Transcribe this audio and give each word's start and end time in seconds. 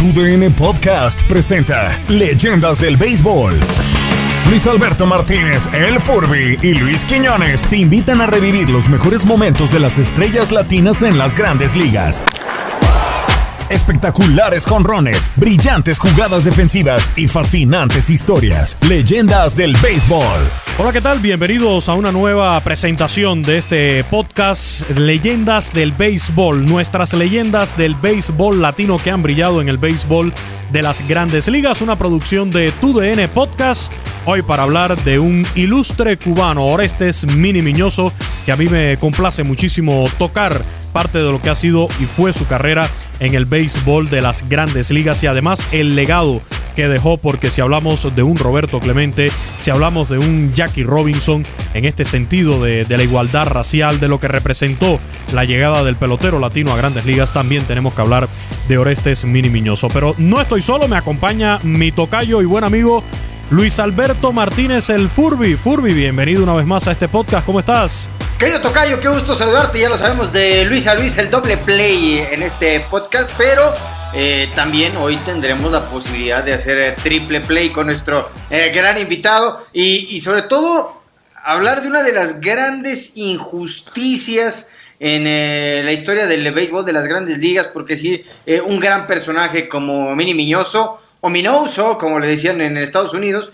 TUDN 0.00 0.50
Podcast 0.54 1.24
presenta 1.24 2.00
Leyendas 2.08 2.80
del 2.80 2.96
Béisbol. 2.96 3.60
Luis 4.48 4.66
Alberto 4.66 5.04
Martínez, 5.04 5.68
El 5.74 6.00
Furby 6.00 6.56
y 6.62 6.72
Luis 6.72 7.04
Quiñones 7.04 7.66
te 7.66 7.76
invitan 7.76 8.22
a 8.22 8.26
revivir 8.26 8.70
los 8.70 8.88
mejores 8.88 9.26
momentos 9.26 9.72
de 9.72 9.78
las 9.78 9.98
estrellas 9.98 10.52
latinas 10.52 11.02
en 11.02 11.18
las 11.18 11.36
grandes 11.36 11.76
ligas 11.76 12.24
espectaculares 13.70 14.66
conrones, 14.66 15.32
brillantes 15.36 15.98
jugadas 15.98 16.44
defensivas 16.44 17.10
y 17.16 17.28
fascinantes 17.28 18.10
historias. 18.10 18.76
Leyendas 18.88 19.56
del 19.56 19.76
béisbol. 19.76 20.40
Hola, 20.78 20.92
¿qué 20.92 21.00
tal? 21.00 21.20
Bienvenidos 21.20 21.88
a 21.88 21.94
una 21.94 22.10
nueva 22.10 22.58
presentación 22.60 23.42
de 23.42 23.58
este 23.58 24.04
podcast 24.04 24.88
Leyendas 24.98 25.72
del 25.72 25.92
béisbol. 25.92 26.66
Nuestras 26.66 27.12
leyendas 27.14 27.76
del 27.76 27.94
béisbol 27.94 28.60
latino 28.60 28.98
que 28.98 29.10
han 29.10 29.22
brillado 29.22 29.60
en 29.60 29.68
el 29.68 29.78
béisbol 29.78 30.32
de 30.72 30.82
las 30.82 31.06
grandes 31.06 31.48
ligas. 31.48 31.80
Una 31.80 31.96
producción 31.96 32.50
de 32.50 32.72
TUDN 32.72 33.28
Podcast. 33.32 33.92
Hoy 34.24 34.42
para 34.42 34.64
hablar 34.64 34.96
de 35.04 35.18
un 35.18 35.46
ilustre 35.54 36.16
cubano, 36.16 36.66
Orestes 36.66 37.24
Mini 37.24 37.62
Miñoso, 37.62 38.12
que 38.44 38.52
a 38.52 38.56
mí 38.56 38.68
me 38.68 38.96
complace 38.98 39.44
muchísimo 39.44 40.08
tocar 40.18 40.62
parte 40.90 41.18
de 41.18 41.30
lo 41.30 41.40
que 41.40 41.50
ha 41.50 41.54
sido 41.54 41.88
y 42.00 42.04
fue 42.04 42.32
su 42.32 42.46
carrera 42.46 42.88
en 43.20 43.34
el 43.34 43.44
béisbol 43.44 44.10
de 44.10 44.20
las 44.20 44.48
grandes 44.48 44.90
ligas 44.90 45.22
y 45.22 45.26
además 45.26 45.66
el 45.72 45.94
legado 45.94 46.40
que 46.74 46.88
dejó 46.88 47.16
porque 47.16 47.50
si 47.50 47.60
hablamos 47.60 48.14
de 48.14 48.22
un 48.22 48.36
Roberto 48.36 48.80
Clemente, 48.80 49.30
si 49.58 49.70
hablamos 49.70 50.08
de 50.08 50.18
un 50.18 50.52
Jackie 50.52 50.84
Robinson 50.84 51.44
en 51.74 51.84
este 51.84 52.04
sentido 52.04 52.62
de, 52.62 52.86
la 52.88 53.02
igualdad 53.02 53.46
racial, 53.46 54.00
de 54.00 54.08
lo 54.08 54.20
que 54.20 54.28
representó 54.28 54.98
la 55.32 55.44
llegada 55.44 55.84
del 55.84 55.96
pelotero 55.96 56.38
latino 56.38 56.72
a 56.72 56.76
grandes 56.76 57.06
ligas, 57.06 57.32
también 57.32 57.64
tenemos 57.64 57.94
que 57.94 58.00
hablar 58.00 58.28
de 58.68 58.78
Orestes 58.78 59.24
Mini 59.24 59.50
Miñoso. 59.50 59.88
Pero 59.88 60.14
no 60.18 60.40
estoy 60.40 60.62
solo, 60.62 60.88
me 60.88 60.96
acompaña 60.96 61.58
mi 61.62 61.92
tocayo 61.92 62.42
y 62.42 62.46
buen 62.46 62.64
amigo 62.64 63.02
Luis 63.50 63.80
Alberto 63.80 64.32
Martínez, 64.32 64.90
el 64.90 65.08
Furby. 65.08 65.56
Furby, 65.56 65.92
bienvenido 65.92 66.42
una 66.44 66.54
vez 66.54 66.66
más 66.66 66.86
a 66.86 66.92
este 66.92 67.08
podcast. 67.08 67.44
¿Cómo 67.44 67.58
estás? 67.58 68.10
Querido 68.40 68.62
Tocayo, 68.62 68.98
qué 68.98 69.08
gusto 69.08 69.34
saludarte. 69.34 69.78
Ya 69.78 69.90
lo 69.90 69.98
sabemos 69.98 70.32
de 70.32 70.64
Luis 70.64 70.86
a 70.86 70.94
Luis, 70.94 71.18
el 71.18 71.28
doble 71.28 71.58
play 71.58 72.26
en 72.30 72.42
este 72.42 72.80
podcast, 72.80 73.30
pero 73.36 73.74
eh, 74.14 74.50
también 74.54 74.96
hoy 74.96 75.18
tendremos 75.18 75.70
la 75.70 75.84
posibilidad 75.84 76.42
de 76.42 76.54
hacer 76.54 76.78
eh, 76.78 76.96
triple 77.02 77.42
play 77.42 77.68
con 77.68 77.84
nuestro 77.84 78.30
eh, 78.48 78.72
gran 78.74 78.96
invitado 78.96 79.58
y, 79.74 80.18
sobre 80.22 80.40
todo 80.40 81.02
hablar 81.44 81.82
de 81.82 81.88
una 81.88 82.02
de 82.02 82.14
las 82.14 82.40
grandes 82.40 83.12
injusticias 83.14 84.70
en 84.98 85.24
la 85.84 85.92
historia 85.92 86.26
del 86.26 86.50
béisbol 86.50 86.86
de 86.86 86.94
las 86.94 87.06
grandes 87.06 87.36
ligas, 87.36 87.66
porque 87.66 87.94
sí, 87.94 88.24
un 88.64 88.80
gran 88.80 89.06
personaje 89.06 89.68
como 89.68 90.16
Mini 90.16 90.32
Miñoso 90.32 90.98
ominoso, 91.20 91.98
como 91.98 92.18
le 92.18 92.26
decían 92.26 92.62
en 92.62 92.78
Estados 92.78 93.12
Unidos, 93.12 93.52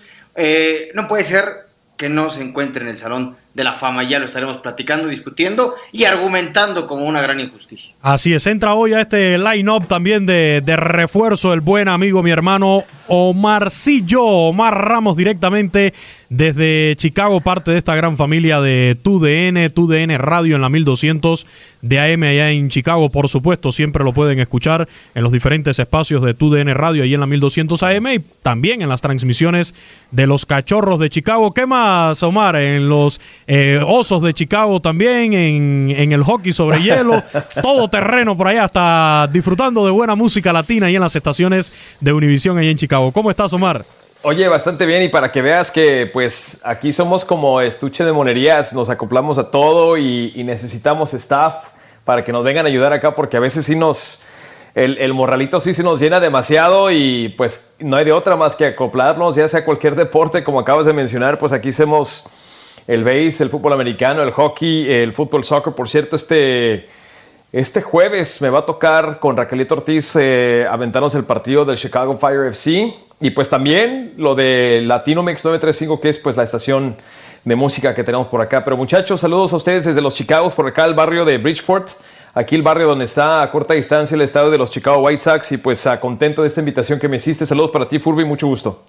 no 0.94 1.08
puede 1.08 1.24
ser 1.24 1.66
que 1.96 2.08
no 2.08 2.30
se 2.30 2.42
encuentre 2.42 2.84
en 2.84 2.90
el 2.90 2.98
Salón 2.98 3.36
de 3.56 3.64
la 3.64 3.72
Fama. 3.72 4.04
Ya 4.04 4.18
lo 4.18 4.26
estaremos 4.26 4.58
platicando, 4.58 5.08
discutiendo 5.08 5.74
y 5.90 6.04
argumentando 6.04 6.86
como 6.86 7.06
una 7.06 7.22
gran 7.22 7.40
injusticia. 7.40 7.94
Así 8.02 8.34
es, 8.34 8.46
entra 8.46 8.74
hoy 8.74 8.92
a 8.92 9.00
este 9.00 9.38
line-up 9.38 9.88
también 9.88 10.26
de, 10.26 10.62
de, 10.64 10.76
refuerzo 10.76 11.54
el 11.54 11.62
buen 11.62 11.88
amigo, 11.88 12.22
mi 12.22 12.30
hermano 12.30 12.82
Omarcillo, 13.08 14.22
Omar 14.22 14.86
Ramos 14.86 15.16
directamente 15.16 15.94
desde 16.28 16.94
Chicago, 16.96 17.40
parte 17.40 17.70
de 17.70 17.78
esta 17.78 17.94
gran 17.94 18.16
familia 18.16 18.60
de 18.60 18.96
TUDN, 19.00 19.70
TUDN 19.72 20.18
Radio 20.18 20.56
en 20.56 20.62
la 20.62 20.68
1200 20.68 21.46
de 21.82 22.00
AM 22.00 22.22
allá 22.24 22.50
en 22.50 22.68
Chicago, 22.68 23.10
por 23.10 23.28
supuesto, 23.28 23.70
siempre 23.70 24.02
lo 24.02 24.12
pueden 24.12 24.40
escuchar 24.40 24.88
en 25.14 25.22
los 25.22 25.32
diferentes 25.32 25.78
espacios 25.78 26.22
de 26.22 26.34
TUDN 26.34 26.74
Radio 26.74 27.04
ahí 27.04 27.14
en 27.14 27.20
la 27.20 27.26
1200 27.26 27.82
AM 27.84 28.06
y 28.08 28.18
también 28.42 28.82
en 28.82 28.88
las 28.88 29.02
transmisiones 29.02 29.74
de 30.10 30.26
los 30.26 30.46
Cachorros 30.46 30.98
de 30.98 31.10
Chicago. 31.10 31.52
¿Qué 31.52 31.66
más, 31.66 32.22
Omar? 32.22 32.56
En 32.56 32.88
los 32.88 33.20
eh, 33.46 33.80
Osos 33.86 34.22
de 34.22 34.32
Chicago 34.34 34.80
también, 34.80 35.32
en, 35.32 35.94
en 35.96 36.12
el 36.12 36.22
hockey 36.22 36.52
sobre 36.52 36.82
hielo, 36.82 37.22
todo 37.62 37.88
terreno 37.88 38.36
por 38.36 38.48
allá, 38.48 38.64
hasta 38.64 39.28
disfrutando 39.32 39.84
de 39.84 39.92
buena 39.92 40.14
música 40.14 40.52
latina 40.52 40.86
ahí 40.86 40.96
en 40.96 41.02
las 41.02 41.14
estaciones 41.14 41.72
de 42.00 42.12
Univisión 42.12 42.58
ahí 42.58 42.68
en 42.68 42.76
Chicago. 42.76 43.12
¿Cómo 43.12 43.30
estás, 43.30 43.52
Omar? 43.52 43.84
Oye, 44.22 44.48
bastante 44.48 44.86
bien 44.86 45.04
y 45.04 45.08
para 45.08 45.30
que 45.30 45.40
veas 45.40 45.70
que 45.70 46.10
pues 46.12 46.60
aquí 46.64 46.92
somos 46.92 47.24
como 47.24 47.60
estuche 47.60 48.04
de 48.04 48.12
monerías, 48.12 48.72
nos 48.72 48.90
acoplamos 48.90 49.38
a 49.38 49.52
todo 49.52 49.96
y, 49.96 50.32
necesitamos 50.42 51.14
staff 51.14 51.68
para 52.04 52.24
que 52.24 52.32
nos 52.32 52.42
vengan 52.42 52.66
a 52.66 52.68
ayudar 52.68 52.92
acá 52.92 53.14
porque 53.14 53.36
a 53.36 53.40
veces 53.40 53.66
sí 53.66 53.76
nos, 53.76 54.24
el, 54.74 55.14
morralito 55.14 55.60
sí 55.60 55.74
se 55.74 55.84
nos 55.84 56.00
llena 56.00 56.18
demasiado 56.18 56.90
y 56.90 57.28
pues 57.36 57.76
no 57.78 57.96
hay 57.96 58.04
de 58.04 58.10
otra 58.10 58.34
más 58.34 58.56
que 58.56 58.66
acoplarnos, 58.66 59.36
ya 59.36 59.46
sea 59.46 59.64
cualquier 59.64 59.94
deporte 59.94 60.42
como 60.42 60.58
acabas 60.58 60.86
de 60.86 60.92
mencionar, 60.92 61.38
pues 61.38 61.52
aquí 61.52 61.68
hacemos 61.68 62.28
el 62.86 63.04
base, 63.04 63.42
el 63.42 63.50
fútbol 63.50 63.72
americano, 63.72 64.22
el 64.22 64.30
hockey, 64.30 64.90
el 64.90 65.12
fútbol 65.12 65.44
soccer, 65.44 65.74
por 65.74 65.88
cierto, 65.88 66.16
este... 66.16 66.88
Este 67.52 67.80
jueves 67.80 68.42
me 68.42 68.50
va 68.50 68.58
a 68.58 68.66
tocar 68.66 69.18
con 69.18 69.36
Raquelito 69.36 69.76
Ortiz 69.76 70.14
eh, 70.16 70.66
aventarnos 70.68 71.14
el 71.14 71.24
partido 71.24 71.64
del 71.64 71.76
Chicago 71.76 72.18
Fire 72.18 72.48
FC 72.48 72.92
y 73.20 73.30
pues 73.30 73.48
también 73.48 74.12
lo 74.18 74.34
de 74.34 74.82
Latino 74.84 75.22
Mix 75.22 75.42
935, 75.42 76.00
que 76.00 76.08
es 76.10 76.18
pues 76.18 76.36
la 76.36 76.42
estación 76.42 76.96
de 77.44 77.56
música 77.56 77.94
que 77.94 78.04
tenemos 78.04 78.28
por 78.28 78.42
acá. 78.42 78.62
Pero 78.62 78.76
muchachos, 78.76 79.20
saludos 79.20 79.52
a 79.52 79.56
ustedes 79.56 79.84
desde 79.84 80.02
los 80.02 80.14
Chicago, 80.14 80.50
por 80.50 80.66
acá 80.66 80.84
el 80.84 80.94
barrio 80.94 81.24
de 81.24 81.38
Bridgeport. 81.38 81.88
Aquí 82.34 82.54
el 82.54 82.62
barrio 82.62 82.88
donde 82.88 83.06
está 83.06 83.40
a 83.40 83.50
corta 83.50 83.72
distancia 83.72 84.14
el 84.14 84.20
estado 84.20 84.50
de 84.50 84.58
los 84.58 84.70
Chicago 84.70 84.98
White 84.98 85.20
Sox. 85.20 85.52
Y 85.52 85.56
pues 85.56 85.88
contento 86.00 86.42
de 86.42 86.48
esta 86.48 86.60
invitación 86.60 86.98
que 86.98 87.08
me 87.08 87.16
hiciste. 87.16 87.46
Saludos 87.46 87.70
para 87.70 87.88
ti, 87.88 87.98
Furby, 87.98 88.26
mucho 88.26 88.46
gusto. 88.46 88.84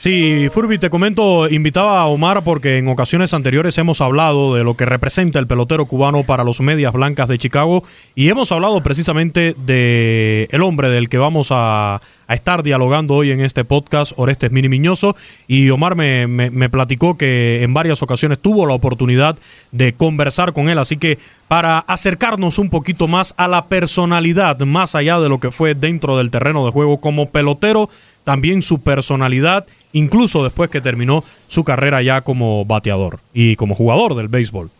Sí, 0.00 0.48
Furby, 0.50 0.78
te 0.78 0.88
comento, 0.88 1.46
invitaba 1.46 2.00
a 2.00 2.06
Omar 2.06 2.42
porque 2.42 2.78
en 2.78 2.88
ocasiones 2.88 3.34
anteriores 3.34 3.76
hemos 3.76 4.00
hablado 4.00 4.54
de 4.54 4.64
lo 4.64 4.72
que 4.72 4.86
representa 4.86 5.38
el 5.38 5.46
pelotero 5.46 5.84
cubano 5.84 6.24
para 6.24 6.42
los 6.42 6.62
medias 6.62 6.94
blancas 6.94 7.28
de 7.28 7.36
Chicago 7.36 7.84
y 8.14 8.30
hemos 8.30 8.50
hablado 8.50 8.82
precisamente 8.82 9.54
de 9.58 10.48
el 10.52 10.62
hombre 10.62 10.88
del 10.88 11.10
que 11.10 11.18
vamos 11.18 11.48
a, 11.50 12.00
estar 12.30 12.62
dialogando 12.62 13.14
hoy 13.14 13.32
en 13.32 13.40
este 13.40 13.64
podcast, 13.64 14.12
Orestes 14.14 14.52
Mini 14.52 14.68
Miñoso, 14.68 15.16
y 15.48 15.68
Omar 15.70 15.96
me, 15.96 16.28
me, 16.28 16.70
platicó 16.70 17.18
que 17.18 17.64
en 17.64 17.74
varias 17.74 18.04
ocasiones 18.04 18.38
tuvo 18.38 18.66
la 18.66 18.74
oportunidad 18.74 19.36
de 19.72 19.94
conversar 19.94 20.52
con 20.52 20.68
él, 20.68 20.78
así 20.78 20.96
que 20.96 21.18
para 21.48 21.80
acercarnos 21.80 22.60
un 22.60 22.70
poquito 22.70 23.08
más 23.08 23.34
a 23.36 23.48
la 23.48 23.64
personalidad, 23.64 24.60
más 24.60 24.94
allá 24.94 25.18
de 25.18 25.28
lo 25.28 25.40
que 25.40 25.50
fue 25.50 25.74
dentro 25.74 26.16
del 26.16 26.30
terreno 26.30 26.64
de 26.64 26.70
juego 26.70 27.00
como 27.00 27.30
pelotero, 27.30 27.90
también 28.22 28.62
su 28.62 28.80
personalidad 28.80 29.66
incluso 29.92 30.44
después 30.44 30.70
que 30.70 30.80
terminó 30.80 31.24
su 31.48 31.64
carrera 31.64 32.02
ya 32.02 32.20
como 32.20 32.64
bateador 32.64 33.20
y 33.32 33.56
como 33.56 33.74
jugador 33.74 34.14
del 34.14 34.28
béisbol. 34.28 34.70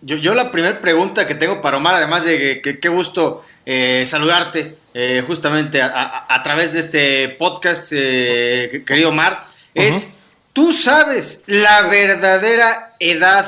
Yo, 0.00 0.16
yo 0.16 0.34
la 0.34 0.52
primera 0.52 0.80
pregunta 0.80 1.26
que 1.26 1.34
tengo 1.34 1.60
para 1.60 1.78
Omar, 1.78 1.96
además 1.96 2.24
de 2.24 2.60
que 2.62 2.78
qué 2.78 2.88
gusto 2.88 3.42
eh, 3.66 4.04
saludarte 4.06 4.76
eh, 4.94 5.22
justamente 5.26 5.82
a, 5.82 6.40
través 6.42 6.72
de 6.72 6.80
este 6.80 7.28
podcast, 7.38 7.92
eh, 7.94 8.82
querido 8.86 9.10
Omar, 9.10 9.44
es, 9.74 10.08
¿tú 10.54 10.72
sabes 10.72 11.42
la 11.46 11.82
verdadera 11.88 12.94
edad 12.98 13.46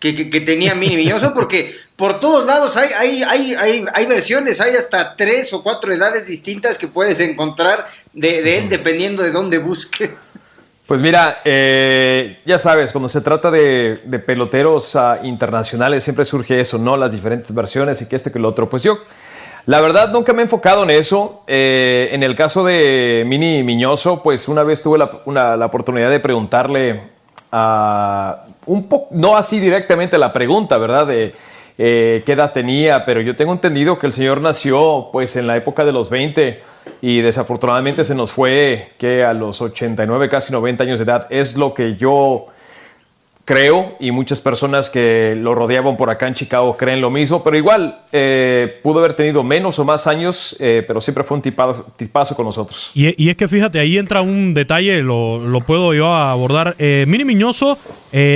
que, 0.00 0.12
tenía 0.44 0.74
Mini 0.74 0.96
Miñoso? 0.96 1.32
Porque 1.32 1.74
por 1.94 2.18
todos 2.18 2.44
lados 2.46 2.76
hay, 2.76 2.92
hay, 2.96 3.22
hay, 3.22 3.54
hay, 3.54 3.84
hay 3.94 4.06
versiones, 4.06 4.60
hay 4.60 4.74
hasta 4.74 5.14
tres 5.14 5.52
o 5.52 5.62
cuatro 5.62 5.92
edades 5.92 6.26
distintas 6.26 6.76
que 6.76 6.88
puedes 6.88 7.20
encontrar 7.20 7.86
de, 8.12 8.58
él 8.58 8.68
dependiendo 8.68 9.22
de 9.22 9.30
dónde 9.30 9.58
busques. 9.58 10.10
Pues 10.86 11.00
mira, 11.00 11.40
eh, 11.46 12.40
ya 12.44 12.58
sabes, 12.58 12.92
cuando 12.92 13.08
se 13.08 13.22
trata 13.22 13.50
de, 13.50 13.98
peloteros 14.26 14.94
ah, 14.96 15.20
internacionales 15.22 16.04
siempre 16.04 16.26
surge 16.26 16.60
eso, 16.60 16.76
¿no? 16.76 16.98
Las 16.98 17.12
diferentes 17.12 17.54
versiones 17.54 18.02
y 18.02 18.08
que 18.08 18.16
este 18.16 18.30
que 18.30 18.38
el 18.38 18.44
otro. 18.44 18.68
Pues 18.68 18.82
yo, 18.82 18.98
la 19.64 19.80
verdad, 19.80 20.12
nunca 20.12 20.34
me 20.34 20.40
he 20.40 20.42
enfocado 20.42 20.82
en 20.82 20.90
eso. 20.90 21.42
Eh, 21.46 22.10
en 22.12 22.22
el 22.22 22.34
caso 22.34 22.64
de 22.64 23.24
Mini 23.26 23.62
Miñoso, 23.62 24.22
pues 24.22 24.46
una 24.46 24.62
vez 24.62 24.82
tuve 24.82 24.98
la, 24.98 25.66
oportunidad 25.66 26.10
de 26.10 26.20
preguntarle 26.20 27.00
a 27.50 28.44
un 28.66 28.86
poco, 28.86 29.08
no 29.12 29.38
así 29.38 29.60
directamente 29.60 30.18
la 30.18 30.34
pregunta, 30.34 30.76
¿verdad? 30.76 31.06
De 31.06 31.34
qué 31.78 32.22
edad 32.26 32.52
tenía, 32.52 33.06
pero 33.06 33.22
yo 33.22 33.36
tengo 33.36 33.54
entendido 33.54 33.98
que 33.98 34.06
el 34.06 34.12
señor 34.12 34.42
nació 34.42 35.08
pues 35.12 35.34
en 35.36 35.46
la 35.46 35.56
época 35.56 35.86
de 35.86 35.92
los 35.92 36.10
20 36.10 36.73
y 37.00 37.20
desafortunadamente 37.20 38.04
se 38.04 38.14
nos 38.14 38.32
fue 38.32 38.92
que 38.98 39.24
a 39.24 39.34
los 39.34 39.60
89, 39.60 40.28
casi 40.28 40.52
90 40.52 40.84
años 40.84 40.98
de 40.98 41.04
edad. 41.04 41.26
Es 41.30 41.56
lo 41.56 41.74
que 41.74 41.96
yo 41.96 42.48
creo 43.44 43.96
y 44.00 44.10
muchas 44.10 44.40
personas 44.40 44.88
que 44.88 45.34
lo 45.36 45.54
rodeaban 45.54 45.96
por 45.96 46.08
acá 46.08 46.26
en 46.26 46.34
Chicago 46.34 46.76
creen 46.76 47.00
lo 47.00 47.10
mismo, 47.10 47.42
pero 47.44 47.56
igual 47.56 48.00
eh, 48.12 48.80
pudo 48.82 49.00
haber 49.00 49.14
tenido 49.14 49.42
menos 49.42 49.78
o 49.78 49.84
más 49.84 50.06
años, 50.06 50.56
eh, 50.60 50.82
pero 50.86 51.00
siempre 51.00 51.24
fue 51.24 51.36
un 51.36 51.42
tipazo, 51.42 52.36
con 52.36 52.46
nosotros. 52.46 52.90
Y, 52.94 53.28
es 53.28 53.36
que 53.36 53.48
fíjate, 53.48 53.78
ahí 53.78 53.98
entra 53.98 54.22
un 54.22 54.54
detalle, 54.54 55.02
lo, 55.02 55.38
lo 55.38 55.60
puedo 55.60 55.92
yo 55.92 56.12
abordar. 56.12 56.74
Eh, 56.78 57.04
Mini 57.06 57.24
Miñoso 57.24 57.78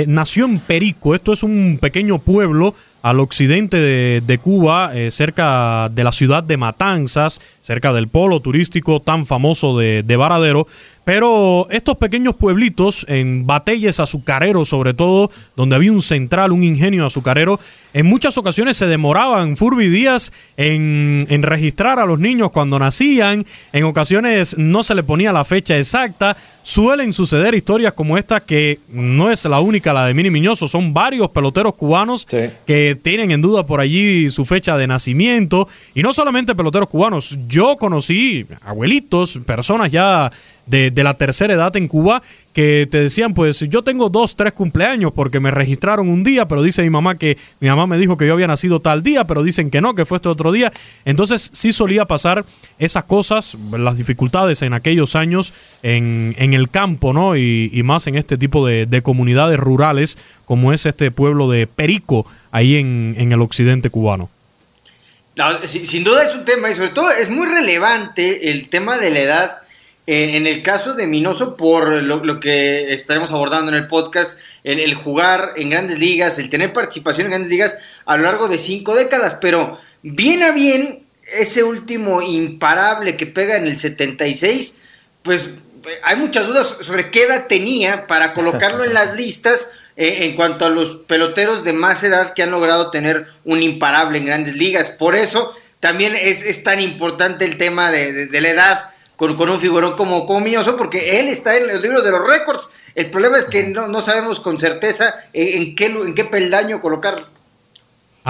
nació 0.07 0.45
en 0.45 0.59
Perico, 0.59 1.15
esto 1.15 1.33
es 1.33 1.41
un 1.41 1.79
pequeño 1.81 2.19
pueblo 2.19 2.75
al 3.01 3.19
occidente 3.19 3.77
de, 3.77 4.37
Cuba, 4.39 4.91
cerca 5.09 5.89
de 5.89 6.03
la 6.03 6.11
ciudad 6.11 6.43
de 6.43 6.57
Matanzas, 6.57 7.39
cerca 7.61 7.93
del 7.93 8.07
polo 8.07 8.39
turístico 8.39 8.99
tan 8.99 9.25
famoso 9.25 9.77
de, 9.77 10.03
de 10.03 10.15
Varadero. 10.15 10.67
Pero 11.09 11.65
estos 11.71 11.97
pequeños 11.97 12.35
pueblitos, 12.35 13.03
en 13.09 13.47
batalles 13.47 13.99
azucareros 13.99 14.69
sobre 14.69 14.93
todo, 14.93 15.31
donde 15.55 15.75
había 15.75 15.91
un 15.91 16.03
central, 16.03 16.51
un 16.51 16.63
ingenio 16.63 17.03
azucarero, 17.03 17.59
en 17.95 18.05
muchas 18.05 18.37
ocasiones 18.37 18.77
se 18.77 18.85
demoraban 18.85 19.57
Furby 19.57 19.89
días 19.89 20.31
en, 20.55 21.25
en, 21.27 21.41
registrar 21.41 21.97
a 21.97 22.05
los 22.05 22.19
niños 22.19 22.51
cuando 22.51 22.77
nacían, 22.77 23.47
en 23.73 23.83
ocasiones 23.85 24.55
no 24.59 24.83
se 24.83 24.93
le 24.93 25.01
ponía 25.01 25.33
la 25.33 25.43
fecha 25.43 25.75
exacta. 25.79 26.37
Suelen 26.61 27.13
suceder 27.13 27.55
historias 27.55 27.93
como 27.93 28.15
esta 28.15 28.41
que 28.41 28.77
no 28.91 29.31
es 29.31 29.43
la 29.45 29.59
única, 29.59 29.91
la 29.91 30.05
de 30.05 30.13
Mini 30.13 30.29
Miñoso, 30.29 30.67
son 30.67 30.93
varios 30.93 31.31
peloteros 31.31 31.73
cubanos 31.73 32.27
que 32.27 32.99
tienen 33.01 33.31
en 33.31 33.41
duda 33.41 33.65
por 33.65 33.79
allí 33.79 34.29
su 34.29 34.45
fecha 34.45 34.77
de 34.77 34.85
nacimiento. 34.85 35.67
Y 35.95 36.03
no 36.03 36.13
solamente 36.13 36.53
peloteros 36.53 36.89
cubanos, 36.89 37.39
yo 37.47 37.75
conocí 37.77 38.45
abuelitos, 38.61 39.39
personas 39.47 39.89
ya 39.89 40.29
de, 40.69 40.91
de, 40.91 41.03
la 41.03 41.15
tercera 41.15 41.53
edad 41.53 41.75
en 41.75 41.87
Cuba 41.87 42.21
que 42.53 42.87
te 42.89 43.01
decían, 43.01 43.33
pues 43.33 43.59
yo 43.59 43.83
tengo 43.83 44.09
dos, 44.09 44.35
tres 44.35 44.53
cumpleaños 44.53 45.11
porque 45.13 45.39
me 45.39 45.51
registraron 45.51 46.09
un 46.09 46.23
día, 46.23 46.47
pero 46.47 46.61
dice 46.61 46.81
mi 46.81 46.89
mamá 46.89 47.17
que 47.17 47.37
mi 47.59 47.69
mamá 47.69 47.87
me 47.87 47.97
dijo 47.97 48.17
que 48.17 48.27
yo 48.27 48.33
había 48.33 48.47
nacido 48.47 48.79
tal 48.79 49.03
día, 49.03 49.25
pero 49.25 49.43
dicen 49.43 49.69
que 49.69 49.81
no, 49.81 49.95
que 49.95 50.05
fue 50.05 50.17
este 50.17 50.29
otro 50.29 50.51
día. 50.51 50.71
Entonces 51.05 51.49
sí 51.53 51.73
solía 51.73 52.05
pasar 52.05 52.45
esas 52.77 53.03
cosas, 53.05 53.55
las 53.71 53.97
dificultades 53.97 54.61
en 54.61 54.73
aquellos 54.73 55.15
años 55.15 55.53
en, 55.83 56.35
en 56.37 56.53
el 56.53 56.69
campo, 56.69 57.13
¿no? 57.13 57.35
Y, 57.37 57.81
más 57.83 58.07
en 58.07 58.15
este 58.15 58.37
tipo 58.37 58.67
de, 58.67 58.85
de, 58.85 59.01
comunidades 59.01 59.57
rurales 59.57 60.17
como 60.45 60.73
es 60.73 60.85
este 60.85 61.09
pueblo 61.11 61.49
de 61.49 61.65
Perico, 61.65 62.25
ahí 62.51 62.75
en, 62.75 63.15
en 63.17 63.31
el 63.31 63.41
occidente 63.41 63.89
cubano. 63.89 64.29
No, 65.35 65.65
sin, 65.65 65.87
sin 65.87 66.03
duda 66.03 66.23
es 66.23 66.35
un 66.35 66.45
tema 66.45 66.69
y 66.69 66.75
sobre 66.75 66.89
todo 66.89 67.09
es 67.11 67.29
muy 67.29 67.47
relevante 67.47 68.51
el 68.51 68.69
tema 68.69 68.97
de 68.97 69.09
la 69.09 69.19
edad 69.19 69.57
eh, 70.09 70.37
en 70.37 70.47
el 70.47 70.63
caso 70.63 70.95
de 70.95 71.05
Minoso, 71.05 71.55
por 71.55 72.01
lo, 72.01 72.39
que 72.39 72.95
estaremos 72.95 73.31
abordando 73.31 73.71
en 73.71 73.77
el 73.77 73.85
podcast, 73.85 74.39
el, 74.63 74.95
jugar 74.95 75.51
en 75.55 75.69
grandes 75.69 75.99
ligas, 75.99 76.39
el 76.39 76.49
tener 76.49 76.73
participación 76.73 77.27
en 77.27 77.31
grandes 77.33 77.51
ligas 77.51 77.77
a 78.07 78.17
lo 78.17 78.23
largo 78.23 78.47
de 78.47 78.57
cinco 78.57 78.95
décadas, 78.95 79.37
pero 79.39 79.77
bien 80.01 80.41
a 80.41 80.49
bien, 80.49 81.03
ese 81.31 81.61
último 81.61 82.23
imparable 82.23 83.17
que 83.17 83.27
pega 83.27 83.57
en 83.57 83.67
el 83.67 83.77
76, 83.77 84.79
pues 85.21 85.51
hay 86.01 86.15
muchas 86.15 86.47
dudas 86.47 86.77
sobre 86.81 87.11
qué 87.11 87.25
edad 87.25 87.45
tenía 87.45 88.07
para 88.07 88.33
colocarlo 88.33 88.85
en 88.85 88.95
las 88.95 89.15
listas 89.15 89.69
eh, 89.95 90.25
en 90.25 90.35
cuanto 90.35 90.65
a 90.65 90.69
los 90.69 90.97
peloteros 91.05 91.63
de 91.63 91.73
más 91.73 92.03
edad 92.03 92.33
que 92.33 92.41
han 92.41 92.49
logrado 92.49 92.89
tener 92.89 93.27
un 93.45 93.61
imparable 93.61 94.17
en 94.17 94.25
grandes 94.25 94.55
ligas. 94.55 94.89
Por 94.89 95.15
eso 95.15 95.53
también 95.79 96.15
es, 96.15 96.63
tan 96.63 96.79
importante 96.79 97.45
el 97.45 97.59
tema 97.59 97.91
de 97.91 98.27
la 98.31 98.49
edad 98.49 98.89
con, 99.19 99.49
un 99.49 99.59
figurón 99.59 99.97
como, 99.97 100.25
como 100.25 100.45
porque 100.77 101.19
él 101.19 101.27
está 101.27 101.57
en 101.57 101.67
los 101.67 101.81
libros 101.81 102.05
de 102.05 102.11
los 102.11 102.25
récords. 102.25 102.69
El 102.95 103.09
problema 103.09 103.37
es 103.37 103.43
que 103.45 103.63
no, 103.67 103.89
no 103.89 104.01
sabemos 104.01 104.39
con 104.39 104.57
certeza 104.57 105.13
en, 105.33 105.75
qué, 105.75 105.87
en 105.87 106.15
qué 106.15 106.23
peldaño 106.23 106.79
colocarlo. 106.79 107.27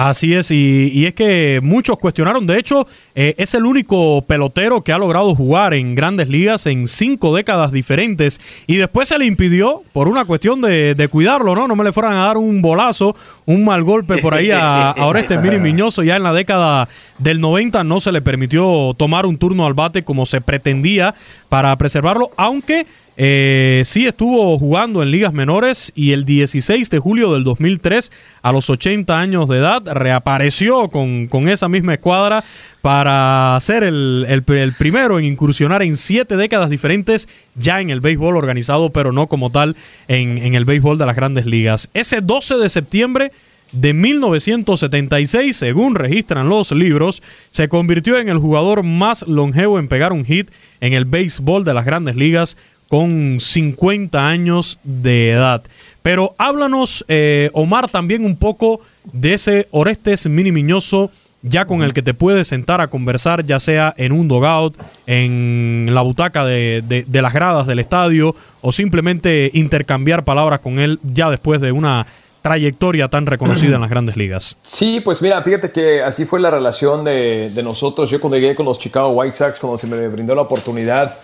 Así 0.02 0.34
es, 0.34 0.50
y, 0.50 1.04
es 1.04 1.12
que 1.12 1.60
muchos 1.62 1.98
cuestionaron, 1.98 2.46
de 2.46 2.58
hecho, 2.58 2.86
eh, 3.14 3.34
es 3.36 3.52
el 3.52 3.66
único 3.66 4.22
pelotero 4.22 4.80
que 4.80 4.94
ha 4.94 4.98
logrado 4.98 5.34
jugar 5.34 5.74
en 5.74 5.94
grandes 5.94 6.30
ligas 6.30 6.64
en 6.64 6.86
cinco 6.86 7.36
décadas 7.36 7.70
diferentes. 7.70 8.40
Y 8.66 8.76
después 8.76 9.08
se 9.08 9.18
le 9.18 9.26
impidió 9.26 9.82
por 9.92 10.08
una 10.08 10.24
cuestión 10.24 10.62
de, 10.62 11.08
cuidarlo, 11.12 11.54
¿no? 11.54 11.68
No 11.68 11.76
me 11.76 11.84
le 11.84 11.92
fueran 11.92 12.14
a 12.14 12.24
dar 12.24 12.38
un 12.38 12.62
bolazo, 12.62 13.14
un 13.44 13.62
mal 13.62 13.82
golpe 13.82 14.16
por 14.22 14.32
ahí 14.32 14.50
a, 14.50 14.92
a 14.92 15.04
Oreste 15.04 15.36
Miri 15.36 15.58
Miñoso, 15.60 16.02
ya 16.02 16.16
en 16.16 16.22
la 16.22 16.32
década 16.32 16.88
del 17.18 17.38
90 17.38 17.84
no 17.84 18.00
se 18.00 18.10
le 18.10 18.22
permitió 18.22 18.94
tomar 18.96 19.26
un 19.26 19.36
turno 19.36 19.66
al 19.66 19.74
bate 19.74 20.02
como 20.02 20.24
se 20.24 20.40
pretendía 20.40 21.14
para 21.50 21.76
preservarlo, 21.76 22.30
aunque 22.38 22.86
eh, 23.22 23.82
sí 23.84 24.06
estuvo 24.06 24.58
jugando 24.58 25.02
en 25.02 25.10
ligas 25.10 25.34
menores 25.34 25.92
y 25.94 26.12
el 26.12 26.24
16 26.24 26.88
de 26.88 26.98
julio 27.00 27.34
del 27.34 27.44
2003, 27.44 28.10
a 28.40 28.50
los 28.50 28.70
80 28.70 29.20
años 29.20 29.46
de 29.46 29.58
edad, 29.58 29.82
reapareció 29.92 30.88
con, 30.88 31.28
esa 31.50 31.68
misma 31.68 31.92
escuadra 31.92 32.44
para 32.80 33.58
ser 33.60 33.82
el, 33.84 34.42
primero 34.78 35.18
en 35.18 35.26
incursionar 35.26 35.82
en 35.82 35.96
siete 35.96 36.38
décadas 36.38 36.70
diferentes 36.70 37.28
ya 37.56 37.82
en 37.82 37.90
el 37.90 38.00
béisbol 38.00 38.38
organizado, 38.38 38.88
pero 38.88 39.12
no 39.12 39.26
como 39.26 39.50
tal 39.50 39.76
en, 40.08 40.38
en 40.38 40.54
el 40.54 40.64
béisbol 40.64 40.96
de 40.96 41.04
las 41.04 41.16
grandes 41.16 41.44
ligas. 41.44 41.90
Ese 41.92 42.22
12 42.22 42.56
de 42.56 42.70
septiembre 42.70 43.32
de 43.72 43.92
1976, 43.92 45.54
según 45.54 45.94
registran 45.94 46.48
los 46.48 46.72
libros, 46.72 47.22
se 47.50 47.68
convirtió 47.68 48.18
en 48.18 48.30
el 48.30 48.38
jugador 48.38 48.82
más 48.82 49.28
longevo 49.28 49.78
en 49.78 49.88
pegar 49.88 50.14
un 50.14 50.24
hit 50.24 50.50
en 50.80 50.94
el 50.94 51.04
béisbol 51.04 51.64
de 51.64 51.74
las 51.74 51.84
grandes 51.84 52.16
ligas 52.16 52.56
con 52.90 53.38
50 53.38 54.28
años 54.28 54.78
de 54.82 55.30
edad. 55.30 55.62
Pero 56.02 56.34
háblanos, 56.38 57.04
eh, 57.06 57.48
Omar, 57.52 57.88
también 57.88 58.24
un 58.24 58.36
poco 58.36 58.80
de 59.12 59.34
ese 59.34 59.68
Orestes 59.70 60.26
Mini 60.28 60.50
Miñoso, 60.50 61.12
ya 61.42 61.66
con 61.66 61.82
el 61.82 61.94
que 61.94 62.02
te 62.02 62.14
puedes 62.14 62.48
sentar 62.48 62.80
a 62.80 62.88
conversar, 62.88 63.46
ya 63.46 63.60
sea 63.60 63.94
en 63.96 64.10
un 64.10 64.26
dogout, 64.26 64.76
en 65.06 65.88
la 65.92 66.02
butaca 66.02 66.44
de, 66.44 66.82
de, 67.06 67.22
las 67.22 67.32
gradas 67.32 67.68
del 67.68 67.78
estadio, 67.78 68.34
o 68.60 68.72
simplemente 68.72 69.52
intercambiar 69.54 70.24
palabras 70.24 70.58
con 70.58 70.80
él 70.80 70.98
ya 71.14 71.30
después 71.30 71.60
de 71.60 71.70
una 71.70 72.08
trayectoria 72.42 73.06
tan 73.06 73.24
reconocida 73.24 73.76
en 73.76 73.82
las 73.82 73.90
grandes 73.90 74.16
ligas. 74.16 74.58
Sí, 74.62 75.00
pues 75.00 75.22
mira, 75.22 75.40
fíjate 75.44 75.70
que 75.70 76.02
así 76.02 76.24
fue 76.24 76.40
la 76.40 76.50
relación 76.50 77.04
de, 77.04 77.50
de 77.50 77.62
nosotros. 77.62 78.10
Yo 78.10 78.20
cuando 78.20 78.36
llegué 78.36 78.56
con 78.56 78.66
los 78.66 78.80
Chicago 78.80 79.10
White 79.10 79.36
Sox, 79.36 79.60
cuando 79.60 79.78
se 79.78 79.86
me 79.86 80.08
brindó 80.08 80.34
la 80.34 80.42
oportunidad 80.42 81.16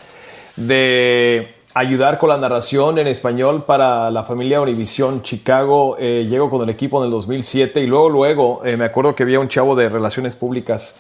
de 0.57 1.56
ayudar 1.77 2.17
con 2.17 2.31
la 2.31 2.39
narración 2.39 2.99
en 2.99 3.07
español 3.07 3.65
para 3.65 4.11
la 4.11 4.25
familia 4.25 4.63
Univisión 4.63 5.21
Chicago. 5.21 5.99
Eh, 5.99 6.27
llego 6.27 6.49
con 6.49 6.63
el 6.63 6.71
equipo 6.71 6.99
en 7.01 7.05
el 7.05 7.11
2007 7.11 7.83
y 7.83 7.87
luego, 7.87 8.09
luego, 8.09 8.65
eh, 8.65 8.79
me 8.79 8.87
acuerdo 8.87 9.15
que 9.15 9.25
había 9.25 9.41
un 9.41 9.49
chavo 9.49 9.77
de 9.77 9.91
relaciones 9.91 10.37
públicas 10.37 10.97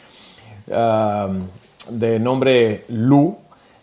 de 0.67 2.19
nombre 2.19 2.85
Lu. 2.89 3.39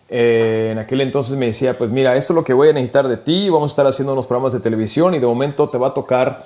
Eh, 0.08 0.68
en 0.70 0.78
aquel 0.78 1.00
entonces 1.00 1.36
me 1.36 1.46
decía, 1.46 1.76
pues 1.76 1.90
mira, 1.90 2.14
esto 2.14 2.32
es 2.32 2.36
lo 2.36 2.44
que 2.44 2.52
voy 2.52 2.68
a 2.68 2.72
necesitar 2.72 3.08
de 3.08 3.16
ti, 3.16 3.50
vamos 3.50 3.72
a 3.72 3.72
estar 3.72 3.86
haciendo 3.88 4.12
unos 4.12 4.28
programas 4.28 4.52
de 4.52 4.60
televisión 4.60 5.14
y 5.14 5.18
de 5.18 5.26
momento 5.26 5.68
te 5.68 5.78
va 5.78 5.88
a 5.88 5.94
tocar 5.94 6.44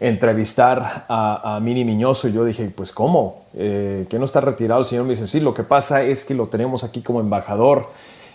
entrevistar 0.00 1.04
a, 1.08 1.56
a 1.56 1.60
Mini 1.60 1.84
Miñoso. 1.84 2.26
Y 2.28 2.32
yo 2.32 2.42
dije, 2.46 2.72
pues 2.74 2.90
¿cómo? 2.90 3.42
¿Que 3.52 4.16
no 4.18 4.24
está 4.24 4.40
retirado 4.40 4.80
el 4.80 4.86
señor? 4.86 5.04
Me 5.04 5.10
dice, 5.10 5.26
sí, 5.26 5.40
lo 5.40 5.52
que 5.52 5.62
pasa 5.62 6.02
es 6.02 6.24
que 6.24 6.32
lo 6.32 6.46
tenemos 6.46 6.84
aquí 6.84 7.02
como 7.02 7.20
embajador 7.20 7.88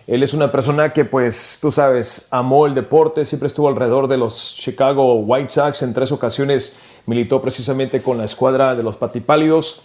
él 0.09 0.23
es 0.23 0.33
una 0.33 0.51
persona 0.51 0.91
que, 0.91 1.05
pues, 1.05 1.59
tú 1.61 1.71
sabes, 1.71 2.29
amó 2.31 2.65
el 2.65 2.73
deporte, 2.73 3.25
siempre 3.25 3.45
estuvo 3.45 3.69
alrededor 3.69 4.07
de 4.07 4.17
los 4.17 4.55
Chicago 4.57 5.13
White 5.19 5.49
Sox. 5.49 5.83
En 5.83 5.93
tres 5.93 6.11
ocasiones 6.11 6.79
militó 7.05 7.39
precisamente 7.43 8.01
con 8.01 8.17
la 8.17 8.25
escuadra 8.25 8.75
de 8.75 8.81
los 8.81 8.95
Patipálidos, 8.95 9.83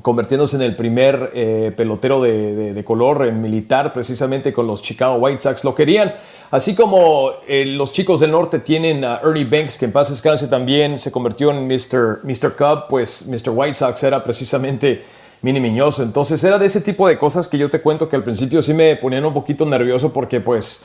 convirtiéndose 0.00 0.54
en 0.54 0.62
el 0.62 0.76
primer 0.76 1.32
eh, 1.34 1.72
pelotero 1.76 2.22
de, 2.22 2.80
color 2.86 3.26
en 3.26 3.42
militar, 3.42 3.92
precisamente 3.92 4.52
con 4.52 4.68
los 4.68 4.80
Chicago 4.80 5.16
White 5.16 5.40
Sox. 5.40 5.64
Lo 5.64 5.74
querían, 5.74 6.14
así 6.52 6.76
como 6.76 7.32
eh, 7.48 7.64
los 7.66 7.92
chicos 7.92 8.20
del 8.20 8.30
norte 8.30 8.60
tienen 8.60 9.04
a 9.04 9.22
Ernie 9.24 9.44
Banks, 9.44 9.76
que 9.76 9.86
en 9.86 9.92
paz 9.92 10.08
descanse 10.08 10.46
también, 10.46 11.00
se 11.00 11.10
convirtió 11.10 11.50
en 11.50 11.66
Mr. 11.66 12.20
Mr. 12.22 12.52
Cub, 12.56 12.86
pues 12.88 13.26
Mr. 13.26 13.50
White 13.50 13.74
Sox 13.74 14.04
era 14.04 14.22
precisamente 14.22 15.02
Mini 15.42 15.60
Miñoso. 15.60 16.02
Entonces 16.02 16.42
era 16.44 16.58
de 16.58 16.66
ese 16.66 16.80
tipo 16.80 17.06
de 17.06 17.18
cosas 17.18 17.48
que 17.48 17.58
yo 17.58 17.68
te 17.68 17.80
cuento 17.80 18.08
que 18.08 18.16
al 18.16 18.24
principio 18.24 18.62
sí 18.62 18.72
me 18.72 18.96
ponían 18.96 19.24
un 19.24 19.34
poquito 19.34 19.66
nervioso 19.66 20.12
porque 20.12 20.40
pues 20.40 20.84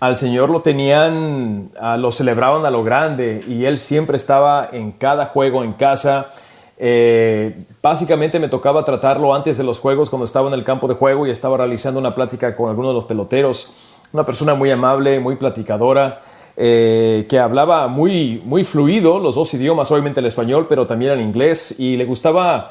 al 0.00 0.16
Señor 0.16 0.50
lo 0.50 0.60
tenían, 0.60 1.70
lo 1.98 2.10
celebraban 2.10 2.66
a 2.66 2.70
lo 2.70 2.82
grande 2.84 3.44
y 3.48 3.64
él 3.64 3.78
siempre 3.78 4.16
estaba 4.16 4.68
en 4.72 4.92
cada 4.92 5.26
juego 5.26 5.64
en 5.64 5.72
casa. 5.74 6.28
Eh, 6.76 7.54
básicamente 7.80 8.40
me 8.40 8.48
tocaba 8.48 8.84
tratarlo 8.84 9.32
antes 9.32 9.56
de 9.56 9.64
los 9.64 9.78
juegos 9.78 10.10
cuando 10.10 10.24
estaba 10.24 10.48
en 10.48 10.54
el 10.54 10.64
campo 10.64 10.88
de 10.88 10.94
juego 10.94 11.26
y 11.26 11.30
estaba 11.30 11.56
realizando 11.56 12.00
una 12.00 12.14
plática 12.14 12.54
con 12.56 12.68
algunos 12.68 12.90
de 12.90 12.94
los 12.94 13.04
peloteros. 13.04 13.94
Una 14.12 14.24
persona 14.24 14.54
muy 14.54 14.70
amable, 14.70 15.20
muy 15.20 15.36
platicadora. 15.36 16.20
eh, 16.56 17.26
que 17.28 17.38
hablaba 17.38 17.88
muy, 17.88 18.40
muy 18.44 18.64
fluido 18.64 19.18
los 19.18 19.34
dos 19.34 19.52
idiomas, 19.54 19.90
obviamente 19.90 20.20
el 20.20 20.26
español, 20.26 20.66
pero 20.68 20.86
también 20.86 21.12
el 21.12 21.20
inglés, 21.20 21.78
y 21.78 21.96
le 21.96 22.04
gustaba 22.04 22.70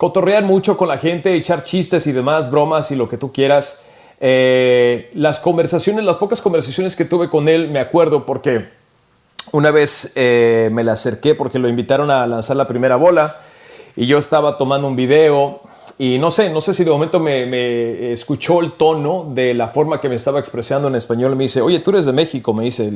cotorrear 0.00 0.44
mucho 0.44 0.78
con 0.78 0.88
la 0.88 0.96
gente, 0.96 1.34
echar 1.34 1.62
chistes 1.62 2.06
y 2.06 2.12
demás, 2.12 2.50
bromas 2.50 2.90
y 2.90 2.96
lo 2.96 3.06
que 3.06 3.18
tú 3.18 3.34
quieras. 3.34 3.84
Eh, 4.18 5.10
las 5.12 5.40
conversaciones, 5.40 6.06
las 6.06 6.16
pocas 6.16 6.40
conversaciones 6.40 6.96
que 6.96 7.04
tuve 7.04 7.28
con 7.28 7.50
él, 7.50 7.68
me 7.68 7.80
acuerdo 7.80 8.24
porque 8.24 8.64
una 9.52 9.70
vez 9.70 10.12
eh, 10.14 10.70
me 10.72 10.84
le 10.84 10.90
acerqué 10.90 11.34
porque 11.34 11.58
lo 11.58 11.68
invitaron 11.68 12.10
a 12.10 12.26
lanzar 12.26 12.56
la 12.56 12.66
primera 12.66 12.96
bola 12.96 13.36
y 13.94 14.06
yo 14.06 14.16
estaba 14.16 14.56
tomando 14.56 14.88
un 14.88 14.96
video 14.96 15.60
y 15.98 16.18
no 16.18 16.30
sé, 16.30 16.48
no 16.48 16.62
sé 16.62 16.72
si 16.72 16.82
de 16.82 16.90
momento 16.90 17.20
me, 17.20 18.10
escuchó 18.10 18.62
el 18.62 18.72
tono 18.72 19.30
de 19.34 19.52
la 19.52 19.68
forma 19.68 20.00
que 20.00 20.08
me 20.08 20.14
estaba 20.14 20.38
expresando 20.38 20.88
en 20.88 20.94
español. 20.94 21.36
Me 21.36 21.44
dice, 21.44 21.60
oye, 21.60 21.78
tú 21.80 21.90
eres 21.90 22.06
de 22.06 22.12
México, 22.14 22.54
me 22.54 22.64
dice. 22.64 22.90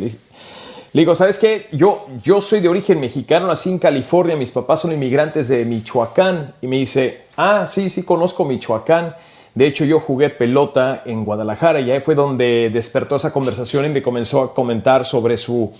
Le, 0.95 1.01
digo, 1.01 1.17
¿sabes 1.17 1.41
qué? 1.41 1.67
Yo, 1.73 2.07
yo 2.23 2.41
soy 2.41 2.61
de 2.61 2.69
origen 2.69 3.01
mexicano, 3.01 3.49
nací 3.49 3.69
en 3.69 3.81
California, 3.81 4.37
mis 4.37 4.53
papás 4.53 4.83
son 4.83 4.93
inmigrantes 4.93 5.49
de 5.49 5.65
Michoacán. 5.65 6.55
Y 6.63 6.69
me 6.69 6.77
dice, 6.77 7.23
ah, 7.37 7.67
sí, 7.67 7.91
sí, 7.91 8.05
conozco 8.05 8.45
Michoacán. 8.45 9.17
De 9.57 9.67
hecho, 9.67 9.85
yo 9.85 9.99
jugué 9.99 10.31
pelota 10.31 11.03
en 11.05 11.25
Guadalajara 11.25 11.81
y 11.81 11.91
ahí 11.91 11.99
fue 11.99 12.15
donde 12.15 12.71
despertó 12.73 13.17
esa 13.17 13.33
conversación 13.33 13.87
y 13.87 13.89
me 13.89 14.03
comenzó 14.03 14.41
a 14.41 14.55
comentar 14.55 15.05
sobre 15.05 15.37
su 15.37 15.73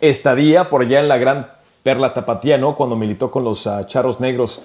estadía 0.00 0.70
por 0.70 0.82
allá 0.82 1.00
en 1.00 1.08
la 1.08 1.18
gran 1.18 1.48
Perla 1.82 2.14
Tapatía, 2.14 2.56
¿no? 2.56 2.76
Cuando 2.76 2.94
militó 2.94 3.32
con 3.32 3.42
los 3.42 3.66
uh, 3.66 3.84
Charros 3.88 4.20
Negros 4.20 4.62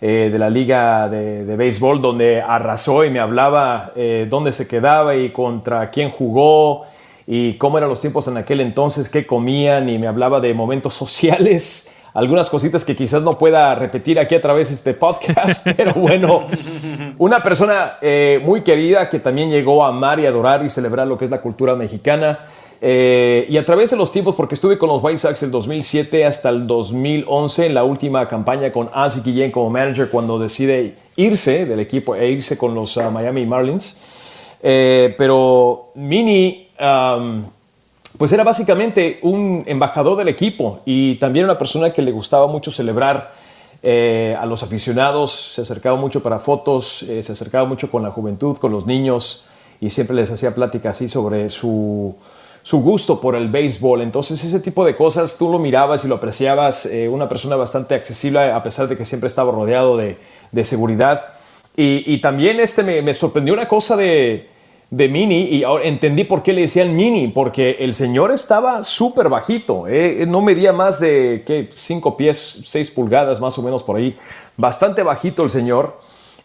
eh, 0.00 0.28
de 0.30 0.38
la 0.38 0.48
liga 0.48 1.08
de, 1.08 1.56
béisbol 1.56 2.00
donde 2.00 2.40
arrasó 2.40 3.04
y 3.04 3.10
me 3.10 3.18
hablaba 3.18 3.90
eh, 3.96 4.28
dónde 4.30 4.52
se 4.52 4.68
quedaba 4.68 5.16
y 5.16 5.32
contra 5.32 5.90
quién 5.90 6.08
jugó 6.08 6.86
y 7.26 7.54
cómo 7.54 7.78
eran 7.78 7.90
los 7.90 8.00
tiempos 8.00 8.28
en 8.28 8.36
aquel 8.36 8.60
entonces, 8.60 9.08
qué 9.08 9.26
comían 9.26 9.88
y 9.88 9.98
me 9.98 10.06
hablaba 10.06 10.40
de 10.40 10.54
momentos 10.54 10.94
sociales, 10.94 11.96
algunas 12.14 12.50
cositas 12.50 12.84
que 12.84 12.96
quizás 12.96 13.22
no 13.22 13.38
pueda 13.38 13.74
repetir 13.74 14.18
aquí 14.18 14.34
a 14.34 14.40
través 14.40 14.68
de 14.68 14.74
este 14.74 14.94
podcast, 14.94 15.66
pero 15.76 15.94
bueno, 15.94 16.44
una 17.18 17.42
persona 17.42 17.98
eh, 18.00 18.40
muy 18.44 18.62
querida 18.62 19.08
que 19.08 19.20
también 19.20 19.50
llegó 19.50 19.84
a 19.84 19.88
amar 19.88 20.18
y 20.20 20.26
adorar 20.26 20.64
y 20.64 20.68
celebrar 20.68 21.06
lo 21.06 21.16
que 21.18 21.24
es 21.24 21.30
la 21.30 21.40
cultura 21.40 21.76
mexicana. 21.76 22.38
Eh, 22.82 23.46
y 23.50 23.58
a 23.58 23.64
través 23.64 23.90
de 23.90 23.96
los 23.96 24.10
tiempos, 24.10 24.34
porque 24.34 24.54
estuve 24.54 24.78
con 24.78 24.88
los 24.88 25.02
White 25.02 25.18
Sox 25.18 25.40
del 25.40 25.50
2007 25.50 26.24
hasta 26.24 26.48
el 26.48 26.66
2011, 26.66 27.66
en 27.66 27.74
la 27.74 27.84
última 27.84 28.26
campaña 28.26 28.72
con 28.72 28.88
Ozzie 28.94 29.22
Guillén 29.22 29.50
como 29.50 29.68
manager, 29.68 30.08
cuando 30.08 30.38
decide 30.38 30.94
irse 31.16 31.66
del 31.66 31.80
equipo 31.80 32.14
e 32.14 32.30
irse 32.30 32.56
con 32.56 32.74
los 32.74 32.96
uh, 32.96 33.10
Miami 33.10 33.44
Marlins. 33.44 33.98
Eh, 34.62 35.14
pero 35.18 35.90
Mini, 35.94 36.69
pues 38.18 38.32
era 38.32 38.44
básicamente 38.44 39.18
un 39.22 39.64
embajador 39.66 40.16
del 40.16 40.28
equipo 40.28 40.80
y 40.84 41.16
también 41.16 41.44
una 41.44 41.58
persona 41.58 41.92
que 41.92 42.02
le 42.02 42.12
gustaba 42.12 42.46
mucho 42.46 42.70
celebrar 42.70 43.32
eh, 43.82 44.36
a 44.38 44.46
los 44.46 44.62
aficionados, 44.62 45.30
se 45.54 45.62
acercaba 45.62 45.96
mucho 45.96 46.22
para 46.22 46.38
fotos, 46.38 47.06
se 47.06 47.32
acercaba 47.32 47.66
mucho 47.66 47.90
con 47.90 48.02
la 48.02 48.10
juventud, 48.10 48.56
con 48.56 48.72
los 48.72 48.86
niños 48.86 49.46
y 49.80 49.90
siempre 49.90 50.16
les 50.16 50.30
hacía 50.30 50.54
plática 50.54 50.90
así 50.90 51.08
sobre 51.08 51.48
su 51.48 52.16
su 52.62 52.80
gusto 52.82 53.20
por 53.20 53.34
el 53.34 53.48
béisbol. 53.48 54.02
Entonces 54.02 54.42
ese 54.44 54.60
tipo 54.60 54.84
de 54.84 54.96
cosas 54.96 55.36
tú 55.38 55.50
lo 55.50 55.58
mirabas 55.58 56.04
y 56.04 56.08
lo 56.08 56.16
apreciabas, 56.16 56.86
eh, 56.86 57.08
una 57.08 57.28
persona 57.28 57.56
bastante 57.56 57.94
accesible 57.94 58.52
a 58.52 58.62
pesar 58.62 58.88
de 58.88 58.96
que 58.96 59.04
siempre 59.04 59.26
estaba 59.26 59.52
rodeado 59.52 59.96
de, 59.96 60.16
seguridad. 60.64 61.26
Y, 61.76 62.18
también 62.18 62.60
este 62.60 62.82
me, 62.82 63.14
sorprendió 63.14 63.54
una 63.54 63.66
cosa 63.66 63.96
de, 63.96 64.48
Mini 64.90 65.42
y 65.42 65.62
ahora 65.62 65.84
entendí 65.84 66.24
por 66.24 66.42
qué 66.42 66.52
le 66.52 66.62
decían 66.62 66.96
Mini, 66.96 67.28
porque 67.28 67.76
el 67.78 67.94
señor 67.94 68.32
estaba 68.32 68.82
súper 68.82 69.28
bajito, 69.28 69.86
eh, 69.86 70.24
no 70.26 70.42
medía 70.42 70.72
más 70.72 70.98
de 70.98 71.68
5 71.70 72.16
pies, 72.16 72.60
6 72.64 72.90
pulgadas 72.90 73.40
más 73.40 73.56
o 73.58 73.62
menos 73.62 73.84
por 73.84 73.96
ahí, 73.96 74.16
bastante 74.56 75.02
bajito 75.02 75.44
el 75.44 75.50
señor. 75.50 75.96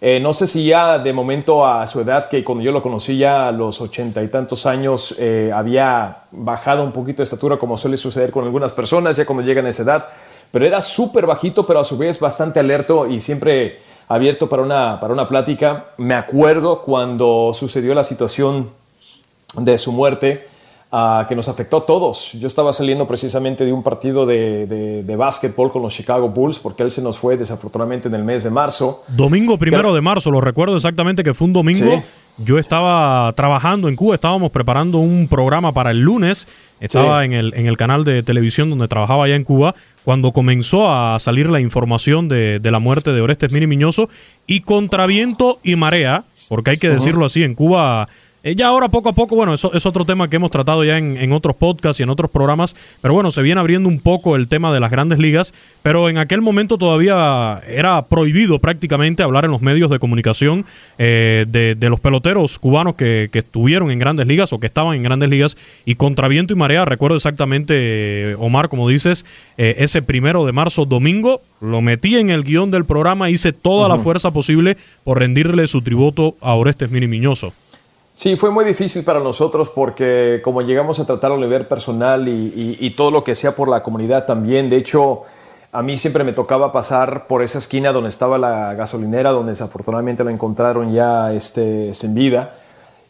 Eh, 0.01 0.19
no 0.19 0.33
sé 0.33 0.45
si 0.45 0.67
ya 0.67 0.99
de 0.99 1.13
momento 1.13 1.65
a 1.65 1.87
su 1.87 2.01
edad, 2.01 2.29
que 2.29 2.43
cuando 2.43 2.63
yo 2.63 2.71
lo 2.71 2.83
conocí 2.83 3.17
ya 3.17 3.51
los 3.51 3.81
ochenta 3.81 4.21
y 4.21 4.27
tantos 4.27 4.65
años, 4.65 5.15
eh, 5.17 5.51
había 5.53 6.25
bajado 6.31 6.83
un 6.83 6.91
poquito 6.91 7.17
de 7.17 7.23
estatura, 7.23 7.57
como 7.57 7.77
suele 7.77 7.97
suceder 7.97 8.29
con 8.29 8.43
algunas 8.43 8.73
personas 8.73 9.17
ya 9.17 9.25
cuando 9.25 9.43
llegan 9.43 9.65
a 9.65 9.69
esa 9.69 9.83
edad, 9.83 10.07
pero 10.51 10.65
era 10.65 10.81
súper 10.81 11.25
bajito, 11.25 11.65
pero 11.65 11.79
a 11.79 11.83
su 11.83 11.97
vez 11.97 12.19
bastante 12.19 12.59
alerto 12.59 13.07
y 13.07 13.21
siempre 13.21 13.79
abierto 14.07 14.49
para 14.49 14.63
una, 14.63 14.99
para 14.99 15.13
una 15.13 15.27
plática. 15.27 15.87
Me 15.97 16.13
acuerdo 16.13 16.81
cuando 16.81 17.51
sucedió 17.53 17.93
la 17.93 18.03
situación 18.03 18.69
de 19.57 19.77
su 19.77 19.91
muerte 19.91 20.47
que 21.27 21.35
nos 21.35 21.49
afectó 21.49 21.77
a 21.77 21.85
todos. 21.85 22.31
Yo 22.33 22.47
estaba 22.47 22.71
saliendo 22.71 23.05
precisamente 23.05 23.65
de 23.65 23.73
un 23.73 23.83
partido 23.83 24.25
de, 24.25 25.03
de, 25.03 25.15
básquetbol 25.15 25.71
con 25.71 25.81
los 25.81 25.93
Chicago 25.93 26.29
Bulls 26.29 26.57
porque 26.59 26.83
él 26.83 26.91
se 26.91 27.01
nos 27.01 27.17
fue 27.17 27.35
desafortunadamente 27.35 28.07
en 28.07 28.15
el 28.15 28.23
mes 28.23 28.43
de 28.43 28.49
marzo. 28.49 29.03
Domingo 29.09 29.57
primero 29.57 29.93
de 29.93 29.99
marzo, 29.99 30.31
lo 30.31 30.39
recuerdo 30.39 30.75
exactamente 30.75 31.23
que 31.23 31.33
fue 31.33 31.47
un 31.47 31.53
domingo. 31.53 32.01
Yo 32.37 32.59
estaba 32.59 33.31
trabajando 33.33 33.87
en 33.87 33.95
Cuba, 33.95 34.15
estábamos 34.15 34.51
preparando 34.51 34.97
un 34.97 35.27
programa 35.29 35.71
para 35.71 35.91
el 35.91 36.01
lunes. 36.01 36.47
Estaba 36.81 37.23
en, 37.23 37.31
el, 37.31 37.53
en 37.55 37.67
el 37.67 37.77
canal 37.77 38.03
de 38.03 38.23
televisión 38.23 38.69
donde 38.69 38.89
trabajaba 38.89 39.23
allá 39.23 39.35
en 39.35 39.45
Cuba 39.45 39.73
cuando 40.03 40.33
comenzó 40.33 40.91
a 40.91 41.17
salir 41.19 41.49
la 41.49 41.61
información 41.61 42.27
de, 42.27 42.59
de 42.59 42.71
la 42.71 42.79
muerte 42.79 43.11
de 43.11 43.21
Orestes 43.21 43.53
Mini 43.53 43.67
Miñoso 43.67 44.09
y 44.45 44.61
contra 44.61 45.05
viento 45.05 45.59
y 45.63 45.77
marea, 45.77 46.25
porque 46.49 46.71
hay 46.71 46.77
que 46.77 46.89
decirlo 46.89 47.25
así, 47.25 47.43
en 47.43 47.55
Cuba 47.55 48.09
eh, 48.45 48.55
ya 48.55 48.67
ahora 48.67 48.89
poco 48.89 49.09
a 49.09 49.13
poco, 49.13 49.35
bueno, 49.35 49.55
eso 49.55 49.73
es 49.73 49.87
otro 49.87 50.05
tema 50.05 50.29
que 50.29 50.35
hemos 50.35 50.51
tratado 50.51 50.83
ya 50.83 50.99
en, 50.99 51.31
otros 51.33 51.55
podcasts 51.55 51.99
y 51.99 52.03
en 52.03 52.09
otros 52.09 52.29
programas, 52.29 52.75
pero 53.01 53.15
bueno, 53.15 53.31
se 53.31 53.41
viene 53.41 53.59
abriendo 53.59 53.89
un 53.89 53.99
poco 53.99 54.35
el 54.35 54.47
tema 54.47 54.71
de 54.71 54.79
las 54.79 54.91
grandes 54.91 55.17
ligas, 55.17 55.51
pero 55.81 56.09
en 56.09 56.19
aquel 56.19 56.41
momento 56.41 56.77
todavía 56.77 57.59
era 57.67 58.03
prohibido 58.03 58.59
prácticamente 58.59 59.23
hablar 59.23 59.45
en 59.45 59.51
los 59.51 59.63
medios 59.63 59.89
de 59.89 59.97
comunicación 59.97 60.63
eh, 60.99 61.47
de, 61.47 61.89
los 61.89 61.99
peloteros 61.99 62.59
cubanos 62.59 62.93
que, 62.93 63.31
estuvieron 63.33 63.89
en 63.89 63.97
grandes 63.97 64.27
ligas 64.27 64.53
o 64.53 64.59
que 64.59 64.67
estaban 64.67 64.95
en 64.95 65.01
grandes 65.01 65.29
ligas 65.29 65.57
y 65.83 65.95
contra 65.95 66.27
viento 66.27 66.53
y 66.53 66.55
marea, 66.55 66.85
recuerdo 66.85 67.17
exactamente, 67.17 68.35
Omar, 68.37 68.69
como 68.69 68.87
dices, 68.87 69.25
eh, 69.57 69.77
ese 69.79 70.03
primero 70.03 70.45
de 70.45 70.51
marzo, 70.51 70.85
domingo, 70.85 71.41
lo 71.61 71.81
metí 71.81 72.15
en 72.15 72.29
el 72.29 72.43
guion 72.43 72.69
del 72.69 72.85
programa, 72.85 73.31
hice 73.31 73.53
toda 73.53 73.89
la 73.89 73.97
fuerza 73.97 74.29
posible 74.29 74.77
por 75.03 75.17
rendirle 75.17 75.67
su 75.67 75.81
tributo 75.81 76.35
a 76.41 76.53
Orestes 76.53 76.91
Mini 76.91 77.07
Miñoso. 77.07 77.51
Sí, 78.15 78.37
fue 78.37 78.49
muy 78.49 78.63
difícil 78.63 79.03
para 79.03 79.19
nosotros 79.19 79.69
porque 79.69 80.39
como 80.41 80.61
llegamos 80.61 81.01
a 81.01 81.05
tratar 81.05 81.33
a 81.33 81.37
nivel 81.37 81.65
personal 81.65 82.25
y, 82.29 82.89
todo 82.91 83.11
lo 83.11 83.25
que 83.25 83.35
sea 83.35 83.53
por 83.53 83.67
la 83.67 83.83
comunidad 83.83 84.25
también, 84.25 84.69
de 84.69 84.77
hecho, 84.77 85.23
a 85.73 85.83
mí 85.83 85.97
siempre 85.97 86.23
me 86.23 86.31
tocaba 86.31 86.71
pasar 86.71 87.27
por 87.27 87.43
esa 87.43 87.57
esquina 87.57 87.91
donde 87.91 88.09
estaba 88.09 88.37
la 88.37 88.73
gasolinera, 88.73 89.31
donde 89.31 89.51
desafortunadamente 89.51 90.23
lo 90.23 90.29
encontraron 90.29 90.93
ya 90.93 91.33
este, 91.33 91.93
sin 91.93 92.15
vida. 92.15 92.55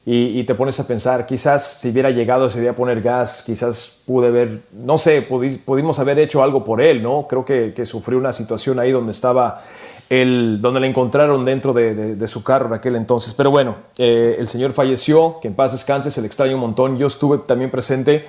Y, 0.07 0.43
te 0.43 0.55
pones 0.55 0.79
a 0.79 0.87
pensar, 0.87 1.27
quizás 1.27 1.79
si 1.79 1.89
hubiera 1.89 2.09
llegado 2.09 2.49
se 2.49 2.61
iba 2.61 2.71
a 2.71 2.75
poner 2.75 3.01
gas, 3.01 3.43
quizás 3.43 4.01
pude 4.07 4.31
ver, 4.31 4.61
no 4.71 4.97
sé, 4.97 5.21
pudimos 5.21 5.99
haber 5.99 6.17
hecho 6.17 6.41
algo 6.41 6.63
por 6.63 6.81
él, 6.81 7.03
¿no? 7.03 7.27
Creo 7.27 7.45
que, 7.45 7.73
que 7.75 7.85
sufrió 7.85 8.17
una 8.17 8.33
situación 8.33 8.79
ahí 8.79 8.91
donde 8.91 9.11
estaba 9.11 9.61
el, 10.09 10.59
donde 10.61 10.79
la 10.79 10.87
encontraron 10.87 11.45
dentro 11.45 11.73
de, 11.73 12.27
su 12.27 12.43
carro 12.43 12.67
en 12.67 12.73
aquel 12.73 12.95
entonces. 12.95 13.33
Pero 13.33 13.51
bueno, 13.51 13.75
eh, 13.97 14.35
el 14.39 14.47
señor 14.47 14.73
falleció, 14.73 15.39
que 15.41 15.47
en 15.47 15.55
paz 15.55 15.71
descanse, 15.71 16.11
se 16.11 16.21
le 16.21 16.27
extraña 16.27 16.53
un 16.53 16.61
montón. 16.61 16.97
Yo 16.97 17.07
estuve 17.07 17.39
también 17.39 17.71
presente 17.71 18.25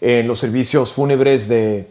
en 0.00 0.26
los 0.26 0.38
servicios 0.38 0.92
fúnebres 0.92 1.48
de, 1.48 1.88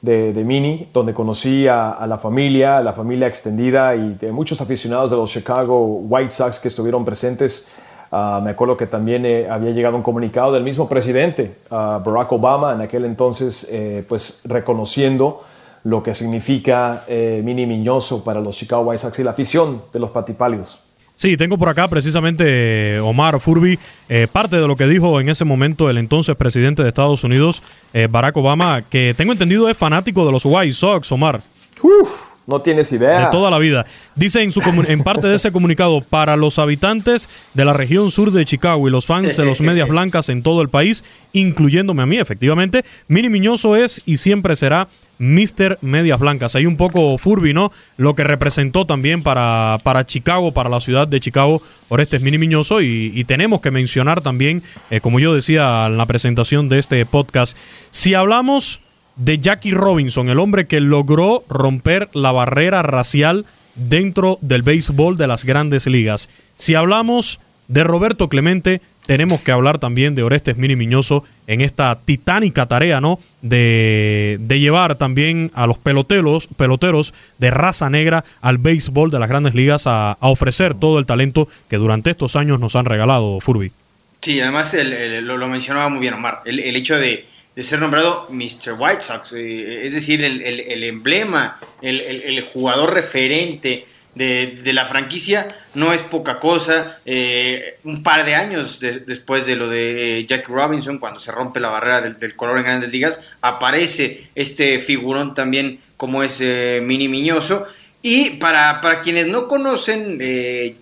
de, 0.00 0.44
Mini, 0.44 0.88
donde 0.92 1.14
conocí 1.14 1.68
a, 1.68 2.04
la 2.06 2.18
familia, 2.18 2.78
a 2.78 2.82
la 2.82 2.92
familia 2.92 3.26
extendida 3.26 3.94
y 3.94 4.14
de 4.14 4.32
muchos 4.32 4.60
aficionados 4.60 5.10
de 5.10 5.16
los 5.16 5.30
Chicago 5.30 5.84
White 5.84 6.30
Sox 6.30 6.58
que 6.58 6.68
estuvieron 6.68 7.04
presentes. 7.04 7.68
Ah, 8.10 8.40
me 8.42 8.50
acuerdo 8.50 8.76
que 8.76 8.86
también 8.86 9.26
eh, 9.26 9.48
había 9.48 9.70
llegado 9.70 9.96
un 9.96 10.02
comunicado 10.02 10.52
del 10.52 10.62
mismo 10.62 10.88
presidente, 10.88 11.56
Barack 11.70 12.30
Obama, 12.32 12.74
en 12.74 12.82
aquel 12.82 13.04
entonces, 13.06 13.66
eh, 13.70 14.04
pues 14.08 14.42
reconociendo 14.44 15.42
lo 15.84 16.02
que 16.02 16.14
significa 16.14 17.04
eh, 17.08 17.42
Mini 17.44 17.66
Miñoso 17.66 18.24
para 18.24 18.40
los 18.40 18.56
Chicago 18.56 18.82
White 18.82 19.02
Sox 19.02 19.18
y 19.18 19.22
la 19.22 19.30
afición 19.30 19.82
de 19.92 20.00
los 20.00 20.10
patipálidos. 20.10 20.80
Sí, 21.16 21.36
tengo 21.36 21.56
por 21.56 21.68
acá 21.68 21.86
precisamente 21.86 22.98
Omar 22.98 23.38
Furby, 23.38 23.78
eh, 24.08 24.26
parte 24.30 24.56
de 24.56 24.66
lo 24.66 24.76
que 24.76 24.86
dijo 24.86 25.20
en 25.20 25.28
ese 25.28 25.44
momento 25.44 25.88
el 25.88 25.98
entonces 25.98 26.34
presidente 26.34 26.82
de 26.82 26.88
Estados 26.88 27.22
Unidos, 27.22 27.62
eh, 27.92 28.08
Barack 28.10 28.36
Obama, 28.36 28.82
que 28.82 29.14
tengo 29.16 29.32
entendido 29.32 29.68
es 29.68 29.76
fanático 29.76 30.26
de 30.26 30.32
los 30.32 30.44
White 30.44 30.72
Sox, 30.72 31.12
Omar. 31.12 31.40
Uf, 31.82 32.34
No 32.46 32.60
tienes 32.60 32.90
idea. 32.92 33.26
De 33.26 33.26
toda 33.30 33.50
la 33.50 33.58
vida. 33.58 33.86
Dice 34.16 34.42
en, 34.42 34.50
su 34.50 34.60
en 34.88 35.02
parte 35.04 35.28
de 35.28 35.36
ese 35.36 35.52
comunicado, 35.52 36.00
para 36.00 36.36
los 36.36 36.58
habitantes 36.58 37.28
de 37.54 37.64
la 37.64 37.72
región 37.74 38.10
sur 38.10 38.32
de 38.32 38.44
Chicago 38.44 38.88
y 38.88 38.90
los 38.90 39.06
fans 39.06 39.36
de 39.36 39.44
los 39.44 39.60
Medias 39.60 39.88
Blancas 39.88 40.28
en 40.28 40.42
todo 40.42 40.62
el 40.62 40.68
país, 40.68 41.04
incluyéndome 41.32 42.02
a 42.02 42.06
mí, 42.06 42.18
efectivamente, 42.18 42.84
Mini 43.06 43.30
Miñoso 43.30 43.76
es 43.76 44.02
y 44.04 44.16
siempre 44.16 44.56
será 44.56 44.88
Mr. 45.18 45.78
Medias 45.80 46.18
Blancas. 46.18 46.54
Hay 46.56 46.66
un 46.66 46.76
poco 46.76 47.16
Furby, 47.18 47.52
¿no? 47.52 47.72
Lo 47.96 48.14
que 48.14 48.24
representó 48.24 48.84
también 48.84 49.22
para, 49.22 49.78
para 49.82 50.04
Chicago, 50.04 50.52
para 50.52 50.68
la 50.68 50.80
ciudad 50.80 51.08
de 51.08 51.20
Chicago, 51.20 51.62
Orestes 51.88 52.20
Mini 52.20 52.38
Miñoso. 52.38 52.80
Y, 52.80 53.12
y 53.14 53.24
tenemos 53.24 53.60
que 53.60 53.70
mencionar 53.70 54.20
también, 54.20 54.62
eh, 54.90 55.00
como 55.00 55.20
yo 55.20 55.34
decía 55.34 55.86
en 55.86 55.96
la 55.96 56.06
presentación 56.06 56.68
de 56.68 56.78
este 56.78 57.04
podcast, 57.06 57.56
si 57.90 58.14
hablamos 58.14 58.80
de 59.16 59.38
Jackie 59.38 59.72
Robinson, 59.72 60.28
el 60.28 60.40
hombre 60.40 60.66
que 60.66 60.80
logró 60.80 61.44
romper 61.48 62.08
la 62.14 62.32
barrera 62.32 62.82
racial 62.82 63.44
dentro 63.74 64.38
del 64.40 64.62
béisbol 64.62 65.16
de 65.16 65.26
las 65.26 65.44
grandes 65.44 65.86
ligas. 65.86 66.28
Si 66.56 66.74
hablamos 66.74 67.40
de 67.68 67.84
Roberto 67.84 68.28
Clemente, 68.28 68.80
tenemos 69.06 69.40
que 69.40 69.52
hablar 69.52 69.78
también 69.78 70.14
de 70.14 70.22
Orestes 70.22 70.56
Mini 70.56 70.76
Miñoso 70.76 71.24
en 71.46 71.60
esta 71.60 71.98
titánica 72.04 72.66
tarea, 72.66 73.00
¿no? 73.00 73.18
De, 73.42 74.38
de, 74.40 74.60
llevar 74.60 74.96
también 74.96 75.50
a 75.54 75.66
los 75.66 75.78
peloteros, 75.78 76.46
peloteros 76.56 77.12
de 77.38 77.50
raza 77.50 77.90
negra 77.90 78.24
al 78.40 78.58
béisbol 78.58 79.10
de 79.10 79.18
las 79.18 79.28
grandes 79.28 79.54
ligas 79.54 79.86
a, 79.86 80.12
a 80.12 80.28
ofrecer 80.28 80.74
todo 80.74 80.98
el 80.98 81.06
talento 81.06 81.48
que 81.68 81.76
durante 81.76 82.10
estos 82.10 82.36
años 82.36 82.60
nos 82.60 82.76
han 82.76 82.86
regalado, 82.86 83.40
Furby. 83.40 83.72
Sí, 84.20 84.40
además 84.40 84.74
lo, 84.74 85.36
lo, 85.36 85.48
mencionaba 85.48 85.90
muy 85.90 86.00
bien 86.00 86.14
Omar, 86.14 86.40
el, 86.46 86.58
el 86.60 86.76
hecho 86.76 86.96
de, 86.96 87.26
de 87.54 87.62
ser 87.62 87.78
nombrado 87.78 88.26
Mr. 88.30 88.74
White 88.78 89.02
Sox, 89.02 89.32
eh, 89.34 89.84
es 89.84 89.92
decir, 89.92 90.24
el, 90.24 90.42
el, 90.42 90.60
el 90.60 90.84
emblema, 90.84 91.58
el, 91.82 92.42
jugador 92.52 92.94
referente 92.94 93.84
de, 94.14 94.58
de, 94.62 94.72
la 94.72 94.84
franquicia, 94.84 95.48
no 95.74 95.92
es 95.92 96.02
poca 96.02 96.38
cosa. 96.38 96.98
Eh, 97.04 97.78
un 97.84 98.02
par 98.02 98.24
de 98.24 98.34
años 98.34 98.80
después 98.80 99.46
de 99.46 99.56
lo 99.56 99.68
de 99.68 100.20
eh, 100.20 100.26
Jack 100.26 100.48
Robinson, 100.48 100.98
cuando 100.98 101.20
se 101.20 101.32
rompe 101.32 101.60
la 101.60 101.70
barrera 101.70 102.00
del, 102.00 102.18
del, 102.18 102.36
color 102.36 102.58
en 102.58 102.64
grandes 102.64 102.92
ligas, 102.92 103.20
aparece 103.40 104.28
este 104.34 104.78
figurón 104.78 105.34
también 105.34 105.78
como 105.96 106.22
es 106.22 106.40
Mini 106.40 107.08
Miñoso. 107.08 107.66
Y 108.02 108.30
para, 108.32 108.80
para 108.80 109.00
quienes 109.00 109.26
no 109.28 109.48
conocen 109.48 110.20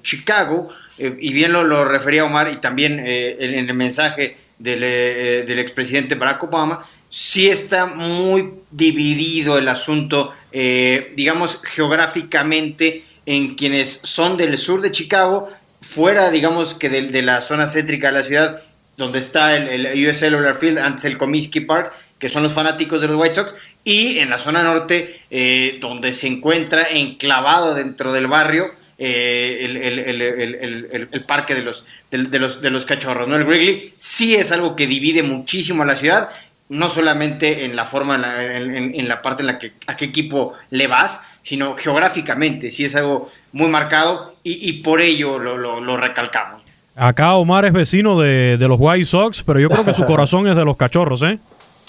Chicago, 0.03 0.71
y 0.99 1.33
bien 1.33 1.53
lo, 1.53 1.63
lo, 1.63 1.85
refería 1.85 2.25
Omar, 2.25 2.51
y 2.51 2.57
también 2.57 2.99
en 2.99 3.69
el 3.69 3.75
mensaje 3.75 4.37
del, 4.63 4.83
eh, 4.85 5.45
del 5.47 5.59
expresidente 5.59 6.15
Barack 6.15 6.45
Obama, 6.45 6.87
sí 7.09 7.49
está 7.49 7.87
muy 7.87 8.51
dividido 8.71 9.59
el 9.59 9.69
asunto, 9.69 10.31
eh, 10.53 11.13
digamos, 11.17 11.61
geográficamente 11.63 13.03
en 13.27 13.55
quienes 13.55 14.01
son 14.03 14.37
del 14.37 14.59
sur 14.59 14.81
de 14.81 14.93
Chicago, 14.93 15.49
fuera, 15.81 16.31
digamos, 16.31 16.75
que 16.75 16.89
de, 16.89 17.03
de 17.03 17.23
la 17.23 17.41
zona 17.41 17.67
céntrica 17.67 18.09
de 18.09 18.13
la 18.13 18.23
ciudad, 18.23 18.63
donde 18.97 19.19
está 19.19 19.57
el, 19.57 19.87
el 19.87 20.09
US 20.09 20.19
Cellular 20.19 20.55
Field, 20.55 20.79
antes 20.79 21.05
el 21.05 21.19
Comiskey 21.19 21.65
Park, 21.65 21.93
que 22.19 22.29
son 22.29 22.43
los 22.43 22.53
fanáticos 22.53 23.01
de 23.01 23.09
los 23.09 23.21
White 23.21 23.35
Sox, 23.35 23.55
y 23.85 24.19
en 24.19 24.31
la 24.31 24.39
zona 24.39 24.63
norte, 24.63 25.23
eh, 25.31 25.79
donde 25.81 26.13
se 26.13 26.29
encuentra 26.29 26.83
enclavado 26.83 27.75
dentro 27.75 28.13
del 28.13 28.27
barrio, 28.27 28.71
eh, 28.99 29.59
el, 29.63 29.77
el, 29.77 31.09
el, 31.11 31.25
parque 31.25 31.57
de 31.57 31.63
los, 31.63 31.85
de, 32.11 32.39
los, 32.39 32.61
de 32.61 32.71
los 32.71 32.85
cachorros, 32.85 33.27
¿no? 33.27 33.35
El 33.35 33.45
Wrigley 33.45 33.93
sí 33.97 34.37
es 34.37 34.53
algo 34.53 34.77
que 34.77 34.87
divide 34.87 35.25
muchísimo 35.25 35.83
a 35.83 35.87
la 35.87 35.97
ciudad, 35.97 36.31
no 36.69 36.89
solamente 36.89 37.65
en 37.65 37.75
la 37.75 37.85
forma, 37.85 38.15
en 38.15 39.09
la, 39.09 39.21
parte 39.21 39.43
en 39.43 39.49
la 39.49 39.59
que 39.59 39.73
a 39.89 39.97
qué 39.97 40.05
equipo 40.05 40.55
le 40.71 40.87
vas, 40.87 41.21
sino 41.43 41.77
geográficamente, 41.77 42.71
sí 42.71 42.85
es 42.85 42.95
algo 42.95 43.29
muy 43.53 43.69
marcado 43.69 44.35
y, 44.43 44.69
y 44.69 44.83
por 44.83 45.01
ello 45.01 45.39
lo, 45.39 45.59
lo, 45.59 45.81
lo, 45.81 45.97
recalcamos. 45.97 46.63
Acá 46.97 47.35
Omar 47.35 47.65
es 47.65 47.73
vecino 47.73 48.21
de, 48.21 48.57
de, 48.59 48.69
los 48.69 48.79
White 48.81 49.05
Sox, 49.05 49.43
pero 49.43 49.61
yo 49.61 49.69
creo 49.69 49.85
que 49.85 49.93
su 49.93 50.05
corazón 50.05 50.47
es 50.47 50.57
de 50.57 50.65
los 50.65 50.77
cachorros, 50.77 51.23
¿eh? 51.23 51.39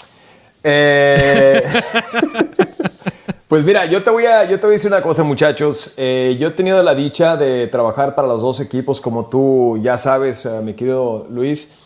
eh... 0.64 1.62
Pues 3.54 3.62
mira, 3.62 3.84
yo 3.86 4.02
te 4.02 4.10
voy 4.10 4.26
a, 4.26 4.44
yo 4.44 4.58
te 4.58 4.66
voy 4.66 4.72
a 4.72 4.76
decir 4.78 4.90
una 4.90 5.00
cosa, 5.00 5.22
muchachos. 5.22 5.94
Eh, 5.96 6.36
yo 6.40 6.48
he 6.48 6.50
tenido 6.50 6.82
la 6.82 6.92
dicha 6.92 7.36
de 7.36 7.68
trabajar 7.68 8.14
para 8.16 8.26
los 8.26 8.42
dos 8.42 8.58
equipos, 8.58 9.00
como 9.00 9.26
tú 9.26 9.78
ya 9.80 9.96
sabes, 9.96 10.44
uh, 10.46 10.60
mi 10.60 10.74
querido 10.74 11.28
Luis. 11.30 11.83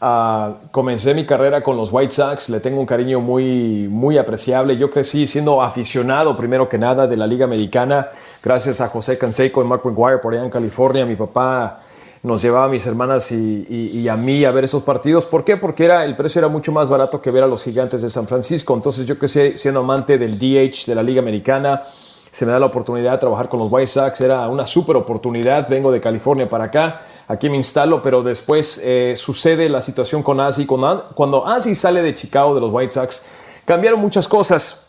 Uh, 0.00 0.68
comencé 0.70 1.12
mi 1.12 1.26
carrera 1.26 1.60
con 1.60 1.76
los 1.76 1.92
White 1.92 2.14
Sox, 2.14 2.50
le 2.50 2.60
tengo 2.60 2.78
un 2.78 2.86
cariño 2.86 3.18
muy, 3.18 3.88
muy 3.90 4.16
apreciable. 4.16 4.76
Yo 4.76 4.90
crecí 4.90 5.26
siendo 5.26 5.60
aficionado, 5.60 6.36
primero 6.36 6.68
que 6.68 6.78
nada, 6.78 7.08
de 7.08 7.16
la 7.16 7.26
Liga 7.26 7.46
Americana, 7.46 8.06
gracias 8.40 8.80
a 8.80 8.86
José 8.88 9.18
Canseco 9.18 9.60
y 9.60 9.66
Mark 9.66 9.82
McGuire 9.84 10.18
por 10.18 10.34
allá 10.34 10.44
en 10.44 10.50
California. 10.50 11.04
Mi 11.04 11.16
papá 11.16 11.80
nos 12.22 12.42
llevaba 12.42 12.66
a 12.66 12.68
mis 12.68 12.86
hermanas 12.86 13.32
y, 13.32 13.66
y, 13.68 13.98
y, 13.98 14.08
a 14.08 14.16
mí 14.16 14.44
a 14.44 14.52
ver 14.52 14.64
esos 14.64 14.84
partidos. 14.84 15.26
¿Por 15.26 15.44
qué? 15.44 15.56
Porque 15.56 15.86
era, 15.86 16.04
el 16.04 16.14
precio 16.14 16.38
era 16.38 16.48
mucho 16.48 16.70
más 16.70 16.88
barato 16.88 17.20
que 17.20 17.32
ver 17.32 17.42
a 17.42 17.48
los 17.48 17.64
gigantes 17.64 18.00
de 18.02 18.10
San 18.10 18.28
Francisco. 18.28 18.74
Entonces 18.74 19.04
yo 19.04 19.16
sé, 19.26 19.56
siendo 19.56 19.80
amante 19.80 20.16
del 20.16 20.38
DH, 20.38 20.86
de 20.86 20.94
la 20.94 21.02
Liga 21.02 21.20
Americana, 21.20 21.82
se 22.30 22.46
me 22.46 22.52
da 22.52 22.60
la 22.60 22.66
oportunidad 22.66 23.12
de 23.12 23.18
trabajar 23.18 23.48
con 23.48 23.58
los 23.58 23.68
White 23.70 23.88
Sox. 23.88 24.20
Era 24.20 24.46
una 24.48 24.64
súper 24.64 24.94
oportunidad. 24.94 25.68
Vengo 25.68 25.90
de 25.90 26.00
California 26.00 26.48
para 26.48 26.64
acá. 26.64 27.00
Aquí 27.28 27.50
me 27.50 27.56
instalo, 27.56 28.00
pero 28.02 28.22
después 28.22 28.80
eh, 28.82 29.12
sucede 29.14 29.68
la 29.68 29.80
situación 29.80 30.22
con 30.22 30.40
Ozzy. 30.40 30.66
Cuando 30.66 31.42
Ozzy 31.42 31.74
sale 31.74 32.02
de 32.02 32.14
Chicago, 32.14 32.54
de 32.54 32.60
los 32.60 32.72
White 32.72 32.92
Sox, 32.92 33.26
cambiaron 33.64 34.00
muchas 34.00 34.26
cosas. 34.26 34.86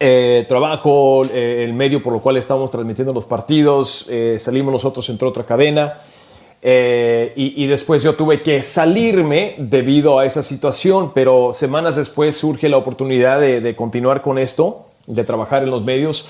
Eh, 0.00 0.46
trabajo, 0.48 1.24
eh, 1.26 1.64
el 1.64 1.74
medio 1.74 2.02
por 2.02 2.14
lo 2.14 2.20
cual 2.20 2.38
estamos 2.38 2.70
transmitiendo 2.70 3.12
los 3.12 3.26
partidos, 3.26 4.10
salimos 4.38 4.72
nosotros 4.72 5.08
entre 5.10 5.28
otra 5.28 5.44
cadena. 5.44 6.00
Eh, 6.66 7.34
y, 7.36 7.62
y, 7.62 7.66
después 7.66 8.02
yo 8.02 8.14
tuve 8.14 8.42
que 8.42 8.62
salirme 8.62 9.54
debido 9.58 10.18
a 10.18 10.24
esa 10.24 10.42
situación, 10.42 11.12
pero 11.14 11.52
semanas 11.52 11.96
después 11.96 12.38
surge 12.38 12.70
la 12.70 12.78
oportunidad 12.78 13.38
de, 13.38 13.60
de 13.60 13.76
continuar 13.76 14.22
con 14.22 14.38
esto, 14.38 14.86
de 15.06 15.24
trabajar 15.24 15.62
en 15.62 15.70
los 15.70 15.84
medios 15.84 16.26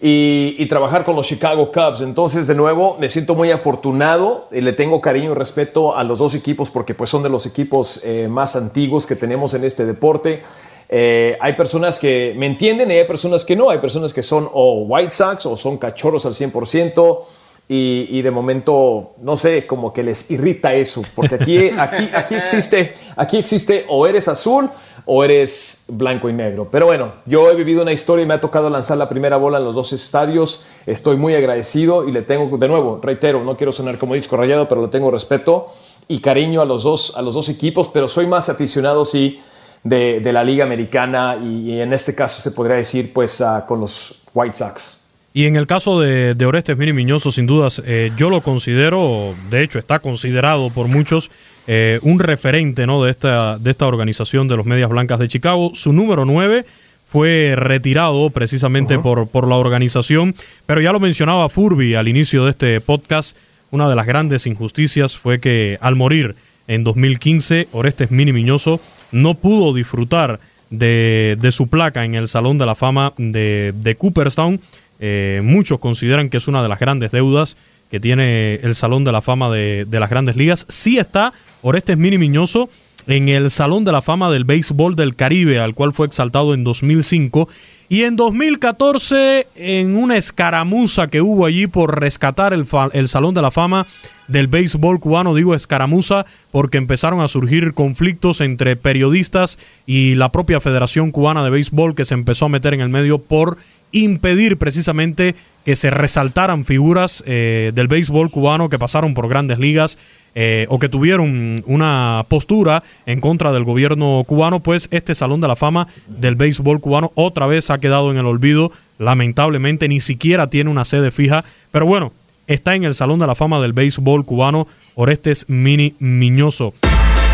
y, 0.00 0.66
trabajar 0.66 1.04
con 1.04 1.16
los 1.16 1.26
Chicago 1.26 1.70
Cubs. 1.72 2.00
Entonces, 2.00 2.46
de 2.46 2.54
nuevo, 2.54 2.96
me 2.98 3.08
siento 3.08 3.34
muy 3.34 3.50
afortunado, 3.50 4.48
le 4.50 4.72
tengo 4.72 5.00
cariño 5.00 5.32
y 5.32 5.34
respeto 5.34 5.96
a 5.96 6.04
los 6.04 6.18
dos 6.18 6.34
equipos 6.34 6.70
porque 6.70 6.94
pues 6.94 7.10
son 7.10 7.22
de 7.22 7.28
los 7.28 7.46
equipos 7.46 8.00
eh, 8.04 8.28
más 8.28 8.56
antiguos 8.56 9.06
que 9.06 9.16
tenemos 9.16 9.54
en 9.54 9.64
este 9.64 9.86
deporte. 9.86 10.42
Eh, 10.88 11.36
hay 11.40 11.54
personas 11.54 11.98
que 11.98 12.34
me 12.36 12.46
entienden 12.46 12.90
y 12.90 12.94
hay 12.94 13.06
personas 13.06 13.44
que 13.44 13.56
no. 13.56 13.70
Hay 13.70 13.78
personas 13.78 14.12
que 14.12 14.22
son 14.22 14.48
o 14.52 14.82
White 14.82 15.10
Sox 15.10 15.46
o 15.46 15.56
son 15.56 15.78
cachorros 15.78 16.26
al 16.26 16.34
100%. 16.34 17.18
Y, 17.66 18.08
y, 18.10 18.20
de 18.20 18.30
momento, 18.30 19.14
no 19.22 19.38
sé, 19.38 19.66
como 19.66 19.90
que 19.90 20.02
les 20.02 20.30
irrita 20.30 20.74
eso, 20.74 21.00
porque 21.14 21.36
aquí, 21.36 21.70
aquí, 21.78 22.10
aquí, 22.12 22.34
existe, 22.34 22.94
aquí 23.16 23.38
existe 23.38 23.86
o 23.88 24.06
eres 24.06 24.28
azul 24.28 24.68
o 25.06 25.24
eres 25.24 25.84
blanco 25.88 26.28
y 26.28 26.32
negro. 26.32 26.68
Pero 26.70 26.86
bueno, 26.86 27.14
yo 27.26 27.50
he 27.50 27.54
vivido 27.54 27.82
una 27.82 27.92
historia 27.92 28.22
y 28.22 28.26
me 28.26 28.34
ha 28.34 28.40
tocado 28.40 28.70
lanzar 28.70 28.96
la 28.96 29.08
primera 29.08 29.36
bola 29.36 29.58
en 29.58 29.64
los 29.64 29.74
dos 29.74 29.92
estadios. 29.92 30.66
Estoy 30.86 31.16
muy 31.16 31.34
agradecido 31.34 32.08
y 32.08 32.12
le 32.12 32.22
tengo, 32.22 32.56
de 32.56 32.68
nuevo, 32.68 33.00
reitero, 33.02 33.44
no 33.44 33.56
quiero 33.56 33.72
sonar 33.72 33.98
como 33.98 34.14
disco 34.14 34.36
rayado, 34.36 34.68
pero 34.68 34.82
le 34.82 34.88
tengo 34.88 35.10
respeto 35.10 35.66
y 36.08 36.20
cariño 36.20 36.62
a 36.62 36.64
los 36.64 36.82
dos, 36.82 37.16
a 37.16 37.22
los 37.22 37.34
dos 37.34 37.48
equipos, 37.48 37.88
pero 37.92 38.08
soy 38.08 38.26
más 38.26 38.48
aficionado, 38.48 39.04
sí, 39.04 39.40
de, 39.82 40.32
la 40.32 40.42
Liga 40.42 40.64
Americana 40.64 41.38
y, 41.42 41.80
en 41.80 41.92
este 41.92 42.14
caso 42.14 42.40
se 42.40 42.50
podría 42.50 42.76
decir, 42.76 43.12
pues, 43.12 43.40
uh, 43.40 43.66
con 43.66 43.80
los 43.80 44.22
White 44.32 44.56
Sox. 44.56 45.03
Y 45.36 45.46
en 45.46 45.56
el 45.56 45.66
caso 45.66 46.00
de, 46.00 46.34
de 46.34 46.46
Orestes 46.46 46.78
Mini 46.78 46.92
Miñoso, 46.92 47.32
sin 47.32 47.46
dudas, 47.46 47.82
eh, 47.84 48.12
yo 48.16 48.30
lo 48.30 48.40
considero, 48.40 49.34
de 49.50 49.64
hecho 49.64 49.80
está 49.80 49.98
considerado 49.98 50.70
por 50.70 50.86
muchos 50.86 51.28
eh, 51.66 51.98
un 52.02 52.20
referente 52.20 52.86
¿no? 52.86 53.02
de, 53.02 53.10
esta, 53.10 53.58
de 53.58 53.72
esta 53.72 53.86
organización 53.86 54.46
de 54.46 54.56
los 54.56 54.64
Medias 54.64 54.88
Blancas 54.88 55.18
de 55.18 55.26
Chicago. 55.26 55.72
Su 55.74 55.92
número 55.92 56.24
9 56.24 56.64
fue 57.08 57.54
retirado 57.56 58.30
precisamente 58.30 58.96
uh 58.96 59.00
-huh. 59.00 59.02
por, 59.02 59.26
por 59.26 59.48
la 59.48 59.56
organización, 59.56 60.36
pero 60.66 60.80
ya 60.80 60.92
lo 60.92 61.00
mencionaba 61.00 61.48
Furby 61.48 61.96
al 61.96 62.06
inicio 62.06 62.44
de 62.44 62.50
este 62.50 62.80
podcast, 62.80 63.36
una 63.72 63.88
de 63.88 63.96
las 63.96 64.06
grandes 64.06 64.46
injusticias 64.46 65.18
fue 65.18 65.40
que 65.40 65.78
al 65.80 65.96
morir 65.96 66.36
en 66.68 66.84
2015, 66.84 67.66
Orestes 67.72 68.12
Mini 68.12 68.32
Miñoso 68.32 68.80
no 69.10 69.34
pudo 69.34 69.74
disfrutar 69.74 70.38
de, 70.70 71.36
de 71.40 71.50
su 71.52 71.66
placa 71.66 72.04
en 72.04 72.14
el 72.14 72.28
Salón 72.28 72.56
de 72.56 72.66
la 72.66 72.74
Fama 72.74 73.12
de, 73.16 73.72
de 73.76 73.96
Cooperstown, 73.96 74.60
eh, 75.06 75.42
muchos 75.42 75.80
consideran 75.80 76.30
que 76.30 76.38
es 76.38 76.48
una 76.48 76.62
de 76.62 76.68
las 76.70 76.80
grandes 76.80 77.10
deudas 77.12 77.58
que 77.90 78.00
tiene 78.00 78.54
el 78.54 78.74
Salón 78.74 79.04
de 79.04 79.12
la 79.12 79.20
Fama 79.20 79.50
de, 79.50 79.84
de 79.84 80.00
las 80.00 80.08
Grandes 80.08 80.34
Ligas. 80.34 80.64
Sí 80.70 80.96
está 80.96 81.34
Orestes 81.60 81.98
Mini 81.98 82.16
Miñoso 82.16 82.70
en 83.06 83.28
el 83.28 83.50
Salón 83.50 83.84
de 83.84 83.92
la 83.92 84.00
Fama 84.00 84.30
del 84.30 84.44
Béisbol 84.44 84.96
del 84.96 85.14
Caribe, 85.14 85.58
al 85.58 85.74
cual 85.74 85.92
fue 85.92 86.06
exaltado 86.06 86.54
en 86.54 86.64
2005. 86.64 87.50
Y 87.88 88.04
en 88.04 88.16
2014, 88.16 89.46
en 89.56 89.96
una 89.96 90.16
escaramuza 90.16 91.08
que 91.08 91.20
hubo 91.20 91.46
allí 91.46 91.66
por 91.66 92.00
rescatar 92.00 92.52
el, 92.54 92.66
el 92.92 93.08
Salón 93.08 93.34
de 93.34 93.42
la 93.42 93.50
Fama 93.50 93.86
del 94.26 94.48
béisbol 94.48 95.00
cubano, 95.00 95.34
digo 95.34 95.54
escaramuza, 95.54 96.24
porque 96.50 96.78
empezaron 96.78 97.20
a 97.20 97.28
surgir 97.28 97.74
conflictos 97.74 98.40
entre 98.40 98.76
periodistas 98.76 99.58
y 99.86 100.14
la 100.14 100.32
propia 100.32 100.60
Federación 100.60 101.10
Cubana 101.10 101.44
de 101.44 101.50
Béisbol 101.50 101.94
que 101.94 102.06
se 102.06 102.14
empezó 102.14 102.46
a 102.46 102.48
meter 102.50 102.72
en 102.72 102.80
el 102.80 102.88
medio 102.88 103.18
por 103.18 103.58
impedir 103.92 104.56
precisamente 104.56 105.34
que 105.64 105.76
se 105.76 105.90
resaltaran 105.90 106.64
figuras 106.64 107.24
eh, 107.26 107.72
del 107.74 107.88
béisbol 107.88 108.30
cubano 108.30 108.68
que 108.68 108.78
pasaron 108.78 109.14
por 109.14 109.28
grandes 109.28 109.58
ligas 109.58 109.98
eh, 110.34 110.66
o 110.68 110.78
que 110.78 110.88
tuvieron 110.88 111.56
una 111.66 112.24
postura 112.28 112.82
en 113.06 113.20
contra 113.20 113.52
del 113.52 113.64
gobierno 113.64 114.24
cubano, 114.26 114.60
pues 114.60 114.88
este 114.90 115.14
Salón 115.14 115.40
de 115.40 115.48
la 115.48 115.56
Fama 115.56 115.86
del 116.06 116.34
béisbol 116.34 116.80
cubano 116.80 117.12
otra 117.14 117.46
vez 117.46 117.70
ha 117.70 117.78
quedado 117.78 118.10
en 118.10 118.18
el 118.18 118.26
olvido. 118.26 118.72
Lamentablemente 118.98 119.88
ni 119.88 120.00
siquiera 120.00 120.48
tiene 120.48 120.70
una 120.70 120.84
sede 120.84 121.10
fija, 121.10 121.44
pero 121.70 121.86
bueno, 121.86 122.12
está 122.46 122.74
en 122.74 122.84
el 122.84 122.94
Salón 122.94 123.18
de 123.18 123.26
la 123.26 123.34
Fama 123.34 123.60
del 123.60 123.72
béisbol 123.72 124.24
cubano 124.24 124.66
Orestes 124.94 125.46
Mini 125.48 125.94
Miñoso. 125.98 126.74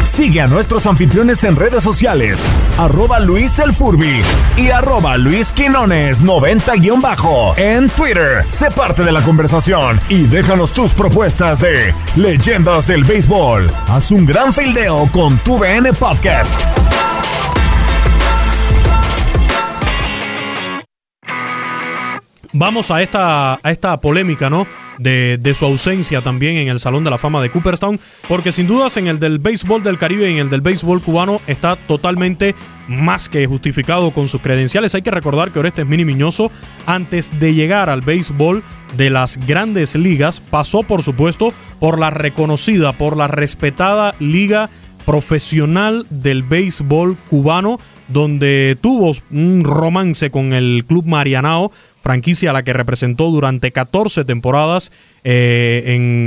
Sigue 0.02 0.40
a 0.40 0.46
nuestros 0.46 0.86
anfitriones 0.86 1.44
en 1.44 1.56
redes 1.56 1.84
sociales, 1.84 2.44
arroba 2.78 3.20
Luis 3.20 3.58
El 3.58 3.74
Furby 3.74 4.22
y 4.56 4.70
arroba 4.70 5.16
Luis 5.16 5.52
Quinones 5.52 6.24
90-bajo 6.24 7.56
en 7.56 7.88
Twitter. 7.90 8.44
Sé 8.48 8.70
parte 8.70 9.04
de 9.04 9.12
la 9.12 9.22
conversación 9.22 10.00
y 10.08 10.24
déjanos 10.24 10.72
tus 10.72 10.94
propuestas 10.94 11.60
de 11.60 11.94
leyendas 12.16 12.86
del 12.86 13.04
béisbol. 13.04 13.70
Haz 13.88 14.10
un 14.10 14.26
gran 14.26 14.52
fildeo 14.52 15.08
con 15.12 15.38
tu 15.38 15.58
VN 15.58 15.92
Podcast. 15.92 16.58
Vamos 22.52 22.90
a 22.90 23.00
esta, 23.00 23.54
a 23.54 23.70
esta 23.70 23.96
polémica, 23.98 24.50
¿no? 24.50 24.66
De, 25.00 25.52
su 25.54 25.64
ausencia 25.64 26.20
también 26.20 26.56
en 26.56 26.68
el 26.68 26.80
Salón 26.80 27.04
de 27.04 27.10
la 27.10 27.18
Fama 27.18 27.42
de 27.42 27.50
Cooperstown, 27.50 27.98
porque 28.28 28.52
sin 28.52 28.66
dudas 28.66 28.96
en 28.96 29.06
el 29.06 29.18
del 29.18 29.38
béisbol 29.38 29.82
del 29.82 29.98
Caribe 29.98 30.28
y 30.28 30.34
en 30.34 30.38
el 30.38 30.50
del 30.50 30.60
béisbol 30.60 31.02
cubano 31.02 31.40
está 31.46 31.76
totalmente 31.76 32.54
más 32.88 33.28
que 33.28 33.46
justificado 33.46 34.10
con 34.10 34.28
sus 34.28 34.40
credenciales. 34.40 34.94
Hay 34.94 35.02
que 35.02 35.10
recordar 35.10 35.50
que 35.50 35.58
Orestes 35.58 35.86
Mini 35.86 36.04
Miñoso, 36.04 36.50
antes 36.86 37.38
de 37.38 37.54
llegar 37.54 37.88
al 37.88 38.02
béisbol 38.02 38.62
de 38.96 39.10
las 39.10 39.38
grandes 39.46 39.94
ligas, 39.94 40.40
pasó 40.40 40.82
por 40.82 41.02
supuesto 41.02 41.52
por 41.78 41.98
la 41.98 42.10
reconocida, 42.10 42.92
por 42.92 43.16
la 43.16 43.28
respetada 43.28 44.14
liga 44.18 44.70
profesional 45.06 46.06
del 46.10 46.42
béisbol 46.42 47.16
cubano, 47.28 47.80
donde 48.08 48.76
tuvo 48.80 49.12
un 49.30 49.64
romance 49.64 50.30
con 50.30 50.52
el 50.52 50.84
Club 50.86 51.06
Marianao, 51.06 51.72
franquicia 52.02 52.50
a 52.50 52.52
la 52.52 52.62
que 52.62 52.72
representó 52.72 53.30
durante 53.30 53.72
14 53.72 54.24
temporadas 54.24 54.92
eh, 55.24 55.82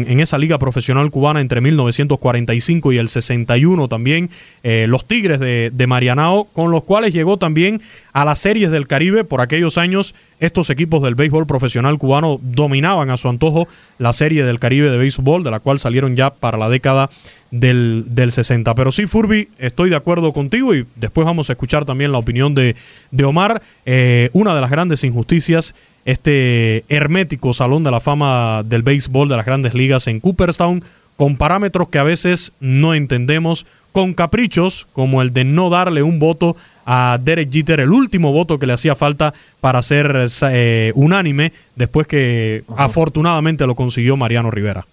en, 0.07 0.19
esa 0.19 0.37
liga 0.37 0.57
profesional 0.57 1.09
cubana 1.09 1.41
entre 1.41 1.61
1945 1.61 2.93
y 2.93 2.97
el 2.97 3.09
61 3.09 3.87
también, 3.87 4.29
eh, 4.63 4.85
los 4.87 5.05
Tigres 5.05 5.39
de, 5.39 5.71
de, 5.73 5.87
Marianao, 5.87 6.45
con 6.53 6.71
los 6.71 6.83
cuales 6.83 7.13
llegó 7.13 7.37
también 7.37 7.81
a 8.13 8.23
las 8.25 8.39
series 8.39 8.71
del 8.71 8.87
Caribe. 8.87 9.23
Por 9.23 9.41
aquellos 9.41 9.77
años, 9.77 10.15
estos 10.39 10.69
equipos 10.69 11.01
del 11.01 11.15
béisbol 11.15 11.47
profesional 11.47 11.97
cubano 11.97 12.39
dominaban 12.41 13.09
a 13.09 13.17
su 13.17 13.29
antojo 13.29 13.67
la 13.97 14.13
serie 14.13 14.45
del 14.45 14.59
Caribe 14.59 14.89
de 14.89 14.97
béisbol, 14.97 15.43
de 15.43 15.51
la 15.51 15.59
cual 15.59 15.79
salieron 15.79 16.15
ya 16.15 16.29
para 16.29 16.57
la 16.57 16.69
década 16.69 17.09
del, 17.53 18.05
del 18.07 18.31
60. 18.31 18.73
Pero 18.73 18.91
sí, 18.91 19.05
Furby, 19.05 19.47
estoy 19.59 19.89
de 19.89 19.95
acuerdo 19.95 20.33
contigo 20.33 20.73
y 20.73 20.85
después 20.95 21.25
vamos 21.25 21.49
a 21.49 21.53
escuchar 21.53 21.85
también 21.85 22.11
la 22.11 22.17
opinión 22.17 22.55
de, 22.55 22.75
de 23.11 23.23
Omar. 23.23 23.61
Eh, 23.85 24.29
una 24.33 24.55
de 24.55 24.61
las 24.61 24.71
grandes 24.71 25.03
injusticias 25.03 25.75
este 26.05 26.83
hermético 26.89 27.53
Salón 27.53 27.83
de 27.83 27.91
la 27.91 27.99
Fama 27.99 28.63
del 28.63 28.83
Béisbol 28.83 29.29
de 29.29 29.37
las 29.37 29.45
Grandes 29.45 29.73
Ligas 29.73 30.07
en 30.07 30.19
Cooperstown, 30.19 30.83
con 31.15 31.37
parámetros 31.37 31.89
que 31.89 31.99
a 31.99 32.03
veces 32.03 32.53
no 32.59 32.93
entendemos, 32.93 33.65
con 33.91 34.13
caprichos 34.13 34.87
como 34.93 35.21
el 35.21 35.31
de 35.31 35.43
no 35.43 35.69
darle 35.69 36.01
un 36.01 36.19
voto 36.19 36.57
a 36.85 37.17
Derek 37.21 37.51
Jeter, 37.51 37.79
el 37.79 37.91
último 37.91 38.31
voto 38.31 38.59
que 38.59 38.65
le 38.65 38.73
hacía 38.73 38.95
falta 38.95 39.33
para 39.61 39.81
ser 39.81 40.27
eh, 40.49 40.91
unánime, 40.95 41.53
después 41.75 42.07
que 42.07 42.63
afortunadamente 42.75 43.65
lo 43.67 43.75
consiguió 43.75 44.17
Mariano 44.17 44.51
Rivera. 44.51 44.85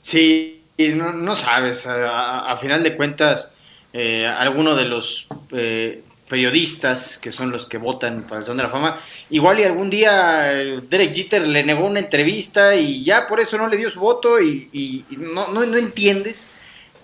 Sí, 0.00 0.62
no, 0.78 1.34
sabes, 1.34 1.86
a, 1.86 2.56
final 2.56 2.82
de 2.82 2.94
cuentas, 2.94 3.52
eh, 3.92 4.26
alguno 4.26 4.74
de 4.74 4.84
los 4.84 5.28
eh, 5.52 6.02
periodistas, 6.28 7.18
que 7.18 7.32
son 7.32 7.50
los 7.50 7.66
que 7.66 7.78
votan 7.78 8.22
para 8.22 8.38
el 8.40 8.44
Salón 8.44 8.58
de 8.58 8.62
la 8.64 8.68
Fama, 8.68 8.96
igual 9.30 9.58
y 9.58 9.64
algún 9.64 9.90
día 9.90 10.52
eh, 10.52 10.80
Derek 10.88 11.14
Jeter 11.14 11.46
le 11.46 11.64
negó 11.64 11.86
una 11.86 12.00
entrevista 12.00 12.76
y 12.76 13.02
ya 13.02 13.26
por 13.26 13.40
eso 13.40 13.56
no 13.56 13.66
le 13.66 13.76
dio 13.76 13.90
su 13.90 14.00
voto 14.00 14.40
y, 14.40 15.04
no, 15.10 15.48
no, 15.48 15.76
entiendes 15.76 16.46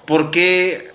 por 0.07 0.31
qué 0.31 0.91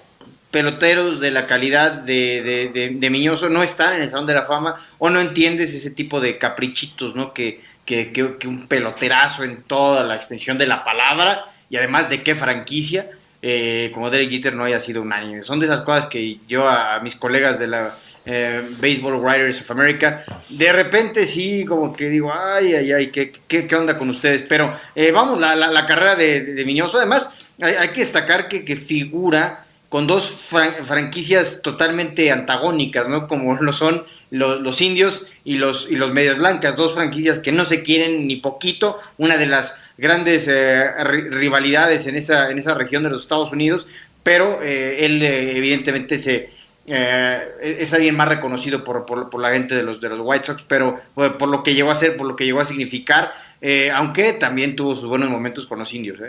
peloteros 0.52 1.20
de 1.20 1.32
la 1.32 1.48
calidad 1.48 1.92
de, 1.92 2.96
de, 2.96 3.10
Miñoso 3.10 3.50
no 3.50 3.64
están 3.64 3.96
en 3.96 4.02
el 4.04 4.08
Salón 4.08 4.28
de 4.28 4.36
la 4.36 4.46
Fama 4.46 4.76
o 5.00 5.10
no 5.10 5.20
entiendes 5.20 5.74
ese 5.74 5.92
tipo 5.92 6.22
de 6.22 6.38
caprichitos, 6.38 7.16
¿no? 7.16 7.34
Que, 7.34 7.60
que, 7.86 8.12
que, 8.12 8.48
un 8.48 8.68
peloterazo 8.68 9.44
en 9.44 9.64
toda 9.64 10.04
la 10.04 10.16
extensión 10.16 10.58
de 10.58 10.68
la 10.68 10.84
palabra 10.84 11.46
y 11.70 11.78
además 11.78 12.10
de 12.10 12.24
qué 12.24 12.36
franquicia. 12.36 13.08
Eh, 13.42 13.90
como 13.94 14.10
Derek 14.10 14.30
Jeter 14.30 14.54
no 14.54 14.66
haya 14.66 14.82
sido 14.82 15.02
un 15.02 15.14
año. 15.14 15.42
Son 15.42 15.60
de 15.60 15.66
esas 15.66 15.82
cosas 15.82 16.08
que 16.08 16.40
yo 16.46 16.68
a 16.68 17.00
mis 17.00 17.16
colegas 17.16 17.58
de 17.58 17.68
la 17.68 17.90
eh, 18.32 18.62
Baseball 18.80 19.20
Writers 19.20 19.62
of 19.62 19.72
America. 19.72 20.24
De 20.50 20.72
repente 20.72 21.26
sí, 21.26 21.66
como 21.66 21.92
que 21.92 22.10
digo, 22.10 22.32
ay, 22.32 22.76
ay, 22.76 22.92
ay, 22.92 23.08
¿qué, 23.08 23.32
qué, 23.32 23.76
onda 23.76 23.98
con 23.98 24.08
ustedes? 24.12 24.44
Pero 24.44 24.72
eh, 24.94 25.12
vamos, 25.12 25.40
la, 25.40 25.56
la, 25.56 25.86
carrera 25.88 26.16
de, 26.16 26.44
de, 26.44 26.64
Miñoso, 26.64 26.98
además, 26.98 27.32
hay, 27.60 27.90
que 27.90 28.02
destacar 28.02 28.48
que, 28.48 28.64
que 28.64 28.76
figura 28.76 29.66
con 29.90 30.06
dos 30.06 30.30
franquicias 30.30 31.64
totalmente 31.64 32.30
antagónicas, 32.30 33.08
¿no? 33.08 33.28
Como 33.28 33.56
lo 33.62 33.74
son 33.74 34.04
los, 34.30 34.80
indios 34.80 35.26
y 35.44 35.56
los, 35.56 35.90
y 35.90 35.96
los 35.96 36.14
medias 36.14 36.38
blancas, 36.38 36.76
dos 36.76 36.94
franquicias 36.94 37.40
que 37.40 37.52
no 37.52 37.66
se 37.66 37.82
quieren 37.82 38.28
ni 38.28 38.36
poquito, 38.36 39.00
una 39.18 39.38
de 39.38 39.48
las 39.48 39.74
grandes 39.98 40.48
eh, 40.48 40.86
rivalidades 41.04 42.06
en 42.06 42.16
esa, 42.16 42.52
en 42.52 42.60
esa 42.60 42.76
región 42.76 43.02
de 43.02 43.10
los 43.10 43.24
Estados 43.24 43.52
Unidos, 43.52 43.88
pero 44.22 44.62
él 44.62 45.24
evidentemente 45.24 46.20
se, 46.20 46.59
eh, 46.92 47.78
es 47.80 47.94
alguien 47.94 48.16
más 48.16 48.28
reconocido 48.28 48.84
por, 48.84 49.06
por, 49.06 49.42
la 49.42 49.52
gente 49.52 49.76
de 49.76 49.84
los, 49.84 50.02
de 50.02 50.10
los 50.10 50.20
White 50.22 50.46
Sox, 50.46 50.64
pero 50.68 50.98
eh, 51.18 51.32
por 51.38 51.50
lo 51.50 51.62
que 51.62 51.76
llegó 51.76 51.92
a 51.92 51.96
ser, 51.96 52.18
por 52.18 52.28
lo 52.28 52.36
que 52.36 52.46
llegó 52.46 52.60
a 52.60 52.66
significar, 52.66 53.32
eh, 53.62 53.92
aunque 53.94 54.34
también 54.34 54.76
tuvo 54.76 54.96
sus 54.96 55.08
buenos 55.08 55.30
momentos 55.30 55.66
con 55.66 55.80
los 55.80 55.94
indios. 55.94 56.20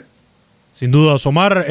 Sin 0.75 0.91
duda, 0.91 1.19
Somar, 1.19 1.67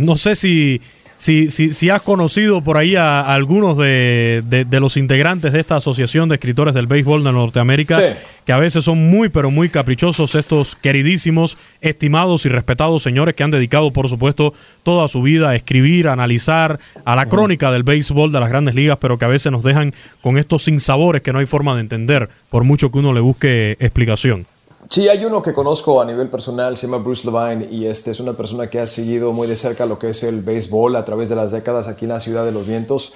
no 0.00 0.16
sé 0.16 0.36
si 0.36 0.80
si, 1.20 1.50
si, 1.50 1.74
si 1.74 1.90
has 1.90 2.00
conocido 2.00 2.62
por 2.62 2.78
ahí 2.78 2.96
a, 2.96 3.20
algunos 3.20 3.76
de, 3.76 4.66
los 4.70 4.96
integrantes 4.96 5.52
de 5.52 5.60
esta 5.60 5.76
asociación 5.76 6.30
de 6.30 6.36
escritores 6.36 6.72
del 6.72 6.86
béisbol 6.86 7.22
de 7.22 7.30
Norteamérica, 7.30 8.16
que 8.46 8.52
a 8.54 8.56
veces 8.56 8.84
son 8.84 9.10
muy, 9.10 9.28
pero 9.28 9.50
muy 9.50 9.68
caprichosos, 9.68 10.34
estos 10.34 10.76
queridísimos, 10.76 11.58
estimados 11.82 12.46
y 12.46 12.48
respetados 12.48 13.02
señores 13.02 13.34
que 13.34 13.42
han 13.44 13.50
dedicado, 13.50 13.90
por 13.90 14.08
supuesto, 14.08 14.54
toda 14.82 15.08
su 15.08 15.20
vida 15.20 15.50
a 15.50 15.56
escribir, 15.56 16.08
a 16.08 16.14
analizar, 16.14 16.80
a 17.04 17.14
la 17.14 17.26
crónica 17.26 17.70
del 17.70 17.82
béisbol 17.82 18.32
de 18.32 18.40
las 18.40 18.48
grandes 18.48 18.74
ligas, 18.74 18.96
pero 18.98 19.18
que 19.18 19.26
a 19.26 19.28
veces 19.28 19.52
nos 19.52 19.62
dejan 19.62 19.92
con 20.22 20.38
estos 20.38 20.64
sinsabores 20.64 21.20
que 21.20 21.34
no 21.34 21.40
hay 21.40 21.46
forma 21.46 21.74
de 21.74 21.82
entender, 21.82 22.30
por 22.48 22.64
mucho 22.64 22.90
que 22.90 22.98
uno 22.98 23.12
le 23.12 23.20
busque 23.20 23.76
explicación. 23.78 24.46
Sí, 24.92 25.08
hay 25.08 25.24
uno 25.24 25.40
que 25.40 25.52
conozco 25.52 26.00
a 26.00 26.04
nivel 26.04 26.28
personal, 26.28 26.76
se 26.76 26.88
llama 26.88 26.98
Bruce 26.98 27.24
Levine 27.24 27.68
y 27.70 27.86
este 27.86 28.10
es 28.10 28.18
una 28.18 28.32
persona 28.32 28.68
que 28.68 28.80
ha 28.80 28.88
seguido 28.88 29.32
muy 29.32 29.46
de 29.46 29.54
cerca 29.54 29.86
lo 29.86 30.00
que 30.00 30.08
es 30.08 30.24
el 30.24 30.40
béisbol 30.40 30.96
a 30.96 31.04
través 31.04 31.28
de 31.28 31.36
las 31.36 31.52
décadas 31.52 31.86
aquí 31.86 32.06
en 32.06 32.08
la 32.08 32.18
Ciudad 32.18 32.44
de 32.44 32.50
los 32.50 32.66
Vientos. 32.66 33.12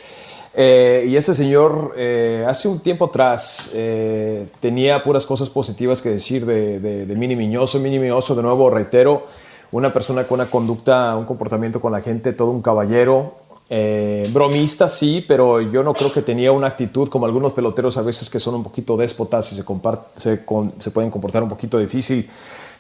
Eh, 0.54 1.04
y 1.08 1.16
ese 1.16 1.34
señor 1.34 1.92
eh, 1.96 2.46
hace 2.46 2.68
un 2.68 2.78
tiempo 2.78 3.06
atrás 3.06 3.72
eh, 3.74 4.46
tenía 4.60 5.02
puras 5.02 5.26
cosas 5.26 5.50
positivas 5.50 6.00
que 6.00 6.10
decir 6.10 6.46
de, 6.46 6.78
de, 6.78 7.06
de 7.06 7.16
Mini 7.16 7.34
Miñoso. 7.34 7.80
Mini 7.80 7.98
Miñoso, 7.98 8.37
de 8.37 8.42
nuevo, 8.44 8.70
reitero, 8.70 9.26
una 9.72 9.92
persona 9.92 10.28
con 10.28 10.38
una 10.38 10.48
conducta, 10.48 11.16
un 11.16 11.24
comportamiento 11.24 11.80
con 11.80 11.90
la 11.90 12.00
gente, 12.00 12.32
todo 12.32 12.52
un 12.52 12.62
caballero, 12.62 13.34
eh, 13.70 14.29
bromista, 14.31 14.90
sí, 14.90 15.24
pero 15.27 15.61
yo 15.61 15.83
no 15.83 15.94
creo 15.94 16.12
que 16.12 16.20
tenía 16.20 16.53
una 16.53 16.66
actitud 16.66 17.09
como 17.09 17.24
algunos 17.24 17.55
peloteros 17.55 17.96
a 17.96 18.03
veces 18.03 18.29
que 18.29 18.38
son 18.38 18.57
un 18.57 18.62
poquito 18.62 18.96
déspotas 18.96 19.50
y 19.53 19.57
se, 19.57 19.64
se, 20.79 20.90
pueden 20.90 21.11
comportar 21.11 21.42
un 21.42 21.48
poquito 21.48 21.79
difícil 21.79 22.29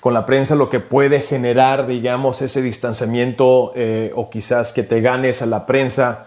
con 0.00 0.12
la 0.12 0.26
prensa, 0.26 0.54
lo 0.54 0.68
que 0.68 0.80
puede 0.80 1.20
generar, 1.20 1.86
digamos, 1.86 2.42
ese 2.42 2.60
distanciamiento 2.60 3.72
eh, 3.74 4.12
o 4.14 4.28
quizás 4.28 4.72
que 4.72 4.82
te 4.82 5.00
ganes 5.00 5.40
a 5.40 5.46
la 5.46 5.64
prensa 5.64 6.26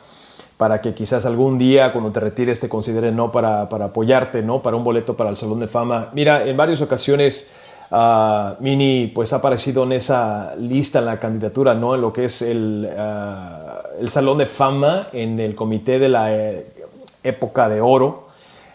para 0.58 0.82
que 0.82 0.96
quizás 0.96 1.28
algún 1.28 1.60
día 1.60 1.94
cuando 1.94 2.12
te 2.12 2.20
retires 2.20 2.60
te 2.60 2.68
considere 2.68 3.12
no 3.12 3.32
para, 3.32 3.70
para 3.70 3.86
apoyarte, 3.86 4.42
¿no? 4.42 4.64
Para 4.64 4.76
un 4.76 4.84
boleto 4.84 5.16
para 5.16 5.30
el 5.30 5.38
Salón 5.38 5.60
de 5.60 5.68
Fama. 5.68 6.10
Mira, 6.14 6.44
en 6.48 6.58
varias 6.58 6.82
ocasiones 6.82 7.52
uh, 7.92 8.60
Mini 8.60 9.12
pues 9.14 9.34
ha 9.34 9.36
aparecido 9.36 9.84
en 9.84 9.92
esa 9.92 10.56
lista, 10.56 10.98
en 10.98 11.06
la 11.06 11.20
candidatura, 11.20 11.76
¿no? 11.76 11.94
En 11.94 12.02
lo 12.02 12.12
que 12.12 12.26
es 12.26 12.42
el... 12.42 12.90
Uh, 12.92 13.67
el 14.00 14.10
Salón 14.10 14.38
de 14.38 14.46
Fama 14.46 15.10
en 15.14 15.40
el 15.40 15.56
comité 15.56 16.00
de 16.00 16.10
la 16.10 16.34
eh, 16.34 16.66
época 17.24 17.70
de 17.70 17.82
oro. 17.82 18.28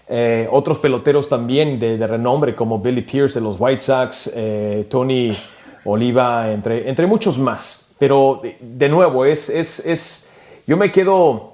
eh, 0.08 0.48
otros 0.50 0.78
peloteros 0.78 1.28
también 1.28 1.78
de, 1.78 2.06
renombre 2.06 2.54
como 2.54 2.78
Billy 2.80 3.02
Pierce 3.02 3.38
de 3.38 3.44
los 3.44 3.56
White 3.58 3.80
Sox, 3.80 4.32
eh, 4.34 4.86
Tony 4.90 5.30
Oliva, 5.84 6.52
entre, 6.52 6.88
entre 6.88 7.06
muchos 7.06 7.38
más. 7.38 7.94
Pero 7.98 8.42
de, 8.60 8.88
nuevo, 8.88 9.24
es, 9.24 9.48
es, 9.48 9.86
es, 9.86 10.32
yo 10.66 10.76
me 10.76 10.90
quedo 10.90 11.52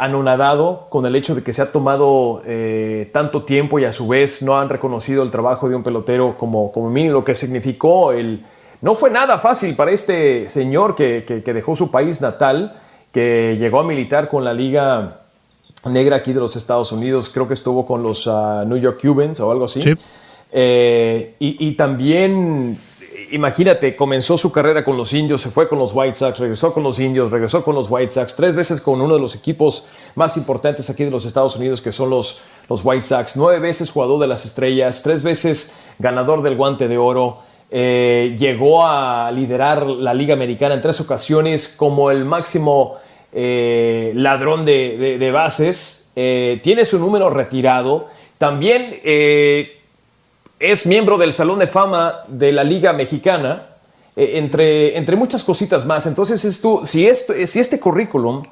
anonadado 0.00 0.86
con 0.90 1.06
el 1.06 1.16
hecho 1.16 1.34
de 1.34 1.42
que 1.42 1.54
se 1.54 1.62
ha 1.62 1.72
tomado 1.72 2.42
tanto 3.10 3.44
tiempo 3.44 3.78
y 3.78 3.86
a 3.86 3.92
su 3.92 4.06
vez 4.06 4.42
no 4.42 4.60
han 4.60 4.68
reconocido 4.68 5.22
el 5.22 5.30
trabajo 5.30 5.66
de 5.66 5.76
un 5.76 5.82
pelotero 5.82 6.36
como, 6.36 6.70
como 6.72 6.90
mí, 6.90 7.08
lo 7.08 7.24
que 7.24 7.34
significó 7.34 8.12
el... 8.12 8.44
No 8.82 8.94
fue 8.94 9.10
nada 9.10 9.38
fácil 9.38 9.74
para 9.74 9.92
este 9.92 10.48
señor 10.48 10.94
que, 10.94 11.24
que 11.24 11.52
dejó 11.54 11.74
su 11.74 11.90
país 11.90 12.20
natal, 12.20 12.78
que 13.12 13.56
llegó 13.58 13.80
a 13.80 13.84
militar 13.84 14.28
con 14.28 14.44
la 14.44 14.52
liga 14.52 15.22
negra 15.90 16.16
aquí 16.16 16.32
de 16.32 16.40
los 16.40 16.56
Estados 16.56 16.92
Unidos, 16.92 17.30
creo 17.32 17.48
que 17.48 17.54
estuvo 17.54 17.84
con 17.84 18.02
los 18.02 18.26
ah, 18.28 18.64
New 18.66 18.78
York 18.78 19.00
Cubans 19.00 19.40
o 19.40 19.50
algo 19.50 19.64
así. 19.64 19.82
Eh, 20.52 21.34
y, 21.38 21.72
también, 21.72 22.78
imagínate, 23.30 23.96
comenzó 23.96 24.36
su 24.36 24.52
carrera 24.52 24.84
con 24.84 24.96
los 24.96 25.12
indios, 25.12 25.40
se 25.40 25.50
fue 25.50 25.68
con 25.68 25.78
los 25.78 25.92
White 25.94 26.14
Sox, 26.14 26.38
regresó 26.38 26.72
con 26.72 26.82
los 26.82 26.98
indios, 26.98 27.30
regresó 27.30 27.64
con 27.64 27.74
los 27.74 27.90
White 27.90 28.10
Sox, 28.10 28.36
tres 28.36 28.54
veces 28.54 28.80
con 28.80 29.00
uno 29.00 29.14
de 29.14 29.20
los 29.20 29.34
equipos 29.34 29.86
más 30.14 30.36
importantes 30.36 30.88
aquí 30.90 31.04
de 31.04 31.10
los 31.10 31.24
Estados 31.24 31.56
Unidos, 31.56 31.80
que 31.80 31.90
son 31.90 32.10
los, 32.10 32.42
los 32.68 32.84
White 32.84 33.02
Sox, 33.02 33.36
nueve 33.36 33.60
veces 33.60 33.90
jugador 33.90 34.20
de 34.20 34.26
las 34.26 34.44
estrellas, 34.44 35.02
tres 35.02 35.22
veces 35.22 35.74
ganador 35.98 36.42
del 36.42 36.56
guante 36.56 36.86
de 36.86 36.98
oro. 36.98 37.38
Eh, 37.74 38.36
llegó 38.38 38.86
a 38.86 39.32
liderar 39.32 39.88
la 39.88 40.12
Liga 40.12 40.34
Americana 40.34 40.74
en 40.74 40.82
tres 40.82 41.00
ocasiones 41.00 41.68
como 41.68 42.10
el 42.10 42.26
máximo 42.26 42.96
eh, 43.32 44.12
ladrón 44.14 44.66
de, 44.66 45.30
bases, 45.32 46.10
eh, 46.14 46.60
tiene 46.62 46.84
su 46.84 46.98
número 46.98 47.30
retirado, 47.30 48.08
también 48.36 49.00
es 50.58 50.84
miembro 50.84 51.16
del 51.16 51.32
Salón 51.32 51.60
de 51.60 51.66
Fama 51.66 52.24
de 52.28 52.52
la 52.52 52.62
Liga 52.62 52.92
Mexicana, 52.92 53.68
entre, 54.16 54.98
entre 54.98 55.16
muchas 55.16 55.42
cositas 55.42 55.86
más. 55.86 56.04
Entonces, 56.04 56.44
esto, 56.44 56.84
si, 56.84 57.08
esto, 57.08 57.32
si 57.46 57.58
este 57.58 57.80
currículum 57.80 58.42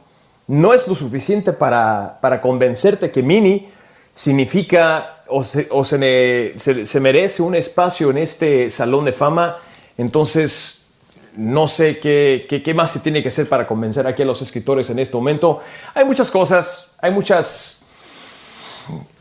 no 0.46 0.72
es 0.72 0.88
lo 0.88 0.94
suficiente 0.94 1.52
para, 1.52 2.18
para 2.22 2.40
convencerte 2.40 3.11
que 3.11 3.22
Mini 3.22 3.68
significa 4.14 5.19
o, 5.31 5.45
se, 5.45 6.59
se, 6.59 7.01
merece 7.01 7.43
un 7.43 7.55
espacio 7.55 8.11
en 8.11 8.19
este 8.19 8.71
Salón 8.71 9.05
de 9.05 9.12
Fama, 9.12 9.59
entonces 9.97 10.93
no 11.37 11.69
sé 11.69 11.99
qué, 11.99 12.47
qué, 12.64 12.75
más 12.75 12.90
se 12.90 13.01
tiene 13.01 13.23
que 13.23 13.29
hacer 13.29 13.49
para 13.49 13.66
convencer 13.66 14.07
aquí 14.07 14.23
a 14.23 14.25
los 14.25 14.43
escritores 14.43 14.90
en 14.90 14.99
este 14.99 15.16
momento. 15.16 15.61
Hay 15.95 16.05
muchas 16.05 16.31
cosas, 16.31 16.97
hay 17.01 17.12
muchas, 17.12 17.83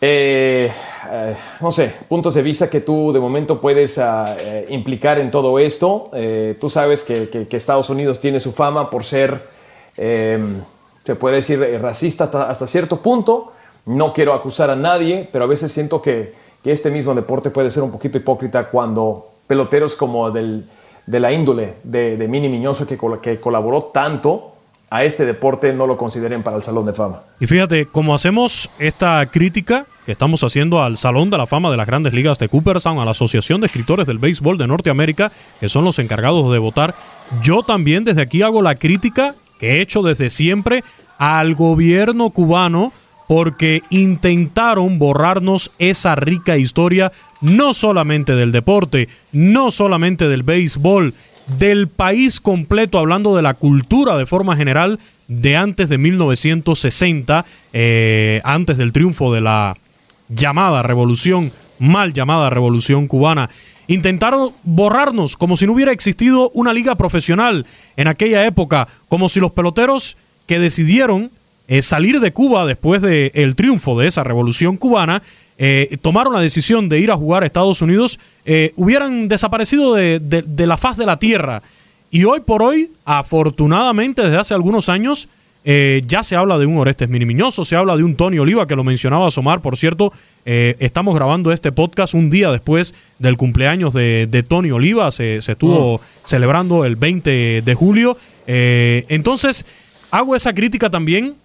eh, 0.02 0.72
eh, 1.12 1.36
no 1.62 1.72
sé, 1.72 1.94
puntos 2.08 2.34
de 2.34 2.42
vista 2.42 2.70
que 2.70 2.82
tú 2.82 3.14
de 3.14 3.20
momento 3.20 3.62
puedes 3.62 3.98
ah, 4.00 4.36
eh, 4.40 4.68
implicar 4.70 5.20
en 5.20 5.32
todo 5.32 5.60
esto. 5.60 6.12
tú 6.60 6.70
sabes 6.70 7.04
que, 7.04 7.30
que, 7.30 7.58
Estados 7.58 7.90
Unidos 7.90 8.20
tiene 8.20 8.40
su 8.40 8.52
fama 8.52 8.90
por 8.90 9.04
ser, 9.04 9.48
se 9.96 11.16
puede 11.16 11.36
decir, 11.38 11.80
racista 11.82 12.26
hasta, 12.26 12.50
hasta, 12.50 12.68
cierto 12.68 13.02
punto. 13.02 13.54
No 13.86 14.14
quiero 14.14 14.34
acusar 14.34 14.70
a 14.70 14.76
nadie, 14.76 15.28
pero 15.32 15.46
a 15.46 15.48
veces 15.48 15.72
siento 15.72 16.02
que, 16.02 16.34
que 16.64 16.72
este 16.72 16.92
mismo 16.92 17.16
deporte 17.16 17.50
puede 17.50 17.70
ser 17.70 17.84
un 17.84 17.92
poquito 17.92 18.18
hipócrita 18.18 18.70
cuando 18.70 19.30
peloteros 19.48 19.96
como 19.96 20.30
del 20.32 20.66
de 21.10 21.20
la 21.20 21.32
índole 21.32 21.74
de, 21.84 22.18
de 22.18 22.28
Mini 22.28 22.50
Miñoso 22.50 22.86
que, 22.86 22.96
que 23.22 23.40
colaboró 23.40 23.86
tanto 23.86 24.54
a 24.92 25.04
este 25.04 25.26
deporte 25.26 25.74
no 25.74 25.88
lo 25.88 25.98
consideren 25.98 26.44
para 26.44 26.58
el 26.58 26.64
Salón 26.64 26.86
de 26.86 26.94
Fama. 26.94 27.22
Y 27.40 27.48
fíjate, 27.48 27.88
como 27.88 28.14
hacemos 28.14 28.70
esta 28.78 29.26
crítica 29.26 29.88
que 30.06 30.12
estamos 30.12 30.44
haciendo 30.44 30.84
al 30.84 30.98
Salón 30.98 31.32
de 31.32 31.38
la 31.38 31.48
Fama 31.48 31.72
de 31.72 31.78
las 31.78 31.88
Grandes 31.88 32.14
Ligas 32.14 32.38
de 32.38 32.48
Cooperstown, 32.48 33.00
a 33.00 33.06
la 33.06 33.12
Asociación 33.12 33.60
de 33.62 33.68
Escritores 33.68 34.06
del 34.06 34.20
Béisbol 34.20 34.60
de 34.60 34.68
Norteamérica, 34.68 35.32
que 35.60 35.68
son 35.68 35.84
los 35.84 35.98
encargados 35.98 36.52
de 36.52 36.60
votar, 36.60 36.94
yo 37.42 37.64
también 37.64 38.04
desde 38.04 38.22
aquí 38.22 38.44
hago 38.44 38.62
la 38.62 38.76
crítica 38.76 39.34
que 39.60 39.78
he 39.78 39.82
hecho 39.82 40.04
desde 40.04 40.30
siempre 40.30 40.84
al 41.18 41.56
gobierno 41.56 42.30
cubano 42.30 42.94
porque 43.30 43.84
intentaron 43.92 44.98
borrarnos 44.98 45.70
esa 45.78 46.16
rica 46.16 46.58
historia, 46.58 47.12
no 47.42 47.76
solamente 47.76 48.34
del 48.34 48.52
deporte, 48.52 49.08
no 49.32 49.70
solamente 49.70 50.28
del 50.28 50.42
béisbol, 50.42 51.14
del 51.60 51.90
país 51.90 52.40
completo, 52.40 52.98
hablando 52.98 53.36
de 53.36 53.44
la 53.44 53.54
cultura 53.54 54.18
de 54.18 54.26
forma 54.26 54.56
general, 54.56 54.98
de 55.28 55.56
antes 55.56 55.90
de 55.90 56.00
1960, 56.00 57.46
eh, 57.72 58.42
antes 58.44 58.78
del 58.78 58.92
triunfo 58.92 59.32
de 59.32 59.42
la 59.42 59.78
llamada 60.28 60.82
revolución, 60.82 61.52
mal 61.78 62.14
llamada 62.14 62.50
revolución 62.50 63.08
cubana. 63.08 63.52
Intentaron 63.86 64.54
borrarnos 64.64 65.38
como 65.38 65.56
si 65.56 65.68
no 65.68 65.74
hubiera 65.74 65.92
existido 65.92 66.50
una 66.56 66.74
liga 66.74 66.96
profesional 66.96 67.68
en 67.96 68.08
aquella 68.08 68.44
época, 68.48 68.88
como 69.08 69.30
si 69.30 69.40
los 69.40 69.52
peloteros 69.52 70.18
que 70.48 70.58
decidieron 70.58 71.30
eh, 71.72 71.84
salir 71.84 72.20
de 72.20 72.34
Cuba 72.34 72.66
después 72.66 73.00
del 73.00 73.56
triunfo 73.56 74.00
de 74.00 74.08
esa 74.08 74.24
revolución 74.24 74.76
cubana, 74.76 75.22
eh, 75.60 76.00
tomaron 76.02 76.34
la 76.34 76.40
decisión 76.40 76.90
de 76.90 77.00
ir 77.00 77.12
a 77.12 77.16
jugar 77.16 77.44
a 77.44 77.46
Estados 77.46 77.84
Unidos, 77.84 78.20
eh, 78.44 78.74
hubieran 78.76 79.28
desaparecido 79.28 79.94
de, 79.94 80.44
la 80.58 80.78
faz 80.78 80.98
de 80.98 81.06
la 81.06 81.18
tierra. 81.20 81.62
Y 82.10 82.24
hoy 82.24 82.40
por 82.40 82.64
hoy, 82.64 82.90
afortunadamente, 83.06 84.24
desde 84.24 84.38
hace 84.38 84.56
algunos 84.56 84.90
años, 84.90 85.30
ya 85.64 86.24
se 86.24 86.36
habla 86.36 86.58
de 86.58 86.66
un 86.66 86.78
Orestes 86.78 87.08
Minimiñoso, 87.08 87.64
se 87.64 87.76
habla 87.76 87.96
de 87.96 88.04
un 88.04 88.16
Tony 88.16 88.40
Oliva, 88.40 88.66
que 88.66 88.76
lo 88.76 88.84
mencionaba 88.84 89.30
Somar, 89.30 89.62
por 89.62 89.78
cierto, 89.78 90.12
estamos 90.44 91.14
grabando 91.14 91.52
este 91.52 91.72
podcast 91.72 92.16
un 92.16 92.32
día 92.32 92.52
después 92.52 92.96
del 93.20 93.38
cumpleaños 93.38 93.94
de, 93.94 94.46
Tony 94.48 94.72
Oliva, 94.72 95.12
se, 95.12 95.38
estuvo 95.38 95.98
mm. 95.98 96.02
celebrando 96.26 96.86
el 96.86 96.96
20 96.96 97.62
de 97.64 97.76
julio. 97.76 98.18
entonces, 98.48 99.68
hago 100.10 100.36
esa 100.36 100.56
crítica 100.56 100.90
también 100.90 101.36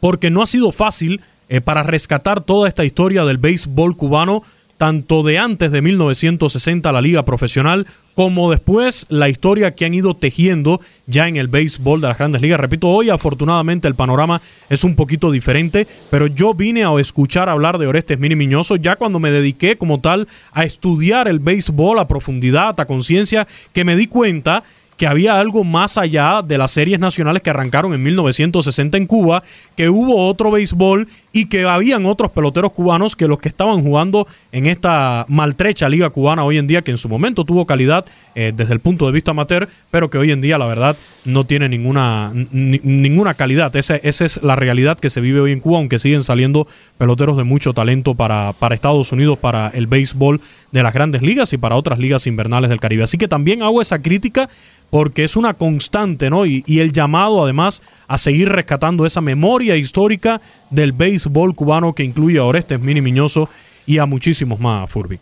porque 0.00 0.30
no 0.30 0.42
ha 0.42 0.46
sido 0.46 0.72
fácil 0.72 1.20
eh, 1.48 1.60
para 1.60 1.82
rescatar 1.82 2.42
toda 2.42 2.68
esta 2.68 2.84
historia 2.84 3.24
del 3.24 3.38
béisbol 3.38 3.96
cubano, 3.96 4.42
tanto 4.76 5.22
de 5.22 5.36
antes 5.36 5.72
de 5.72 5.82
1960 5.82 6.90
la 6.90 7.02
liga 7.02 7.24
profesional, 7.24 7.86
como 8.14 8.50
después 8.50 9.06
la 9.08 9.28
historia 9.28 9.72
que 9.72 9.84
han 9.84 9.94
ido 9.94 10.14
tejiendo 10.14 10.80
ya 11.06 11.28
en 11.28 11.36
el 11.36 11.48
béisbol 11.48 12.00
de 12.00 12.08
las 12.08 12.18
grandes 12.18 12.40
ligas. 12.40 12.60
Repito, 12.60 12.88
hoy 12.88 13.10
afortunadamente 13.10 13.88
el 13.88 13.94
panorama 13.94 14.40
es 14.68 14.84
un 14.84 14.94
poquito 14.94 15.30
diferente, 15.30 15.86
pero 16.10 16.28
yo 16.28 16.54
vine 16.54 16.84
a 16.84 16.98
escuchar 17.00 17.48
hablar 17.48 17.78
de 17.78 17.86
Orestes 17.86 18.18
Mini 18.18 18.36
Miñoso 18.36 18.76
ya 18.76 18.96
cuando 18.96 19.20
me 19.20 19.30
dediqué 19.30 19.76
como 19.76 20.00
tal 20.00 20.28
a 20.52 20.64
estudiar 20.64 21.28
el 21.28 21.40
béisbol 21.40 21.98
a 21.98 22.08
profundidad, 22.08 22.78
a 22.80 22.86
conciencia, 22.86 23.46
que 23.72 23.84
me 23.84 23.96
di 23.96 24.06
cuenta 24.06 24.62
que 25.00 25.06
había 25.06 25.40
algo 25.40 25.64
más 25.64 25.96
allá 25.96 26.42
de 26.42 26.58
las 26.58 26.72
series 26.72 27.00
nacionales 27.00 27.42
que 27.42 27.48
arrancaron 27.48 27.94
en 27.94 28.02
1960 28.02 28.98
en 28.98 29.06
Cuba, 29.06 29.42
que 29.74 29.88
hubo 29.88 30.26
otro 30.26 30.50
béisbol 30.50 31.08
y 31.32 31.46
que 31.46 31.64
habían 31.64 32.06
otros 32.06 32.30
peloteros 32.30 32.72
cubanos 32.72 33.14
que 33.14 33.28
los 33.28 33.38
que 33.38 33.48
estaban 33.48 33.82
jugando 33.82 34.26
en 34.52 34.66
esta 34.66 35.24
maltrecha 35.28 35.88
liga 35.88 36.10
cubana 36.10 36.44
hoy 36.44 36.58
en 36.58 36.66
día, 36.66 36.82
que 36.82 36.90
en 36.90 36.98
su 36.98 37.08
momento 37.08 37.44
tuvo 37.44 37.66
calidad 37.66 38.04
eh, 38.34 38.52
desde 38.54 38.72
el 38.72 38.80
punto 38.80 39.06
de 39.06 39.12
vista 39.12 39.30
amateur, 39.30 39.68
pero 39.90 40.10
que 40.10 40.18
hoy 40.18 40.32
en 40.32 40.40
día 40.40 40.58
la 40.58 40.66
verdad 40.66 40.96
no 41.24 41.44
tiene 41.44 41.68
ninguna, 41.68 42.32
ninguna 42.32 43.34
calidad. 43.34 43.74
Esa, 43.76 43.96
esa, 43.96 44.24
es 44.24 44.42
la 44.42 44.56
realidad 44.56 44.98
que 44.98 45.10
se 45.10 45.20
vive 45.20 45.40
hoy 45.40 45.52
en 45.52 45.60
Cuba, 45.60 45.78
aunque 45.78 45.98
siguen 45.98 46.24
saliendo 46.24 46.66
peloteros 46.98 47.36
de 47.36 47.44
mucho 47.44 47.74
talento 47.74 48.14
para, 48.14 48.52
para 48.58 48.74
Estados 48.74 49.12
Unidos, 49.12 49.38
para 49.38 49.68
el 49.68 49.86
béisbol 49.86 50.40
de 50.72 50.82
las 50.82 50.94
grandes 50.94 51.22
ligas 51.22 51.52
y 51.52 51.58
para 51.58 51.76
otras 51.76 51.98
ligas 51.98 52.26
invernales 52.26 52.70
del 52.70 52.80
Caribe. 52.80 53.04
Así 53.04 53.18
que 53.18 53.28
también 53.28 53.62
hago 53.62 53.82
esa 53.82 54.00
crítica 54.00 54.48
porque 54.90 55.22
es 55.22 55.36
una 55.36 55.54
constante, 55.54 56.30
¿no? 56.30 56.44
Y, 56.46 56.64
el 56.66 56.92
llamado 56.92 57.44
además 57.44 57.82
a 58.08 58.18
seguir 58.18 58.48
rescatando 58.48 59.06
esa 59.06 59.20
memoria 59.20 59.76
histórica 59.76 60.40
del 60.70 60.92
béisbol 60.92 61.54
cubano 61.54 61.92
que 61.92 62.02
incluye 62.02 62.38
a 62.38 62.44
Orestes 62.44 62.80
Mini 62.80 63.00
Miñoso 63.00 63.48
y 63.86 63.98
a 63.98 64.06
muchísimos 64.06 64.60
más, 64.60 64.90
Furby. 64.90 65.18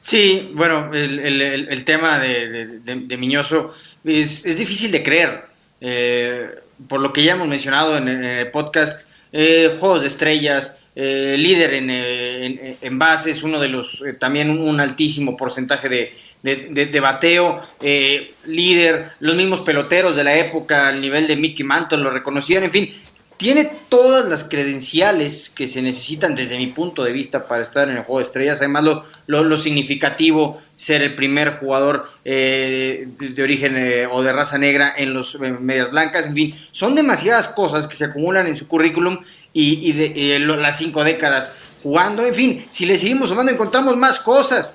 Sí, 0.00 0.50
bueno, 0.54 0.92
el, 0.92 1.84
tema 1.84 2.18
de, 2.18 3.16
Miñoso 3.18 3.72
es, 4.04 4.56
difícil 4.56 4.90
de 4.90 5.02
creer. 5.02 5.44
Eh, 5.80 6.48
por 6.88 7.00
lo 7.00 7.12
que 7.12 7.22
ya 7.22 7.32
hemos 7.32 7.48
mencionado 7.48 7.96
en, 7.96 8.08
el 8.08 8.50
podcast, 8.50 9.08
eh, 9.32 9.76
Juegos 9.78 10.02
de 10.02 10.08
Estrellas, 10.08 10.76
eh, 10.96 11.36
líder 11.38 11.74
en, 11.74 12.76
en, 12.80 12.98
bases, 12.98 13.42
uno 13.42 13.60
de 13.60 13.68
los, 13.68 14.02
también 14.18 14.50
un 14.50 14.80
altísimo 14.80 15.36
porcentaje 15.36 15.88
de, 15.88 16.12
de, 16.42 17.00
bateo, 17.00 17.60
eh, 17.80 18.32
líder, 18.46 19.10
los 19.20 19.36
mismos 19.36 19.60
peloteros 19.60 20.16
de 20.16 20.24
la 20.24 20.36
época 20.36 20.88
al 20.88 21.00
nivel 21.00 21.26
de 21.26 21.36
Mickey 21.36 21.64
Mantle 21.64 21.98
lo 21.98 22.10
reconocían, 22.10 22.64
en 22.64 22.70
fin, 22.70 22.90
tiene 23.40 23.72
todas 23.88 24.28
las 24.28 24.44
credenciales 24.44 25.48
que 25.48 25.66
se 25.66 25.80
necesitan 25.80 26.34
desde 26.34 26.58
mi 26.58 26.66
punto 26.66 27.04
de 27.04 27.10
vista 27.10 27.48
para 27.48 27.62
estar 27.62 27.88
en 27.88 27.96
el 27.96 28.02
juego 28.02 28.18
de 28.18 28.26
estrellas. 28.26 28.58
Además, 28.58 28.84
lo, 28.84 29.44
lo, 29.44 29.56
significativo, 29.56 30.60
ser 30.76 31.00
el 31.00 31.14
primer 31.14 31.56
jugador 31.56 32.06
eh, 32.26 33.08
de, 33.18 33.42
origen 33.42 33.78
eh, 33.78 34.06
o 34.06 34.22
de 34.22 34.34
raza 34.34 34.58
negra 34.58 34.92
en 34.94 35.14
los 35.14 35.36
eh, 35.36 35.54
medias 35.58 35.90
blancas. 35.90 36.26
En 36.26 36.34
fin, 36.34 36.54
son 36.72 36.94
demasiadas 36.94 37.48
cosas 37.48 37.86
que 37.86 37.96
se 37.96 38.04
acumulan 38.04 38.46
en 38.46 38.56
su 38.56 38.68
currículum 38.68 39.20
y, 39.54 39.90
de, 39.92 40.38
las 40.38 40.76
cinco 40.76 41.02
décadas 41.02 41.50
jugando. 41.82 42.26
En 42.26 42.34
fin, 42.34 42.66
si 42.68 42.84
le 42.84 42.98
seguimos 42.98 43.30
sumando, 43.30 43.50
encontramos 43.50 43.96
más 43.96 44.18
cosas. 44.18 44.74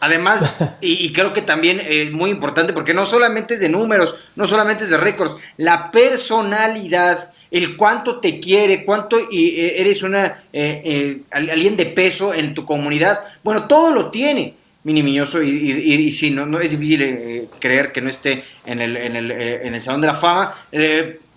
Además, 0.00 0.54
y, 0.80 1.12
creo 1.12 1.34
que 1.34 1.42
también 1.42 1.82
es 1.86 2.10
muy 2.10 2.30
importante 2.30 2.72
porque 2.72 2.94
no 2.94 3.04
solamente 3.04 3.52
es 3.52 3.60
de 3.60 3.68
números, 3.68 4.30
no 4.36 4.46
solamente 4.46 4.84
es 4.84 4.90
de 4.90 4.96
récords, 4.96 5.38
la 5.58 5.90
personalidad 5.90 7.35
el 7.56 7.76
cuánto 7.76 8.18
te 8.18 8.38
quiere, 8.40 8.84
cuánto 8.84 9.18
eh, 9.18 9.74
eres 9.76 10.02
una 10.02 10.44
eh, 10.52 10.82
eh, 10.84 11.18
alguien 11.30 11.76
de 11.76 11.86
peso 11.86 12.34
en 12.34 12.54
tu 12.54 12.64
comunidad. 12.64 13.20
Bueno, 13.42 13.66
todo 13.66 13.92
lo 13.92 14.10
tiene 14.10 14.54
Mini 14.84 15.02
Miñoso 15.02 15.42
y, 15.42 16.14
y, 16.20 16.30
no, 16.30 16.46
no, 16.46 16.60
es 16.60 16.70
difícil 16.70 17.48
creer 17.58 17.92
que 17.92 18.00
no 18.00 18.10
esté 18.10 18.44
en 18.66 18.80
el, 18.80 18.96
en 18.96 19.16
el, 19.16 19.30
en 19.30 19.74
el 19.74 19.80
Salón 19.80 20.00
de 20.00 20.06
la 20.06 20.14
Fama. 20.14 20.52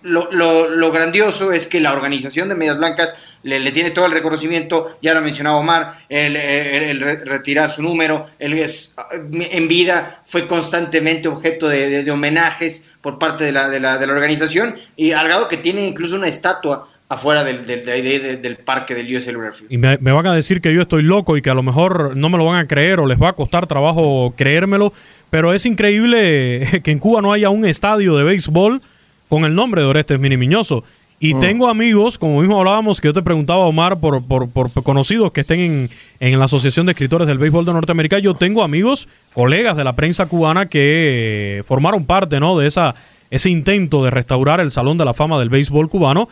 Lo, 0.02 0.30
lo, 0.30 0.92
grandioso 0.92 1.52
es 1.52 1.66
que 1.66 1.78
la 1.78 1.92
organización 1.92 2.48
de 2.48 2.54
Medias 2.54 2.78
Blancas 2.78 3.36
le, 3.42 3.70
tiene 3.70 3.90
todo 3.90 4.06
el 4.06 4.12
reconocimiento, 4.12 4.96
ya 5.02 5.12
lo 5.12 5.20
mencionaba 5.20 5.58
Omar, 5.58 5.92
el, 6.08 7.00
retirar 7.00 7.70
su 7.70 7.82
número, 7.82 8.26
él 8.38 8.58
es, 8.58 8.94
en 9.32 9.68
vida 9.68 10.22
fue 10.24 10.46
constantemente 10.46 11.28
objeto 11.28 11.68
de 11.68 12.10
homenajes, 12.10 12.89
por 13.00 13.18
parte 13.18 13.44
de 13.44 13.52
la, 13.52 13.68
de 13.68 13.80
la, 13.80 13.98
de 13.98 14.06
la 14.06 14.12
organización 14.12 14.76
y 14.96 15.12
al 15.12 15.26
grado 15.26 15.48
que 15.48 15.56
tiene 15.56 15.86
incluso 15.86 16.16
una 16.16 16.28
estatua 16.28 16.88
afuera 17.10 17.42
del, 17.42 17.66
del, 17.66 18.40
del, 18.40 18.56
parque 18.56 18.94
del 18.94 19.16
USL 19.16 19.36
Y 19.68 19.78
me, 19.78 19.96
van 19.96 20.26
a 20.28 20.32
decir 20.32 20.60
que 20.60 20.72
yo 20.72 20.80
estoy 20.80 21.02
loco 21.02 21.36
y 21.36 21.42
que 21.42 21.50
a 21.50 21.54
lo 21.54 21.62
mejor 21.64 22.16
no 22.16 22.28
me 22.28 22.38
lo 22.38 22.44
van 22.44 22.60
a 22.60 22.68
creer 22.68 23.00
o 23.00 23.06
les 23.06 23.20
va 23.20 23.30
a 23.30 23.32
costar 23.32 23.66
trabajo 23.66 24.32
creérmelo, 24.36 24.92
pero 25.28 25.52
es 25.52 25.66
increíble 25.66 26.80
que 26.84 26.92
en 26.92 27.00
Cuba 27.00 27.20
no 27.20 27.32
haya 27.32 27.50
un 27.50 27.64
estadio 27.64 28.16
de 28.16 28.22
béisbol 28.22 28.80
con 29.28 29.44
el 29.44 29.56
nombre 29.56 29.80
de 29.80 29.88
Orestes 29.88 30.20
Mini 30.20 30.36
Miñoso. 30.36 30.84
Y 31.22 31.34
mm. 31.34 31.38
tengo 31.38 31.68
amigos, 31.68 32.16
como 32.16 32.40
mismo 32.40 32.58
hablábamos, 32.58 32.98
que 32.98 33.08
yo 33.08 33.12
te 33.12 33.20
preguntaba, 33.20 33.66
Omar, 33.66 34.00
por, 34.00 34.24
por, 34.24 34.48
por 34.48 34.70
conocidos 34.82 35.30
que 35.32 35.42
estén 35.42 35.60
en, 35.60 35.90
en, 36.18 36.38
la 36.38 36.46
Asociación 36.46 36.86
de 36.86 36.92
Escritores 36.92 37.28
del 37.28 37.36
Béisbol 37.36 37.66
de 37.66 37.74
Norteamérica. 37.74 38.18
Yo 38.18 38.34
tengo 38.34 38.64
amigos, 38.64 39.06
colegas 39.34 39.76
de 39.76 39.84
la 39.84 39.92
prensa 39.92 40.24
cubana 40.26 40.64
que 40.64 41.58
eh, 41.58 41.62
formaron 41.64 42.06
parte 42.06 42.40
¿no? 42.40 42.58
de 42.58 42.66
esa, 42.66 42.94
ese 43.30 43.50
intento 43.50 44.02
de 44.02 44.10
restaurar 44.10 44.60
el 44.60 44.72
Salón 44.72 44.96
de 44.96 45.04
la 45.04 45.12
Fama 45.12 45.38
del 45.38 45.50
Béisbol 45.50 45.90
cubano. 45.90 46.30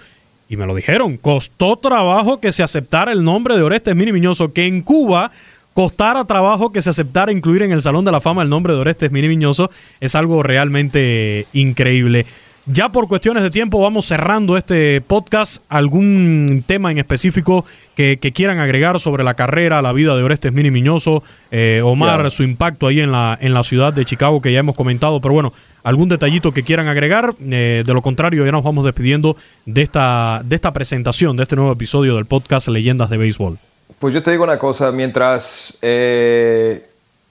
Y 0.48 0.56
me 0.56 0.66
lo 0.66 0.74
dijeron, 0.74 1.18
costó 1.18 1.76
trabajo 1.76 2.40
que 2.40 2.50
se 2.50 2.62
aceptara 2.62 3.12
el 3.12 3.22
nombre 3.22 3.56
de 3.56 3.62
Orestes 3.62 3.94
Mini 3.94 4.12
Miñoso, 4.12 4.54
que 4.54 4.66
en 4.66 4.80
Cuba 4.80 5.30
costara 5.74 6.24
trabajo 6.24 6.72
que 6.72 6.80
se 6.80 6.88
aceptara 6.88 7.30
incluir 7.30 7.62
en 7.62 7.72
el 7.72 7.82
Salón 7.82 8.06
de 8.06 8.10
la 8.10 8.22
Fama 8.22 8.42
el 8.42 8.48
nombre 8.48 8.72
de 8.72 8.80
Orestes 8.80 9.12
Mini 9.12 9.28
Miñoso, 9.28 9.70
es 10.00 10.14
algo 10.14 10.42
realmente 10.42 11.46
increíble. 11.52 12.24
Ya 12.70 12.90
por 12.90 13.08
cuestiones 13.08 13.42
de 13.42 13.50
tiempo 13.50 13.80
vamos 13.80 14.04
cerrando 14.04 14.58
este 14.58 15.00
podcast. 15.00 15.62
¿Algún 15.70 16.62
tema 16.66 16.92
en 16.92 16.98
específico 16.98 17.64
que, 17.96 18.18
quieran 18.18 18.58
agregar 18.58 19.00
sobre 19.00 19.24
la 19.24 19.32
carrera, 19.32 19.80
la 19.80 19.94
vida 19.94 20.14
de 20.14 20.22
Orestes 20.22 20.52
Mini 20.52 20.70
Miñoso, 20.70 21.22
eh, 21.50 21.80
Omar, 21.82 22.30
su 22.30 22.42
impacto 22.42 22.86
ahí 22.86 23.00
en 23.00 23.10
la, 23.10 23.38
en 23.40 23.54
la 23.54 23.64
ciudad 23.64 23.94
de 23.94 24.04
Chicago 24.04 24.42
que 24.42 24.52
ya 24.52 24.58
hemos 24.58 24.76
comentado? 24.76 25.18
Pero 25.22 25.32
bueno, 25.32 25.54
algún 25.82 26.10
detallito 26.10 26.52
que 26.52 26.62
quieran 26.62 26.88
agregar. 26.88 27.34
Eh, 27.40 27.84
de 27.86 27.94
lo 27.94 28.02
contrario, 28.02 28.44
ya 28.44 28.52
nos 28.52 28.62
vamos 28.62 28.84
despidiendo 28.84 29.34
de 29.64 29.80
esta, 29.80 30.42
de 30.44 30.54
esta 30.54 30.70
presentación, 30.74 31.38
de 31.38 31.44
este 31.44 31.56
nuevo 31.56 31.72
episodio 31.72 32.16
del 32.16 32.26
podcast 32.26 32.68
Leyendas 32.68 33.08
de 33.08 33.16
Béisbol. 33.16 33.56
Pues 33.98 34.12
yo 34.12 34.22
te 34.22 34.30
digo 34.30 34.44
una 34.44 34.58
cosa, 34.58 34.92
mientras 34.92 35.78
eh, 35.80 36.86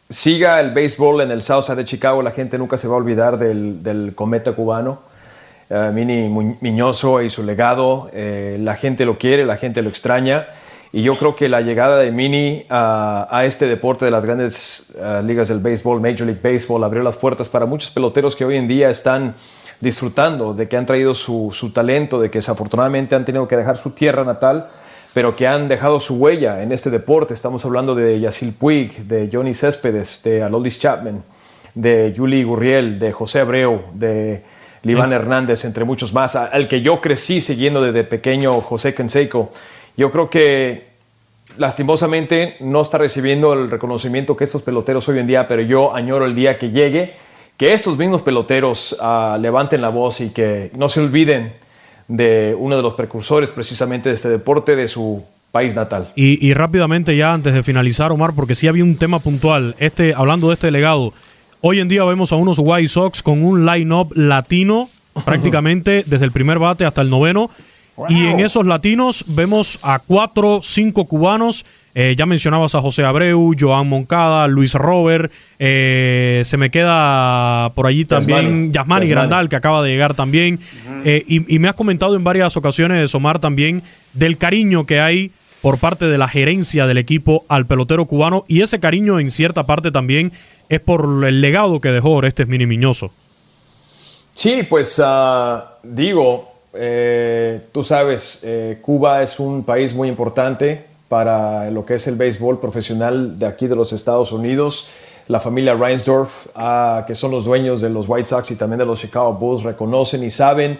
siga 0.09 0.59
el 0.61 0.71
béisbol 0.71 1.21
en 1.21 1.29
el 1.29 1.43
Southside 1.43 1.75
de 1.75 1.85
Chicago, 1.85 2.23
la 2.23 2.31
gente 2.31 2.57
nunca 2.57 2.79
se 2.79 2.87
va 2.87 2.95
a 2.95 2.97
olvidar 2.97 3.37
del, 3.37 3.83
del 3.83 4.15
cometa 4.15 4.53
cubano. 4.53 5.05
Eh, 5.69 5.91
Mini 5.93 6.29
Miñoso 6.61 7.21
y 7.21 7.29
su 7.29 7.43
legado. 7.43 8.09
Eh, 8.13 8.57
la 8.61 8.75
gente 8.75 9.05
lo 9.05 9.17
quiere, 9.17 9.45
la 9.45 9.57
gente 9.57 9.81
lo 9.81 9.89
extraña. 9.89 10.47
Y 10.93 11.01
yo 11.01 11.15
creo 11.15 11.35
que 11.35 11.49
la 11.49 11.61
llegada 11.61 11.97
de 11.97 12.11
Mini 12.11 12.65
a, 12.69 13.43
este 13.43 13.67
deporte 13.67 14.05
de 14.05 14.11
las 14.11 14.23
grandes 14.23 14.93
eh, 14.97 15.21
ligas 15.23 15.49
del 15.49 15.59
béisbol, 15.59 15.99
Major 15.99 16.21
League 16.21 16.39
Baseball, 16.41 16.83
abrió 16.83 17.03
las 17.03 17.17
puertas 17.17 17.49
para 17.49 17.65
muchos 17.65 17.89
peloteros 17.89 18.35
que 18.35 18.45
hoy 18.45 18.55
en 18.55 18.67
día 18.67 18.89
están 18.89 19.35
disfrutando 19.81 20.53
de 20.53 20.67
que 20.67 20.77
han 20.77 20.85
traído 20.85 21.13
su, 21.13 21.71
talento, 21.73 22.19
de 22.19 22.31
que 22.31 22.39
desafortunadamente 22.39 23.15
han 23.15 23.25
tenido 23.25 23.47
que 23.47 23.57
dejar 23.57 23.77
su 23.77 23.91
tierra 23.91 24.23
natal, 24.23 24.67
pero 25.13 25.35
que 25.35 25.45
han 25.45 25.67
dejado 25.67 25.99
su 25.99 26.15
huella 26.15 26.63
en 26.63 26.71
este 26.71 26.89
deporte. 26.89 27.33
Estamos 27.33 27.63
hablando 27.65 27.93
de 27.93 28.19
Yacil 28.19 28.53
Puig, 28.53 29.05
de 29.05 29.29
Johnny 29.31 29.53
Céspedes, 29.53 30.21
de 30.23 30.41
Alolis 30.41 30.79
Chapman, 30.79 31.21
de 31.75 32.13
Julie 32.15 32.45
Gurriel, 32.45 32.97
de 32.97 33.11
José 33.11 33.41
Abreu, 33.41 33.81
de 33.93 34.41
Iván 34.83 35.13
Hernández, 35.13 35.65
entre 35.65 35.83
muchos 35.83 36.13
más, 36.13 36.35
al 36.35 36.67
que 36.67 36.81
yo 36.81 37.01
crecí 37.01 37.41
siguiendo 37.41 37.81
desde 37.81 38.03
pequeño, 38.03 38.61
José 38.61 38.93
Canseco. 38.93 39.51
Yo 39.95 40.11
creo 40.11 40.29
que 40.29 40.87
lastimosamente 41.57 42.55
no 42.59 42.81
está 42.81 42.97
recibiendo 42.97 43.53
el 43.53 43.69
reconocimiento 43.69 44.37
que 44.37 44.43
estos 44.43 44.61
peloteros 44.61 45.07
hoy 45.09 45.19
en 45.19 45.27
día, 45.27 45.47
pero 45.47 45.61
yo 45.61 45.95
añoro 45.95 46.25
el 46.25 46.35
día 46.35 46.57
que 46.57 46.69
llegue, 46.69 47.15
que 47.57 47.73
estos 47.73 47.97
mismos 47.97 48.21
peloteros 48.21 48.95
ah, 49.01 49.37
levanten 49.39 49.81
la 49.81 49.89
voz 49.89 50.21
y 50.21 50.29
que 50.29 50.71
no 50.75 50.89
se 50.89 51.01
olviden 51.01 51.53
de 52.07 52.55
uno 52.57 52.75
de 52.75 52.81
los 52.81 52.93
precursores 52.93 53.51
precisamente 53.51 54.09
de 54.09 54.15
este 54.15 54.29
deporte, 54.29 54.75
de 54.75 54.87
su 54.87 55.25
país 55.51 55.75
natal. 55.75 56.09
Y, 56.15 56.45
y 56.45 56.53
rápidamente 56.53 57.15
ya 57.15 57.33
antes 57.33 57.53
de 57.53 57.63
finalizar, 57.63 58.11
Omar, 58.11 58.33
porque 58.35 58.55
sí 58.55 58.67
había 58.67 58.83
un 58.83 58.97
tema 58.97 59.19
puntual, 59.19 59.75
este, 59.79 60.13
hablando 60.15 60.47
de 60.47 60.53
este 60.53 60.71
legado, 60.71 61.13
Hoy 61.61 61.79
en 61.79 61.87
día 61.87 62.03
vemos 62.03 62.31
a 62.31 62.35
unos 62.35 62.59
White 62.59 62.87
Sox 62.87 63.23
con 63.23 63.43
un 63.43 63.65
line-up 63.65 64.13
latino 64.15 64.89
prácticamente 65.25 66.03
desde 66.05 66.25
el 66.25 66.31
primer 66.31 66.59
bate 66.59 66.85
hasta 66.85 67.01
el 67.01 67.09
noveno. 67.09 67.49
Y 68.09 68.27
en 68.27 68.39
esos 68.41 68.63
latinos 68.67 69.25
vemos 69.27 69.79
a 69.81 69.97
cuatro, 69.97 70.59
cinco 70.61 71.05
cubanos. 71.05 71.65
Eh, 71.95 72.13
ya 72.15 72.27
mencionabas 72.27 72.75
a 72.75 72.81
José 72.81 73.03
Abreu, 73.03 73.55
Joan 73.59 73.89
Moncada, 73.89 74.47
Luis 74.47 74.75
Robert. 74.75 75.31
Eh, 75.57 76.43
se 76.45 76.57
me 76.57 76.69
queda 76.69 77.71
por 77.73 77.87
allí 77.87 78.05
también 78.05 78.71
Yasmani, 78.71 79.07
Grandal, 79.07 79.49
que 79.49 79.55
acaba 79.55 79.81
de 79.81 79.89
llegar 79.89 80.13
también. 80.13 80.59
Eh, 81.05 81.23
y, 81.27 81.55
y, 81.55 81.57
me 81.57 81.69
has 81.69 81.75
comentado 81.75 82.15
en 82.15 82.23
varias 82.23 82.55
ocasiones, 82.55 83.15
Omar, 83.15 83.39
también 83.39 83.81
del 84.13 84.37
cariño 84.37 84.85
que 84.85 84.99
hay 84.99 85.31
por 85.61 85.79
parte 85.79 86.05
de 86.05 86.17
la 86.19 86.27
gerencia 86.27 86.85
del 86.85 86.97
equipo 86.97 87.45
al 87.49 87.65
pelotero 87.65 88.05
cubano. 88.05 88.45
Y 88.47 88.61
ese 88.61 88.79
cariño 88.79 89.19
en 89.19 89.31
cierta 89.31 89.65
parte 89.65 89.91
también 89.91 90.31
es 90.69 90.79
por 90.79 91.05
el 91.25 91.41
legado 91.41 91.81
que 91.81 91.89
dejó 91.89 92.11
Orestes 92.11 92.47
Mini 92.47 92.65
Miñoso. 92.65 93.11
Sí, 94.33 94.63
pues 94.69 95.01
ah, 95.03 95.77
digo, 95.81 96.51
eh, 96.73 97.61
tú 97.71 97.83
sabes, 97.83 98.41
eh, 98.43 98.77
Cuba 98.81 99.23
es 99.23 99.39
un 99.39 99.63
país 99.63 99.95
muy 99.95 100.09
importante 100.09 100.85
para 101.09 101.71
lo 101.71 101.85
que 101.85 101.95
es 101.95 102.07
el 102.07 102.15
béisbol 102.15 102.59
profesional 102.59 103.39
de 103.39 103.47
aquí 103.47 103.67
de 103.67 103.75
los 103.75 103.93
Estados 103.93 104.31
Unidos. 104.31 104.89
La 105.27 105.39
familia 105.39 105.73
Reinsdorf, 105.73 106.47
ah, 106.55 107.03
que 107.07 107.15
son 107.15 107.31
los 107.31 107.45
dueños 107.45 107.81
de 107.81 107.89
los 107.89 108.07
White 108.07 108.29
Sox 108.29 108.51
y 108.51 108.55
también 108.55 108.79
de 108.79 108.85
los 108.85 108.99
Chicago 108.99 109.33
Bulls, 109.33 109.63
reconocen 109.63 110.23
y 110.23 110.31
saben 110.31 110.79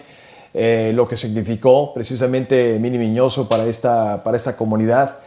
eh, 0.54 0.92
lo 0.94 1.06
que 1.06 1.16
significó 1.16 1.92
precisamente 1.92 2.78
Mini 2.80 2.96
Miñoso 2.96 3.48
para 3.48 3.66
esta, 3.66 4.22
para 4.22 4.36
esta 4.36 4.56
comunidad. 4.56 5.18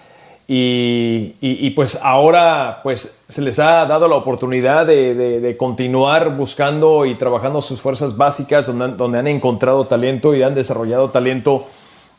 Y, 0.54 1.70
pues 1.70 1.98
ahora 2.04 2.82
pues 2.84 3.24
se 3.26 3.42
les 3.42 3.58
ha 3.60 3.86
dado 3.86 4.10
la 4.10 4.16
oportunidad 4.16 4.86
de, 4.86 5.56
continuar 5.58 6.36
buscando 6.36 7.06
y 7.06 7.16
trabajando 7.16 7.62
sus 7.62 7.80
fuerzas 7.80 8.18
básicas 8.18 8.68
donde, 8.68 8.90
donde 8.98 9.20
han 9.20 9.28
encontrado 9.28 9.86
talento 9.86 10.36
y 10.36 10.44
han 10.44 10.54
desarrollado 10.54 11.10
talento 11.10 11.68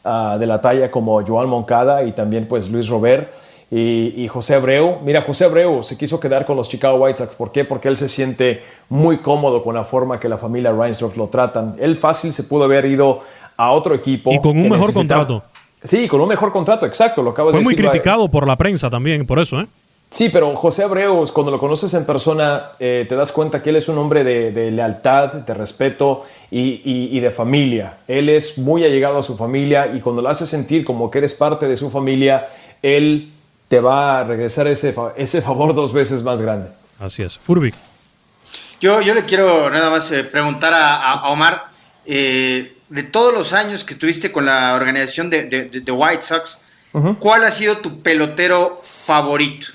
ah, 0.05 0.39
de 0.41 0.47
la 0.47 0.63
talla 0.63 0.91
como 0.91 1.23
Joan 1.23 1.49
Moncada 1.49 2.05
y 2.05 2.13
también 2.13 2.49
pues 2.49 2.71
Luis 2.71 2.89
Robert 2.89 3.31
y, 3.71 4.29
José 4.29 4.55
Abreu. 4.55 4.99
Mira, 5.03 5.23
José 5.23 5.45
Abreu 5.45 5.83
se 5.83 5.99
quiso 5.99 6.19
quedar 6.19 6.47
con 6.47 6.57
los 6.57 6.69
Chicago 6.71 6.97
White 6.97 7.19
Sox. 7.19 7.35
¿Por 7.35 7.53
qué? 7.53 7.65
Porque 7.65 7.89
él 7.89 7.99
se 7.99 8.09
siente 8.09 8.61
muy 8.89 9.19
cómodo 9.19 9.63
con 9.63 9.75
la 9.75 9.85
forma 9.85 10.21
que 10.21 10.29
la 10.29 10.39
familia 10.39 10.73
Reinsdorf 10.73 11.17
lo 11.17 11.29
tratan. 11.29 11.77
Él 11.79 11.97
fácil 11.97 12.33
se 12.33 12.45
pudo 12.45 12.65
haber 12.65 12.87
ido 12.87 13.21
a 13.57 13.71
otro 13.73 13.95
equipo. 13.95 14.33
Y 14.33 14.41
con 14.41 14.59
un 14.59 14.69
mejor 14.71 14.93
contrato. 14.93 15.43
Sí, 15.83 16.07
con 16.07 16.21
un 16.21 16.29
mejor 16.29 16.53
contrato, 16.53 16.87
exacto, 16.87 17.23
lo 17.23 17.31
acabas 17.31 17.53
Fue 17.53 17.61
de 17.61 17.65
muy 17.65 17.75
criticado 17.75 18.29
por 18.29 18.47
la 18.47 18.57
prensa 18.57 18.89
también, 18.89 19.27
por 19.27 19.39
eso, 19.39 19.61
¿eh? 19.61 19.67
Sí, 20.13 20.29
pero 20.31 20.55
José 20.55 20.83
Abreu, 20.83 21.27
cuando 21.33 21.51
lo 21.51 21.59
conoces 21.59 21.95
en 21.95 22.05
persona, 22.05 22.73
eh, 22.79 23.07
te 23.09 23.17
das 23.17 23.33
cuenta 23.33 23.63
que 23.63 23.71
él 23.71 23.77
es 23.77 23.89
un 23.89 23.97
hombre 23.97 24.23
de, 24.23 24.71
lealtad, 24.71 25.33
de 25.33 25.55
respeto 25.55 26.27
y, 26.51 27.19
de 27.19 27.31
familia. 27.31 27.97
Él 28.07 28.29
es 28.29 28.59
muy 28.59 28.85
allegado 28.85 29.19
a 29.19 29.23
su 29.23 29.39
familia 29.39 29.91
y 29.95 30.01
cuando 30.01 30.21
lo 30.21 30.29
haces 30.29 30.51
sentir 30.51 30.85
como 30.85 31.11
que 31.11 31.17
eres 31.17 31.33
parte 31.33 31.67
de 31.67 31.77
su 31.77 31.91
familia, 31.91 32.47
él 32.83 33.33
te 33.69 33.81
va 33.81 34.21
a 34.21 34.25
regresar 34.25 34.67
ese, 34.67 34.95
ese 35.17 35.41
favor 35.41 35.75
dos 35.75 35.95
veces 35.95 36.23
más 36.23 36.43
grande. 36.43 36.69
Así 37.01 37.23
es. 37.23 37.39
Furby. 37.39 37.73
Yo, 38.83 39.01
yo 39.01 39.15
le 39.15 39.23
quiero 39.23 39.71
nada 39.71 39.89
más 39.89 40.13
eh, 40.13 40.25
preguntar 40.25 40.75
a, 40.75 41.31
Omar. 41.31 41.69
Eh, 42.05 42.77
de 42.93 43.03
todos 43.05 43.33
los 43.33 43.55
años 43.55 43.85
que 43.85 43.95
tuviste 43.95 44.31
con 44.31 44.45
la 44.45 44.75
organización 44.75 45.31
de, 45.31 45.45
de, 45.45 45.93
White 45.93 46.21
Sox, 46.23 46.61
¿cuál 47.19 47.43
ha 47.45 47.51
sido 47.51 47.79
tu 47.79 48.03
pelotero 48.03 48.79
favorito? 48.83 49.69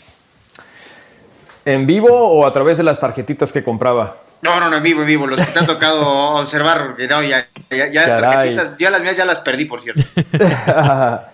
¿En 1.65 1.87
vivo 1.87 2.09
o 2.09 2.45
a 2.45 2.53
través 2.53 2.77
de 2.77 2.83
las 2.83 2.99
tarjetitas 2.99 3.51
que 3.51 3.63
compraba? 3.63 4.15
No, 4.43 4.59
no, 4.59 4.69
no, 4.69 4.77
en 4.77 4.83
vivo, 4.83 5.01
en 5.01 5.07
vivo. 5.07 5.25
Los 5.25 5.43
que 5.43 5.51
te 5.51 5.57
han 5.57 5.65
tocado 5.65 6.07
observar, 6.35 6.95
no, 7.09 7.23
ya, 7.23 7.47
ya, 7.71 7.87
ya, 7.91 8.19
tarjetitas, 8.21 8.77
ya 8.77 8.91
las 8.91 9.01
mías 9.01 9.17
ya 9.17 9.25
las 9.25 9.39
perdí, 9.39 9.65
por 9.65 9.81
cierto. 9.81 10.03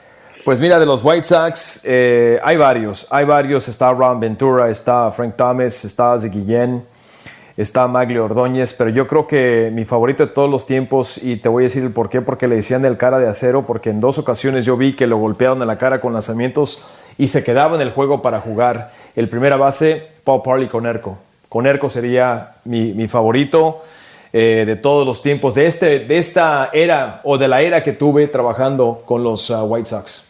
pues 0.45 0.61
mira, 0.61 0.79
de 0.79 0.85
los 0.85 1.03
White 1.03 1.23
Sox 1.23 1.81
eh, 1.83 2.39
hay 2.41 2.55
varios. 2.55 3.07
Hay 3.09 3.25
varios. 3.25 3.67
Está 3.67 3.91
Ron 3.91 4.21
Ventura, 4.21 4.69
está 4.69 5.11
Frank 5.11 5.35
Thomas, 5.35 5.83
está 5.83 6.15
Guillén, 6.15 6.85
está 7.57 7.87
Maglio 7.87 8.25
Ordóñez. 8.25 8.73
Pero 8.73 8.89
yo 8.89 9.07
creo 9.07 9.27
que 9.27 9.71
mi 9.73 9.85
favorito 9.85 10.25
de 10.25 10.31
todos 10.31 10.49
los 10.49 10.65
tiempos, 10.65 11.17
y 11.17 11.37
te 11.37 11.49
voy 11.49 11.63
a 11.63 11.65
decir 11.65 11.83
el 11.83 11.91
por 11.91 12.09
qué, 12.09 12.21
porque 12.21 12.47
le 12.47 12.55
decían 12.55 12.85
el 12.85 12.97
cara 12.97 13.19
de 13.19 13.27
acero, 13.27 13.65
porque 13.65 13.89
en 13.89 13.99
dos 13.99 14.17
ocasiones 14.17 14.65
yo 14.65 14.77
vi 14.77 14.93
que 14.93 15.07
lo 15.07 15.17
golpearon 15.17 15.61
en 15.61 15.67
la 15.67 15.77
cara 15.77 16.01
con 16.01 16.13
lanzamientos 16.13 16.83
y 17.17 17.27
se 17.27 17.43
quedaba 17.43 17.75
en 17.75 17.81
el 17.81 17.91
juego 17.91 18.21
para 18.21 18.41
jugar. 18.41 18.91
El 19.15 19.29
primera 19.29 19.57
base, 19.57 20.07
Paul 20.23 20.41
Parley 20.43 20.67
con 20.67 20.85
Erco. 20.85 21.17
Con 21.49 21.67
Erco 21.67 21.89
sería 21.89 22.53
mi, 22.65 23.07
favorito 23.07 23.83
eh, 24.31 24.63
de 24.65 24.75
todos 24.75 25.05
los 25.05 25.21
tiempos, 25.21 25.53
de, 25.53 25.67
este, 25.67 25.99
de 25.99 26.17
esta 26.17 26.71
era 26.73 27.21
o 27.23 27.37
de 27.37 27.47
la 27.47 27.61
era 27.61 27.83
que 27.83 27.93
tuve 27.93 28.27
trabajando 28.27 29.03
con 29.05 29.23
los 29.23 29.51
uh, 29.51 29.63
White 29.65 29.87
Sox. 29.87 30.29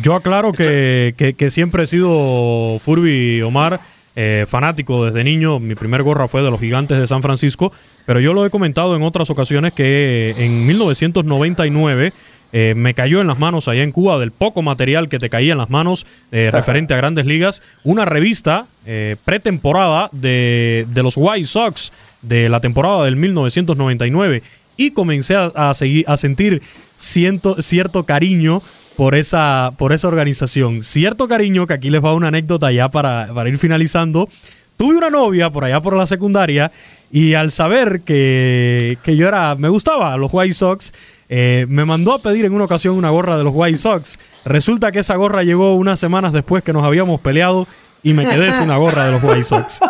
Yo 0.00 0.14
aclaro 0.14 0.52
que, 0.52 1.12
siempre 1.50 1.82
he 1.82 1.86
sido 1.88 2.78
Furby 2.78 3.42
Omar. 3.42 3.80
Eh, 4.20 4.46
fanático 4.48 5.04
desde 5.04 5.22
niño, 5.22 5.60
mi 5.60 5.76
primer 5.76 6.02
gorra 6.02 6.26
fue 6.26 6.42
de 6.42 6.50
los 6.50 6.58
gigantes 6.58 6.98
de 6.98 7.06
San 7.06 7.22
Francisco, 7.22 7.70
pero 8.04 8.18
yo 8.18 8.32
lo 8.34 8.44
he 8.44 8.50
comentado 8.50 8.96
en 8.96 9.04
otras 9.04 9.30
ocasiones 9.30 9.72
que 9.74 10.34
en 10.38 10.66
1999 10.66 12.12
eh, 12.52 12.74
me 12.76 12.94
cayó 12.94 13.20
en 13.20 13.28
las 13.28 13.38
manos 13.38 13.68
allá 13.68 13.84
en 13.84 13.92
Cuba 13.92 14.18
del 14.18 14.32
poco 14.32 14.60
material 14.60 15.08
que 15.08 15.20
te 15.20 15.30
caía 15.30 15.52
en 15.52 15.58
las 15.58 15.70
manos 15.70 16.04
eh, 16.32 16.50
referente 16.52 16.94
a 16.94 16.96
grandes 16.96 17.26
ligas, 17.26 17.62
una 17.84 18.06
revista 18.06 18.66
eh, 18.86 19.14
pretemporada 19.24 20.08
de, 20.10 20.84
de, 20.88 21.02
los 21.04 21.16
White 21.16 21.46
Sox 21.46 21.92
de 22.22 22.48
la 22.48 22.58
temporada 22.58 23.04
del 23.04 23.14
1999 23.14 24.42
y 24.76 24.90
comencé 24.90 25.36
a, 25.36 25.74
seguir, 25.74 26.04
a 26.08 26.16
sentir 26.16 26.60
cierto 26.96 28.02
cariño 28.04 28.62
por 28.98 29.14
esa, 29.14 29.74
por 29.78 29.92
esa 29.92 30.08
organización. 30.08 30.82
Cierto 30.82 31.28
cariño, 31.28 31.68
que 31.68 31.74
aquí 31.74 31.88
les 31.88 32.04
va 32.04 32.14
una 32.14 32.28
anécdota 32.28 32.72
ya 32.72 32.88
para, 32.88 33.28
para 33.32 33.48
ir 33.48 33.56
finalizando. 33.56 34.28
Tuve 34.76 34.96
una 34.96 35.08
novia 35.08 35.50
por 35.50 35.64
allá 35.64 35.80
por 35.80 35.94
la 35.94 36.04
secundaria 36.04 36.72
y 37.12 37.34
al 37.34 37.52
saber 37.52 38.00
que, 38.00 38.98
que 39.04 39.14
yo 39.14 39.28
era, 39.28 39.54
me 39.54 39.68
gustaba 39.68 40.16
los 40.16 40.30
White 40.34 40.52
Sox, 40.52 40.92
eh, 41.28 41.66
me 41.68 41.84
mandó 41.84 42.12
a 42.12 42.18
pedir 42.18 42.44
en 42.44 42.52
una 42.52 42.64
ocasión 42.64 42.96
una 42.96 43.10
gorra 43.10 43.38
de 43.38 43.44
los 43.44 43.52
White 43.54 43.78
Sox. 43.78 44.18
Resulta 44.44 44.90
que 44.90 44.98
esa 44.98 45.14
gorra 45.14 45.44
llegó 45.44 45.76
unas 45.76 46.00
semanas 46.00 46.32
después 46.32 46.64
que 46.64 46.72
nos 46.72 46.82
habíamos 46.82 47.20
peleado 47.20 47.68
y 48.02 48.14
me 48.14 48.28
quedé 48.28 48.52
sin 48.52 48.64
una 48.64 48.78
gorra 48.78 49.04
de 49.06 49.12
los 49.12 49.22
White 49.22 49.44
Sox. 49.44 49.78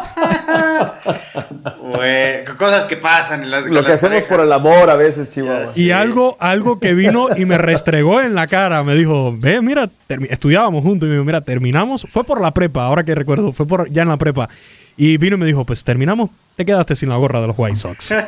cosas 2.57 2.85
que 2.85 2.97
pasan 2.97 3.43
en 3.43 3.51
las 3.51 3.67
Lo 3.67 3.85
que 3.85 3.93
hacemos 3.93 4.25
por 4.25 4.41
el 4.41 4.53
amor 4.53 4.91
a 4.91 4.97
veces, 4.97 5.33
Chihuahua. 5.33 5.71
Y 5.75 5.91
algo, 5.91 6.37
algo 6.41 6.79
que 6.79 6.95
vino 6.95 7.29
y 7.37 7.45
me 7.45 7.59
restregó 7.59 8.21
en 8.21 8.35
la 8.35 8.47
cara. 8.47 8.83
Me 8.85 8.95
dijo, 8.95 9.35
ve, 9.37 9.61
mira, 9.61 9.89
estudiábamos 10.29 10.83
juntos 10.83 11.07
y 11.07 11.11
me 11.11 11.15
dijo, 11.15 11.25
mira, 11.25 11.41
terminamos. 11.41 12.07
Fue 12.11 12.25
por 12.25 12.41
la 12.41 12.53
prepa, 12.53 12.85
ahora 12.85 13.05
que 13.05 13.15
recuerdo, 13.15 13.53
fue 13.53 13.67
por 13.67 13.91
ya 13.91 14.03
en 14.03 14.09
la 14.09 14.17
prepa. 14.17 14.49
Y 14.97 15.17
vino 15.17 15.37
y 15.37 15.39
me 15.39 15.47
dijo, 15.47 15.65
pues 15.65 15.85
terminamos, 15.85 16.31
te 16.57 16.65
quedaste 16.65 16.97
sin 16.97 17.09
la 17.09 17.17
gorra 17.17 17.41
de 17.41 17.47
los 17.47 17.59
White 17.59 17.77
Sox. 17.77 18.15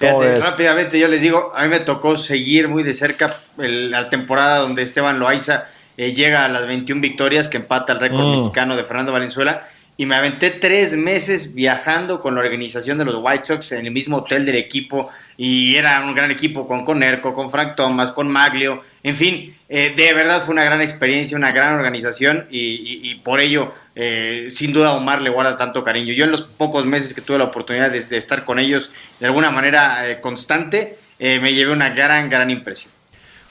rápidamente 0.00 0.98
yo 0.98 1.08
les 1.08 1.20
digo, 1.20 1.52
a 1.54 1.64
mí 1.64 1.68
me 1.68 1.80
tocó 1.80 2.16
seguir 2.16 2.68
muy 2.68 2.82
de 2.82 2.94
cerca 2.94 3.34
la 3.58 4.08
temporada 4.08 4.58
donde 4.58 4.82
Esteban 4.82 5.18
Loaiza 5.18 5.64
eh, 5.96 6.14
llega 6.14 6.44
a 6.44 6.48
las 6.48 6.66
21 6.66 7.02
victorias 7.02 7.48
que 7.48 7.58
empata 7.58 7.92
el 7.92 8.00
récord 8.00 8.24
mm. 8.24 8.36
mexicano 8.38 8.76
de 8.76 8.84
Fernando 8.84 9.12
Valenzuela 9.12 9.62
y 10.00 10.06
me 10.06 10.16
aventé 10.16 10.48
tres 10.48 10.94
meses 10.94 11.54
viajando 11.54 12.22
con 12.22 12.34
la 12.34 12.40
organización 12.40 12.96
de 12.96 13.04
los 13.04 13.16
White 13.18 13.44
Sox 13.44 13.72
en 13.72 13.84
el 13.84 13.92
mismo 13.92 14.16
hotel 14.16 14.46
del 14.46 14.56
equipo 14.56 15.10
y 15.36 15.76
era 15.76 16.00
un 16.00 16.14
gran 16.14 16.30
equipo 16.30 16.66
con 16.66 16.86
Conerco, 16.86 17.34
con 17.34 17.50
Frank 17.50 17.76
Thomas, 17.76 18.10
con 18.12 18.26
Maglio, 18.26 18.80
en 19.02 19.14
fin, 19.14 19.54
eh, 19.68 19.92
de 19.94 20.14
verdad 20.14 20.42
fue 20.42 20.54
una 20.54 20.64
gran 20.64 20.80
experiencia, 20.80 21.36
una 21.36 21.52
gran 21.52 21.74
organización 21.74 22.46
y, 22.50 23.14
por 23.16 23.40
ello 23.40 23.74
eh, 23.94 24.46
sin 24.48 24.72
duda 24.72 24.92
Omar 24.92 25.20
le 25.20 25.28
guarda 25.28 25.58
tanto 25.58 25.84
cariño. 25.84 26.14
Yo 26.14 26.24
en 26.24 26.30
los 26.30 26.44
pocos 26.44 26.86
meses 26.86 27.12
que 27.12 27.20
tuve 27.20 27.36
la 27.36 27.44
oportunidad 27.44 27.90
de, 27.90 28.16
estar 28.16 28.46
con 28.46 28.58
ellos 28.58 28.90
de 29.20 29.26
alguna 29.26 29.50
manera 29.50 30.08
eh, 30.08 30.18
constante, 30.22 30.96
me 31.18 31.52
llevé 31.52 31.72
una 31.72 31.90
gran, 31.90 32.30
gran 32.30 32.48
impresión. 32.48 32.90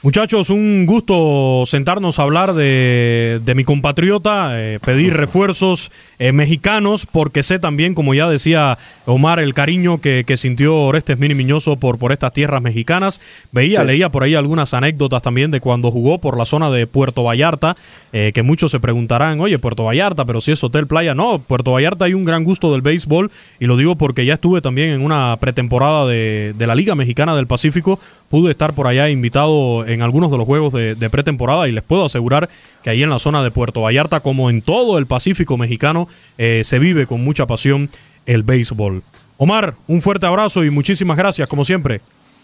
Muchachos, 0.02 0.48
un 0.48 0.86
gusto 0.86 1.64
sentarnos 1.66 2.18
a 2.18 2.22
hablar 2.22 2.54
de, 2.54 3.52
mi 3.54 3.64
compatriota, 3.64 4.52
eh, 4.54 4.78
pedir 4.82 5.12
refuerzos 5.12 5.92
eh, 6.18 6.32
mexicanos, 6.32 7.04
porque 7.04 7.42
sé 7.42 7.58
también, 7.58 7.92
como 7.92 8.14
ya 8.14 8.26
decía 8.26 8.78
Omar, 9.04 9.40
el 9.40 9.52
cariño 9.52 10.00
que, 10.00 10.24
sintió 10.38 10.74
Orestes 10.74 11.18
Mini 11.18 11.34
Miñoso 11.34 11.76
por, 11.76 11.98
por 11.98 12.12
estas 12.12 12.32
tierras 12.32 12.62
mexicanas. 12.62 13.20
Veía, 13.52 13.84
leía 13.84 14.08
por 14.08 14.22
ahí 14.22 14.34
algunas 14.34 14.72
anécdotas 14.72 15.20
también 15.20 15.50
de 15.50 15.60
cuando 15.60 15.90
jugó 15.90 16.16
por 16.16 16.38
la 16.38 16.46
zona 16.46 16.70
de 16.70 16.86
Puerto 16.86 17.22
Vallarta, 17.22 17.76
eh, 18.14 18.32
que 18.32 18.42
muchos 18.42 18.70
se 18.70 18.80
preguntarán, 18.80 19.38
oye, 19.38 19.58
Puerto 19.58 19.84
Vallarta, 19.84 20.24
pero 20.24 20.40
si 20.40 20.52
es 20.52 20.64
hotel 20.64 20.86
playa. 20.86 21.14
No, 21.14 21.40
Puerto 21.40 21.72
Vallarta 21.72 22.06
hay 22.06 22.14
un 22.14 22.24
gran 22.24 22.44
gusto 22.44 22.72
del 22.72 22.80
béisbol, 22.80 23.30
y 23.58 23.66
lo 23.66 23.76
digo 23.76 23.96
porque 23.96 24.24
ya 24.24 24.32
estuve 24.32 24.62
también 24.62 24.88
en 24.88 25.02
una 25.02 25.36
pretemporada 25.38 26.06
de, 26.06 26.54
de 26.56 26.66
la 26.66 26.74
Liga 26.74 26.94
Mexicana 26.94 27.36
del 27.36 27.46
Pacífico, 27.46 28.00
pude 28.30 28.50
estar 28.50 28.72
por 28.72 28.86
allá 28.86 29.10
invitado 29.10 29.84
en 29.92 30.02
algunos 30.02 30.30
de 30.30 30.38
los 30.38 30.46
juegos 30.46 30.72
de, 30.72 31.10
pretemporada 31.10 31.68
y 31.68 31.72
les 31.72 31.82
puedo 31.82 32.04
asegurar 32.04 32.48
que 32.82 32.90
ahí 32.90 33.02
en 33.02 33.10
la 33.10 33.18
zona 33.18 33.42
de 33.42 33.50
Puerto 33.50 33.82
Vallarta, 33.82 34.20
como 34.20 34.50
en 34.50 34.62
todo 34.62 34.98
el 34.98 35.06
Pacífico 35.06 35.56
mexicano, 35.56 36.08
eh, 36.38 36.62
se 36.64 36.78
vive 36.78 37.06
con 37.06 37.22
mucha 37.22 37.46
pasión 37.46 37.90
el 38.26 38.42
béisbol. 38.42 39.02
Omar, 39.36 39.74
un 39.86 40.02
fuerte 40.02 40.26
abrazo 40.26 40.64
y 40.64 40.70
muchísimas 40.70 41.16
gracias, 41.16 41.48
como 41.48 41.64
siempre. 41.64 42.00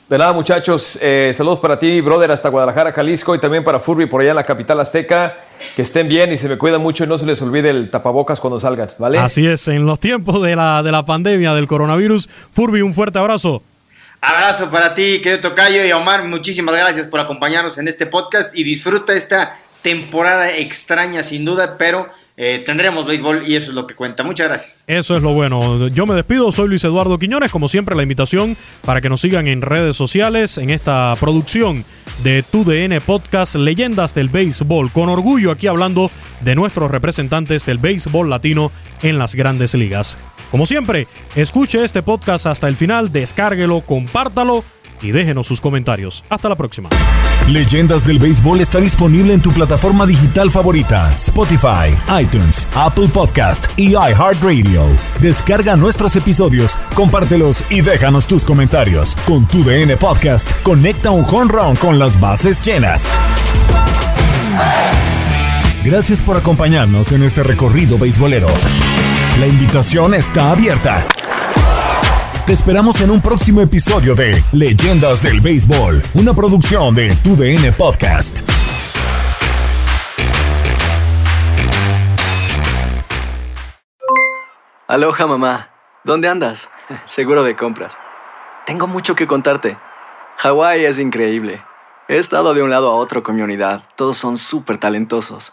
De 0.08 0.16
nada, 0.16 0.32
muchachos. 0.32 0.98
Eh, 1.02 1.32
saludos 1.34 1.58
para 1.58 1.78
ti, 1.78 2.00
brother, 2.00 2.30
hasta 2.30 2.48
Guadalajara, 2.48 2.92
Jalisco, 2.92 3.34
y 3.34 3.40
también 3.40 3.64
para 3.64 3.80
Furby 3.80 4.06
por 4.06 4.20
allá 4.20 4.30
en 4.30 4.36
la 4.36 4.44
capital 4.44 4.78
azteca. 4.78 5.36
Que 5.74 5.82
estén 5.82 6.06
bien 6.08 6.32
y 6.32 6.36
se 6.36 6.48
me 6.48 6.56
cuidan 6.56 6.80
mucho 6.80 7.04
y 7.04 7.06
no 7.08 7.18
se 7.18 7.26
les 7.26 7.42
olvide 7.42 7.70
el 7.70 7.90
tapabocas 7.90 8.38
cuando 8.38 8.58
salgan, 8.58 8.88
¿vale? 8.98 9.18
Así 9.18 9.46
es, 9.46 9.66
en 9.68 9.84
los 9.84 9.98
tiempos 9.98 10.42
de 10.42 10.54
la, 10.54 10.82
de 10.82 10.92
la 10.92 11.04
pandemia 11.04 11.54
del 11.54 11.66
coronavirus. 11.66 12.28
Furby, 12.52 12.82
un 12.82 12.94
fuerte 12.94 13.18
abrazo. 13.18 13.62
Abrazo 14.28 14.68
para 14.72 14.92
ti, 14.92 15.20
querido 15.22 15.38
Tocayo 15.38 15.86
y 15.86 15.92
Omar. 15.92 16.24
Muchísimas 16.24 16.74
gracias 16.74 17.06
por 17.06 17.20
acompañarnos 17.20 17.78
en 17.78 17.86
este 17.86 18.06
podcast 18.06 18.52
y 18.58 18.64
disfruta 18.64 19.14
esta 19.14 19.56
temporada 19.82 20.50
extraña 20.50 21.22
sin 21.22 21.44
duda, 21.44 21.76
pero 21.78 22.08
eh, 22.36 22.60
tendremos 22.66 23.06
béisbol 23.06 23.46
y 23.46 23.54
eso 23.54 23.68
es 23.68 23.76
lo 23.76 23.86
que 23.86 23.94
cuenta. 23.94 24.24
Muchas 24.24 24.48
gracias. 24.48 24.84
Eso 24.88 25.16
es 25.16 25.22
lo 25.22 25.32
bueno. 25.32 25.86
Yo 25.86 26.06
me 26.06 26.16
despido, 26.16 26.50
soy 26.50 26.66
Luis 26.66 26.82
Eduardo 26.82 27.20
Quiñones. 27.20 27.52
Como 27.52 27.68
siempre, 27.68 27.94
la 27.94 28.02
invitación 28.02 28.56
para 28.84 29.00
que 29.00 29.08
nos 29.08 29.20
sigan 29.20 29.46
en 29.46 29.62
redes 29.62 29.96
sociales 29.96 30.58
en 30.58 30.70
esta 30.70 31.14
producción 31.20 31.84
de 32.24 32.42
TUDN 32.42 33.00
Podcast 33.06 33.54
Leyendas 33.54 34.12
del 34.12 34.28
Béisbol. 34.28 34.90
Con 34.90 35.08
orgullo 35.08 35.52
aquí 35.52 35.68
hablando 35.68 36.10
de 36.40 36.56
nuestros 36.56 36.90
representantes 36.90 37.64
del 37.64 37.78
béisbol 37.78 38.28
latino 38.28 38.72
en 39.04 39.20
las 39.20 39.36
grandes 39.36 39.74
ligas. 39.74 40.18
Como 40.50 40.66
siempre, 40.66 41.06
escuche 41.34 41.84
este 41.84 42.02
podcast 42.02 42.46
hasta 42.46 42.68
el 42.68 42.76
final, 42.76 43.12
descárguelo, 43.12 43.80
compártalo 43.80 44.64
y 45.02 45.10
déjenos 45.10 45.46
sus 45.46 45.60
comentarios. 45.60 46.24
Hasta 46.28 46.48
la 46.48 46.56
próxima. 46.56 46.88
Leyendas 47.48 48.06
del 48.06 48.18
Béisbol 48.18 48.60
está 48.60 48.80
disponible 48.80 49.32
en 49.32 49.40
tu 49.40 49.52
plataforma 49.52 50.06
digital 50.06 50.50
favorita, 50.50 51.12
Spotify, 51.16 51.94
iTunes, 52.20 52.66
Apple 52.74 53.08
Podcast 53.08 53.66
y 53.78 53.90
iHeartRadio. 53.92 54.86
Descarga 55.20 55.76
nuestros 55.76 56.16
episodios, 56.16 56.76
compártelos 56.94 57.64
y 57.70 57.82
déjanos 57.82 58.26
tus 58.26 58.44
comentarios. 58.44 59.16
Con 59.26 59.46
tu 59.46 59.62
DN 59.62 59.96
Podcast, 59.96 60.50
conecta 60.62 61.10
un 61.10 61.24
home 61.24 61.52
run 61.52 61.76
con 61.76 61.98
las 61.98 62.18
bases 62.18 62.64
llenas. 62.64 63.16
Gracias 65.84 66.20
por 66.20 66.36
acompañarnos 66.36 67.12
en 67.12 67.22
este 67.22 67.44
recorrido 67.44 67.96
beisbolero. 67.96 68.48
La 69.38 69.46
invitación 69.46 70.14
está 70.14 70.50
abierta. 70.50 71.06
Te 72.46 72.54
esperamos 72.54 73.02
en 73.02 73.10
un 73.10 73.20
próximo 73.20 73.60
episodio 73.60 74.14
de 74.14 74.42
Leyendas 74.52 75.20
del 75.20 75.42
Béisbol, 75.42 76.02
una 76.14 76.32
producción 76.32 76.94
de 76.94 77.14
TUDN 77.16 77.74
Podcast. 77.76 78.48
Aloha 84.88 85.26
mamá, 85.26 85.68
¿dónde 86.02 86.28
andas? 86.28 86.70
Seguro 87.04 87.42
de 87.42 87.56
compras. 87.56 87.98
Tengo 88.64 88.86
mucho 88.86 89.14
que 89.14 89.26
contarte. 89.26 89.76
Hawái 90.38 90.86
es 90.86 90.98
increíble. 90.98 91.62
He 92.08 92.16
estado 92.16 92.54
de 92.54 92.62
un 92.62 92.70
lado 92.70 92.90
a 92.90 92.94
otro 92.94 93.22
con 93.22 93.36
mi 93.36 93.42
unidad. 93.42 93.82
Todos 93.96 94.16
son 94.16 94.38
súper 94.38 94.78
talentosos. 94.78 95.52